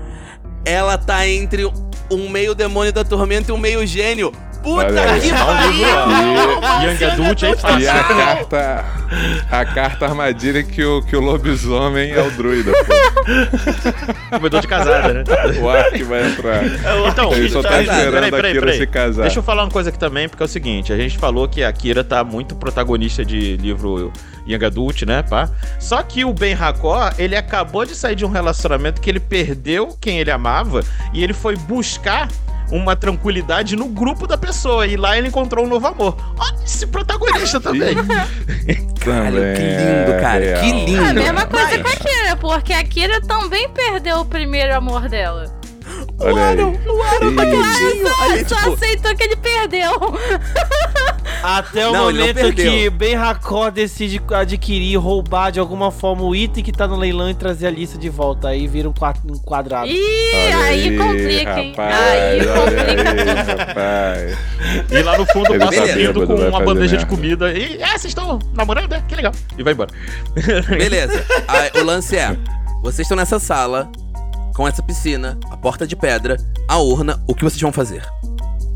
[0.64, 1.64] Ela tá entre
[2.10, 4.32] um meio demônio da tormenta e um meio gênio.
[4.64, 6.90] Puta Olha que pariu!
[6.90, 7.80] Young Adult aí fácil.
[7.80, 8.84] E a carta.
[9.50, 14.36] A carta armadilha que o, que o lobisomem é o druida, pô.
[14.36, 15.24] Comedor de casada, né?
[15.60, 16.64] O Ark vai entrar.
[17.08, 18.78] Então, Ele só tá peraí, esperando peraí, a peraí, Kira peraí.
[18.78, 19.22] se casar.
[19.22, 21.62] Deixa eu falar uma coisa aqui também, porque é o seguinte, a gente falou que
[21.62, 24.10] a Kira tá muito protagonista de livro
[24.48, 25.48] Young Adult, né, pá?
[25.78, 29.96] Só que o Ben Hakor, ele acabou de sair de um relacionamento que ele perdeu
[30.00, 30.80] quem ele amava
[31.12, 32.28] e ele foi buscar
[32.74, 36.16] uma tranquilidade no grupo da pessoa e lá ele encontrou um novo amor.
[36.36, 37.94] Olha esse protagonista também.
[39.00, 40.60] Caralho, que lindo, é cara.
[40.60, 41.04] Que lindo.
[41.04, 45.63] A mesma coisa com a Kira, porque a Kira também perdeu o primeiro amor dela.
[46.20, 46.58] Olha aí.
[48.20, 49.90] Aí, Só tipo, aceitou que ele perdeu.
[51.42, 56.64] Até o Não, momento que Ben Hakor decide adquirir, roubar de alguma forma o item
[56.64, 58.48] que tá no leilão e trazer a lista de volta.
[58.48, 59.86] Aí vira um qua- um quadrado.
[59.86, 59.98] Ih,
[60.46, 61.70] Olha aí, complica, hein?
[61.76, 63.80] rapaz, Aí olha complica
[64.90, 64.98] aí.
[64.98, 67.52] E lá no fundo passa tá vindo com uma bandeja de comida.
[67.52, 69.02] E, é, vocês estão namorando, né?
[69.06, 69.32] Que legal.
[69.58, 69.90] E vai embora.
[70.68, 71.24] Beleza.
[71.46, 72.34] Aí, o lance é:
[72.82, 73.90] vocês estão nessa sala,
[74.54, 76.36] com essa piscina, a porta de pedra,
[76.68, 78.06] a urna, o que vocês vão fazer?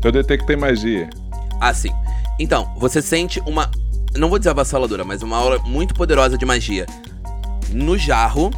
[0.03, 1.09] Eu detectei magia.
[1.59, 1.91] Ah, sim.
[2.39, 3.69] Então, você sente uma.
[4.15, 6.85] Não vou dizer avassaladora, mas uma aura muito poderosa de magia.
[7.71, 8.49] No jarro,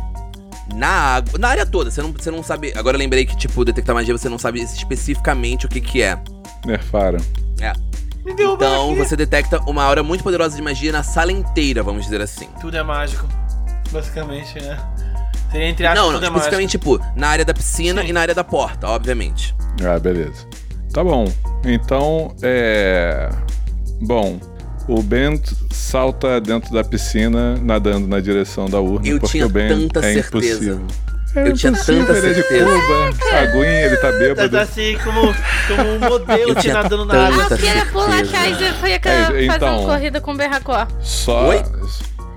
[0.73, 1.39] na água.
[1.39, 1.89] Na área toda.
[1.89, 2.73] Você não, você não sabe.
[2.76, 6.18] Agora eu lembrei que, tipo, detectar magia você não sabe especificamente o que, que é.
[6.65, 7.19] Nerfaram.
[8.26, 12.03] Me derrubou Então você detecta uma aura muito poderosa de magia na sala inteira, vamos
[12.03, 12.48] dizer assim.
[12.60, 13.27] Tudo é mágico.
[13.91, 14.80] Basicamente, né?
[15.52, 18.07] Seria entre aspas, Não, não, é especificamente, tipo, na área da piscina Sim.
[18.10, 19.53] e na área da porta, obviamente.
[19.84, 20.48] Ah, beleza.
[20.94, 21.26] Tá bom.
[21.65, 23.30] Então, é.
[24.02, 24.40] Bom,
[24.88, 25.41] o Ben
[25.72, 29.99] salta dentro da piscina, nadando na direção da urna, Eu porque tinha o Ben tanta
[30.07, 30.28] é certeza.
[30.38, 30.82] impossível.
[31.34, 32.65] Eu tinha tanta ele é de certeza.
[32.65, 34.57] Cuba, aguinha, ele tá Tá bêbado.
[34.60, 35.22] assim como,
[35.68, 37.44] como um modelo nadando na água.
[37.49, 38.38] Ah, eu queria pular certeza.
[38.38, 40.88] atrás e foi É, fazendo então- corrida com o Berracó.
[40.99, 41.48] Só.
[41.49, 41.64] Oi?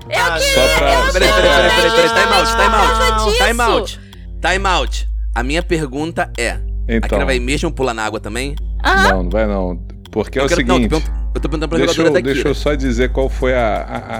[0.09, 0.53] Eu Ah, queria.
[0.53, 0.93] Só pra.
[0.93, 3.37] eu Peraí, só peraí, peraí, peraí, peraí, time out, time out.
[3.37, 3.99] Time out.
[4.41, 5.07] Time out.
[5.33, 7.09] A minha pergunta é: a Então.
[7.09, 8.55] Kira vai mesmo pular na água também?
[8.83, 9.09] Aham.
[9.09, 9.79] Não, não vai não.
[10.11, 10.93] Porque é o quero- não, seguinte.
[10.93, 13.11] eu tô perguntando- eu tô perguntando pra Deixa jogadora eu, da deixa eu só dizer
[13.11, 13.77] qual foi a,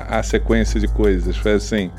[0.10, 1.38] a, a- a sequência de coisas.
[1.38, 1.90] Foi assim: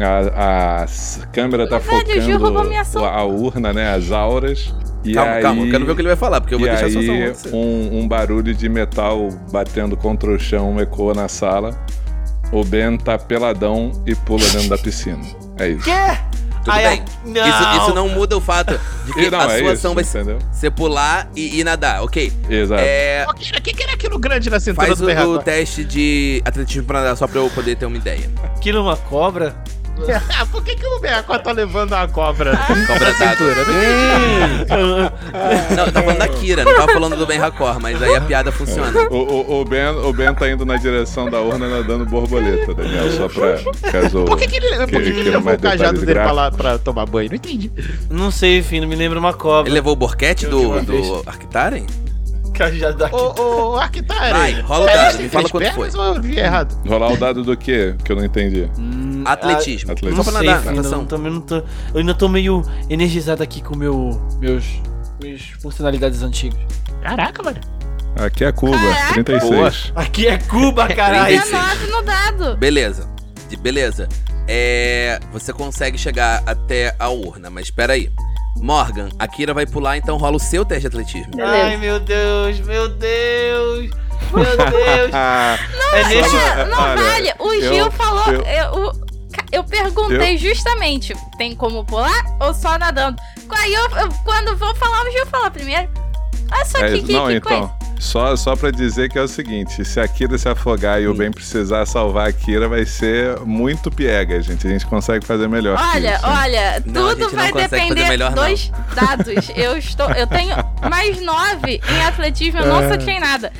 [0.00, 3.04] a, a câmera tá Velho, focando ação.
[3.04, 3.94] a urna, né?
[3.94, 4.74] As auras.
[5.04, 6.66] E calma, aí, calma, eu quero ver o que ele vai falar, porque eu vou
[6.66, 7.52] e deixar a aí, ação.
[7.52, 11.78] um, um barulho de metal batendo contra o chão ecoa na sala.
[12.52, 15.22] O Ben tá peladão e pula dentro da piscina.
[15.58, 15.84] É isso.
[15.84, 15.90] Quê?
[16.64, 17.04] Tudo Ai, bem.
[17.42, 19.94] ai, Isso, isso não muda o fato de que não, a é sua isso, ação
[19.94, 20.38] vai ser entendeu?
[20.50, 22.32] você pular e, e nadar, ok?
[22.50, 22.82] Exato.
[22.84, 26.42] É, o que, que era aquilo grande na cintura faz do o, o teste de
[26.44, 28.28] atletismo pra nadar só pra eu poder ter uma ideia.
[28.56, 29.54] Aquilo é uma cobra?
[30.38, 32.56] Ah, por que, que o Berracó tá levando a cobra?
[32.86, 33.44] Cobra dado.
[35.74, 38.52] Não, tá falando da Kira, não tava falando do Ben Racor, mas aí a piada
[38.52, 39.08] funciona.
[39.10, 43.10] O, o, o, ben, o Ben tá indo na direção da urna nadando borboleta, Daniel,
[43.12, 43.58] só pra
[43.90, 44.24] caso.
[44.24, 46.78] Por que, que ele, por que que ele levou o cajado dele pra, lá, pra
[46.78, 47.30] tomar banho?
[47.30, 47.70] Não entendi.
[48.10, 49.68] Não sei, enfim, não me lembra uma cobra.
[49.68, 51.86] Ele levou o borquete do, do Arctaren?
[52.56, 53.14] Cajado daqui.
[53.14, 54.32] Ô, ô, Arquitare.
[54.32, 56.76] Vai, rola o é, dado, me fala quanto pernas Ou eu vi errado?
[56.88, 57.94] Rolar o dado do quê?
[58.04, 58.68] Que eu não entendi.
[58.78, 59.90] Hum, Atletismo.
[59.90, 60.16] ah, Atletismo.
[60.16, 60.98] Não Só pra sei, nadar, natação.
[60.98, 61.64] não, também não tô, eu
[61.96, 64.64] ainda tô meio energizado aqui com meu, meus,
[65.22, 66.58] minhas funcionalidades antigas.
[67.02, 67.58] Caraca, mano.
[68.18, 69.24] Aqui é Cuba, Caraca.
[69.24, 69.92] 36.
[69.94, 71.26] Aqui é Cuba, caralho.
[71.42, 71.50] 36.
[71.52, 72.56] 19 no dado.
[72.56, 73.08] Beleza.
[73.48, 74.08] De- Beleza.
[74.48, 75.18] É.
[75.32, 78.10] Você consegue chegar até a urna, mas espera aí.
[78.60, 81.32] Morgan, a Kira vai pular, então rola o seu teste de atletismo.
[81.42, 83.90] Ai, meu Deus, meu Deus.
[84.32, 85.10] Meu Deus.
[85.12, 85.56] Ah,
[85.92, 86.32] é nesse...
[86.70, 87.34] Não olha, vale.
[87.38, 88.24] O eu- Gil falou.
[88.32, 88.92] eu- Eu,
[89.52, 93.20] eu perguntei justamente: tem como pular ou só nadando?
[93.50, 95.88] Aí eu, eu- quando vou falar, o Gil fala primeiro.
[96.50, 97.58] Olha só é que, que, não, que então.
[97.60, 97.75] coisa.
[97.98, 101.14] Só, só pra dizer que é o seguinte: se a Kira se afogar e o
[101.14, 104.66] Ben precisar salvar a Kira, vai ser muito piega, gente.
[104.66, 105.76] A gente consegue fazer melhor.
[105.78, 106.26] que Olha, isso.
[106.26, 108.48] olha, Não, a tudo gente não vai consegue fazer depender melhor, não.
[108.50, 109.50] dos dados.
[109.56, 110.54] Eu estou, eu tenho
[110.90, 112.88] mais nove em atletismo, eu não É.
[112.88, 113.52] sou treinada.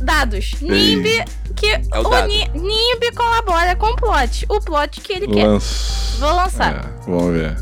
[0.00, 0.52] Dados.
[0.60, 1.24] Nimb
[1.56, 2.28] que É o o dado.
[2.28, 4.44] Ni- Nimb colabora com o plot.
[4.50, 5.46] O plot que ele quer.
[5.46, 6.18] Lança.
[6.18, 6.72] Vou lançar.
[6.74, 7.56] É, vamos ver.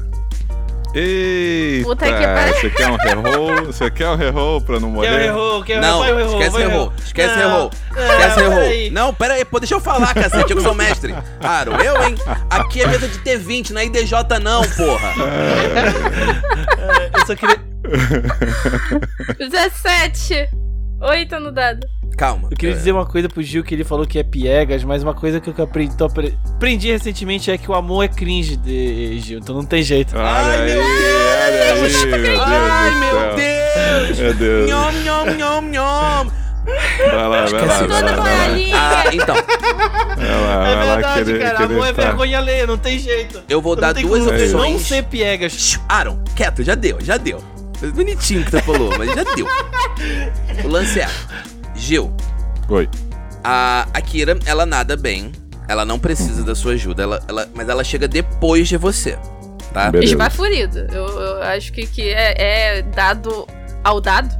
[0.94, 1.86] Eita!
[1.86, 2.54] Puta que pariu.
[2.54, 3.64] Você quer um reroll?
[3.66, 5.26] Você quer um reroll pra não morrer?
[5.26, 5.62] errou?
[5.62, 6.92] Quem Não, vai o errou, esquece vai o errou.
[6.98, 8.54] Esquece Não, não, Esquece errou.
[8.54, 8.90] peraí.
[8.90, 11.14] Não, pera aí, pô, deixa eu falar, cacete, eu que sou mestre.
[11.40, 12.14] Aro, eu, hein?
[12.50, 14.12] Aqui é mesa de T20, não é IDJ
[14.42, 15.12] não, porra.
[17.18, 17.56] Eu só queria...
[19.38, 20.61] 17.
[21.02, 21.86] 8 no dado.
[22.16, 22.48] Calma.
[22.50, 25.14] Eu queria dizer uma coisa pro Gil que ele falou que é piegas, mas uma
[25.14, 29.18] coisa que eu aprendi, tô apre- aprendi recentemente é que o amor é cringe de
[29.18, 30.14] Gil, então não tem jeito.
[30.16, 33.36] Olha Ai, aí, meu olha aí, meu Deus Ai, meu.
[33.36, 34.18] Deus.
[34.18, 34.70] Meu Deus.
[34.70, 36.30] Nhom, nhom, nhom, nhom.
[36.64, 38.78] Vai lá, vai lá, Esquece vai lá, Toda vai lá.
[38.78, 42.66] Ah, então, Vai lá, É vai lá verdade, querer, cara, querer amor é vergonha alheia,
[42.68, 43.42] não tem jeito.
[43.48, 44.82] eu vou Não dar duas você não opções.
[44.82, 45.80] ser piegas.
[45.88, 47.42] Aaron, quieto, já deu, já deu.
[47.90, 49.46] Bonitinho que você falou, mas já deu.
[50.64, 51.08] O lance é,
[51.74, 52.14] Gil,
[52.68, 52.88] Oi.
[53.42, 55.32] a Akira, ela nada bem,
[55.68, 59.18] ela não precisa da sua ajuda, ela, ela- mas ela chega depois de você,
[59.72, 59.90] tá?
[60.00, 60.78] Esbaforido.
[60.92, 63.46] Eu, eu acho que, que é, é dado
[63.82, 64.30] ao dado.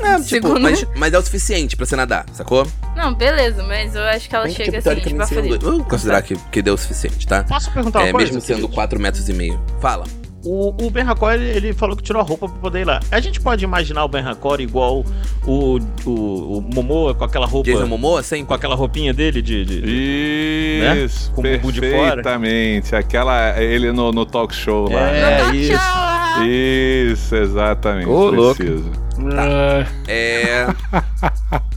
[0.00, 2.66] É, tipo, Segundo- mas, mas é o suficiente pra você nadar, sacou?
[2.96, 5.58] Não, beleza, mas eu acho que ela Bem chega tipo, assim, esbaforido.
[5.70, 7.44] Vamos considerar que, que deu o suficiente, tá?
[7.44, 8.26] Posso perguntar uma É, coisa?
[8.26, 8.74] mesmo sendo querido?
[8.74, 9.60] 4 metros e meio.
[9.80, 10.04] Fala.
[10.44, 12.98] O, o Ben Hakor, ele, ele falou que tirou a roupa pra poder ir lá.
[13.12, 15.04] A gente pode imaginar o Ben Hakor igual
[15.46, 17.70] o, o, o Momoa com aquela roupa.
[17.70, 18.46] Jason Momoa, sempre.
[18.46, 19.64] Com aquela roupinha dele de.
[19.64, 22.14] de- Isso, Com o bumbum de fora.
[22.16, 22.96] perfeitamente.
[22.96, 25.00] Aquela, ele no, no talk show lá.
[25.00, 25.56] É, né?
[25.56, 25.72] Isso.
[25.72, 26.44] show.
[26.44, 28.08] Isso, exatamente.
[28.08, 28.56] Ô, louco.
[28.56, 28.90] preciso.
[29.36, 30.66] Ah, É.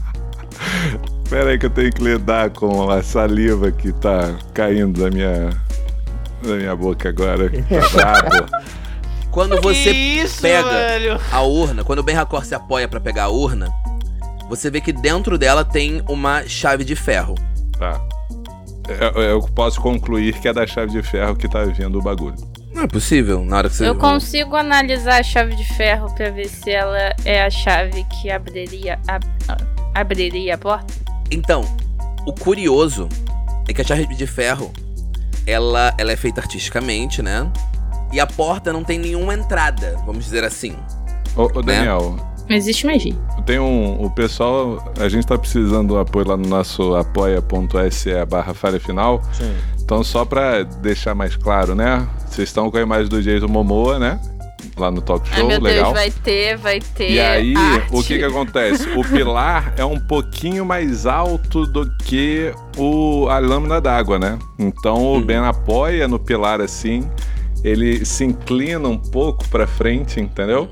[1.28, 5.50] Pera aí que eu tenho que lidar com a saliva que tá caindo da minha,
[6.42, 7.50] da minha boca agora.
[7.50, 8.46] Tá brabo.
[9.30, 11.20] Quando você isso, pega velho?
[11.30, 13.68] a urna, quando o Ben Hakor se apoia pra pegar a urna,
[14.48, 17.34] você vê que dentro dela tem uma chave de ferro.
[17.78, 18.00] Tá.
[19.14, 22.36] Eu, eu posso concluir que é da chave de ferro que tá vindo o bagulho.
[22.72, 23.86] Não é possível, na hora que você.
[23.86, 28.30] Eu consigo analisar a chave de ferro pra ver se ela é a chave que
[28.30, 29.20] abriria a-
[29.94, 30.94] abriria a porta.
[31.30, 31.60] Então,
[32.26, 33.06] o curioso
[33.68, 34.72] é que a chave de ferro,
[35.46, 37.50] ela, ela é feita artisticamente, né?
[38.12, 40.74] E a porta não tem nenhuma entrada, vamos dizer assim.
[41.36, 42.16] Ô, ô Daniel,
[42.48, 43.14] Não existe magia.
[43.44, 44.02] tem um.
[44.02, 44.92] O pessoal.
[44.98, 49.22] A gente tá precisando do apoio lá no nosso apoia.se barra falha final.
[49.32, 49.54] Sim.
[49.82, 52.06] Então, só pra deixar mais claro, né?
[52.28, 54.20] Vocês estão com a imagem do Jason Momoa, né?
[54.78, 55.84] Lá no talk Ai, show, meu legal.
[55.84, 57.12] Deus, vai ter, vai ter.
[57.12, 57.88] E aí, arte.
[57.96, 58.88] o que que acontece?
[58.90, 64.38] O pilar é um pouquinho mais alto do que o, a lâmina d'água, né?
[64.58, 67.08] Então o Ben apoia no pilar assim,
[67.64, 70.68] ele se inclina um pouco pra frente, entendeu?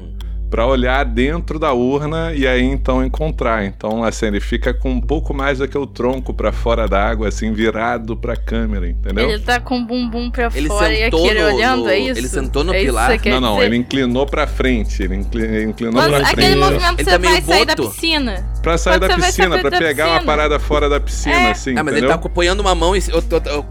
[0.55, 3.65] Pra olhar dentro da urna e aí então encontrar.
[3.65, 7.27] Então assim, ele fica com um pouco mais do que o tronco pra fora d'água,
[7.27, 9.29] assim, virado pra câmera, entendeu?
[9.31, 11.99] Ele tá com o bumbum pra Ele fora e sentou aquele no- olhando, no- é
[11.99, 12.21] isso?
[12.21, 13.19] ele sentou no É pilar?
[13.27, 13.67] Não, não, dizer?
[13.67, 16.57] ele inclinou pra frente, ele incli- ele inclinou Quando- pra aquele frente.
[16.59, 17.91] movimento que Ele você tá vai sair da boto.
[17.91, 18.47] piscina.
[18.63, 20.33] Pra sair Quando da piscina, da pegar uma piscina.
[20.37, 21.51] parada fora da piscina, É.
[21.51, 22.11] assim, Ah, mas entendeu?
[22.11, 23.01] ele tá apoiando uma mão e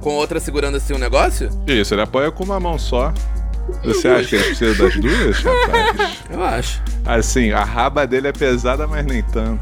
[0.01, 1.49] com outra segurando assim um negócio?
[1.65, 3.13] Isso, ele apoia com uma mão só.
[3.83, 6.17] Você acha que ele precisa das duas, rapaz?
[6.29, 6.81] Eu acho.
[7.05, 9.61] Assim, a raba dele é pesada, mas nem tanto.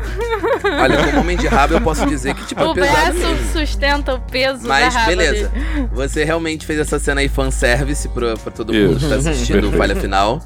[0.64, 3.52] Olha, como homem de rabo eu posso dizer que, tipo, é O pesado braço mesmo.
[3.60, 5.50] sustenta o peso Mas da raba beleza.
[5.50, 5.90] dele.
[5.94, 9.00] Você realmente fez essa cena aí fanservice pra, pra todo mundo Isso.
[9.08, 9.72] que tá assistindo o.
[9.72, 10.40] Falha Final.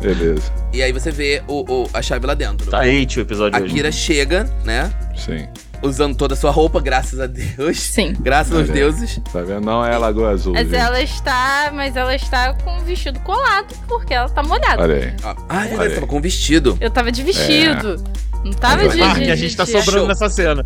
[0.00, 0.52] Beleza.
[0.72, 2.70] E aí você vê o, o- a chave lá dentro.
[2.70, 3.74] Tá hate o episódio A hoje.
[3.74, 4.90] Kira chega, né?
[5.16, 5.48] Sim.
[5.82, 7.78] Usando toda a sua roupa, graças a Deus.
[7.80, 8.14] Sim.
[8.20, 8.72] Graças aos Olha.
[8.72, 9.20] deuses.
[9.32, 9.64] Tá vendo?
[9.64, 10.52] Não é a Lagoa Azul.
[10.54, 10.76] Mas gente.
[10.76, 14.82] ela está, mas ela está com o vestido colado porque ela tá molhada.
[14.82, 15.14] Olha aí.
[15.22, 16.76] Ó, Ah, é verdade, tava com vestido.
[16.80, 18.02] Eu tava de vestido.
[18.44, 20.06] Não tava Mas de, de, a gente tá sobrando Show.
[20.08, 20.64] nessa cena.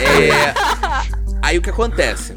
[0.00, 0.52] É.
[1.42, 2.34] Aí o que acontece?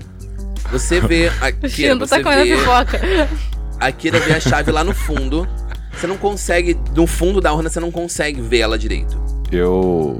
[0.72, 1.50] Você vê a
[1.96, 3.02] O você tá comendo vê, pipoca.
[3.80, 5.48] a Kira vê a chave lá no fundo.
[5.92, 9.22] Você não consegue, no fundo da urna, você não consegue ver ela direito.
[9.52, 10.18] Eu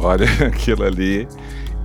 [0.00, 1.28] olho aquilo ali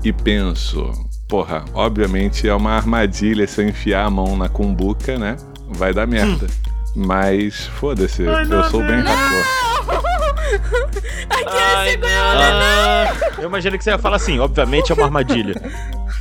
[0.03, 0.91] e penso,
[1.27, 5.35] porra, obviamente é uma armadilha se eu enfiar a mão na cumbuca, né?
[5.69, 6.47] Vai dar merda.
[6.95, 9.65] Mas foda-se, eu sou bem racor.
[11.47, 12.07] Ai, não.
[12.07, 15.55] Ah, eu imaginei que você ia falar assim, obviamente é uma armadilha.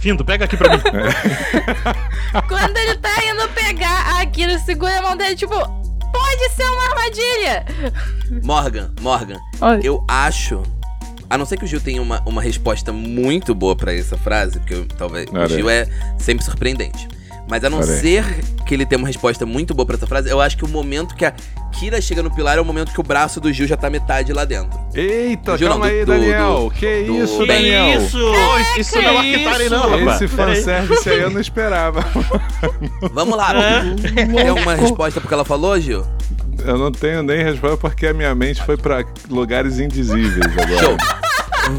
[0.01, 0.83] Findo, pega aqui pra mim.
[2.49, 6.85] Quando ele tá indo pegar, a Kira segura a mão dele, tipo, pode ser uma
[6.89, 7.65] armadilha.
[8.43, 9.41] Morgan, Morgan,
[9.83, 10.63] eu acho.
[11.31, 14.59] A não ser que o Gil tenha uma, uma resposta muito boa pra essa frase,
[14.61, 15.87] porque eu- talvez Olha o Gil é
[16.19, 17.09] sempre surpreendente.
[17.49, 18.25] Mas a não Olha ser
[18.67, 21.15] que ele tenha uma resposta muito boa pra essa frase, eu acho que o momento
[21.15, 21.33] que a
[21.73, 24.33] Kira chega no pilar é o momento que o braço do Gil já tá metade
[24.33, 24.79] lá dentro.
[24.95, 26.55] Eita, Gil, não, calma do- aí, Daniel.
[26.65, 28.01] do- que do- isso, Que Daniel?
[28.01, 28.19] isso?
[28.79, 29.75] Isso não é o Que Arquitari, isso?
[29.75, 30.23] não, rapaz.
[30.23, 32.03] Esse fanservice aí eu não esperava.
[33.13, 33.53] Vamos lá,
[34.35, 36.03] tem alguma resposta pro que ela falou, Gil?
[36.65, 40.79] Eu não tenho nem resposta porque a minha mente foi pra lugares indizíveis agora.
[40.79, 40.97] Show.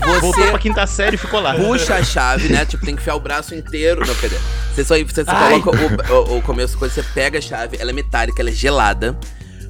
[0.03, 1.53] Voltou Você pra quinta série e ficou lá.
[1.53, 2.65] puxa a chave, né?
[2.65, 4.05] Tipo, tem que enfiar o braço inteiro.
[4.05, 4.35] Não, cadê?
[4.73, 5.31] Você só você só
[5.61, 8.53] coloca o, o, o começo, quando você pega a chave, ela é metálica, ela é
[8.53, 9.17] gelada.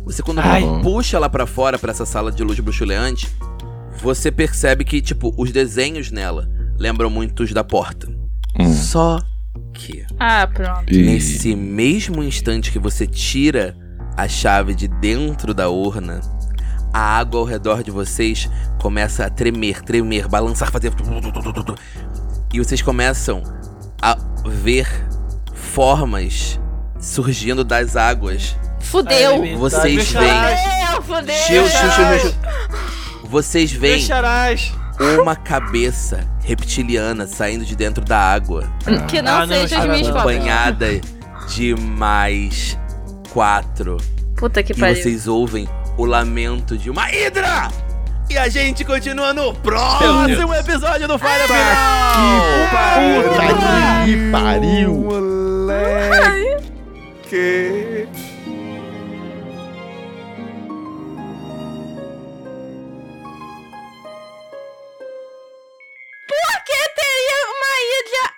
[0.06, 0.64] Você quando Ai.
[0.82, 3.28] puxa ela pra fora, pra essa sala de luz bruxuleante,
[4.02, 8.08] você percebe que, tipo, os desenhos nela lembram muito os da porta.
[8.60, 8.74] Hum.
[8.74, 9.20] Só
[9.74, 10.94] que, Ah, pronto.
[10.94, 13.76] E- nesse mesmo instante que você tira
[14.18, 16.22] a chave de dentro da urna,
[16.94, 20.92] a água ao redor de vocês começa a tremer, tremer, balançar, fazer.
[22.54, 23.44] E vocês começam
[24.02, 24.88] a ver
[25.54, 26.60] formas
[27.00, 28.56] surgindo das águas.
[28.80, 29.42] Fudeu.
[29.44, 30.32] Ai, Vocês veem.
[30.32, 31.36] Fudeu, fudeu.
[31.36, 32.34] Chiu, chiu, chiu, chiu.
[33.26, 34.72] Vocês veem Deixarás.
[35.22, 38.64] uma cabeça reptiliana saindo de dentro da água,
[39.10, 41.02] Que não Ah, seja as não, acompanhada
[41.50, 42.78] de mais
[43.36, 43.98] quatro.
[44.38, 44.96] Puta que E pariu.
[44.96, 45.68] vocês ouvem
[45.98, 47.68] o lamento de uma hidra!
[48.30, 51.66] E a gente continua no próximo episódio do Falha Final!
[52.72, 54.94] Puta que pariu.
[54.94, 56.56] Moleque.
[66.28, 68.35] Por que teria uma ilha?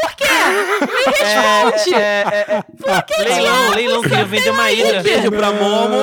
[0.00, 0.24] Por quê?
[0.80, 1.94] Me responde.
[1.94, 2.62] É, é,
[3.18, 3.22] é.
[3.24, 5.02] Leilão, leilão, queria vender uma ilha.
[5.02, 5.96] Beijo pra Momo.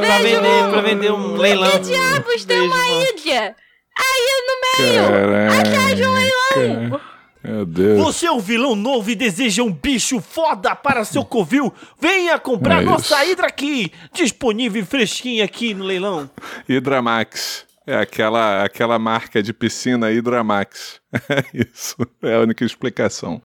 [0.00, 1.70] Pra Beijo, vender, pra vender um leilão.
[1.72, 3.02] Que diabos tem uma Momo.
[3.02, 3.54] ilha?
[3.96, 4.54] Aí no
[4.84, 5.04] meio.
[5.08, 7.00] Caraca.
[7.42, 7.98] Meu Deus.
[7.98, 11.70] Você é um vilão novo e deseja um bicho foda para seu covil?
[12.00, 13.32] Venha comprar É nossa isso.
[13.32, 16.30] hidra aqui, disponível e fresquinha aqui no leilão.
[16.66, 17.63] Hidramax.
[17.86, 21.00] É aquela, aquela marca de piscina Hidramax.
[21.28, 21.96] É isso.
[22.22, 23.40] É a única explicação.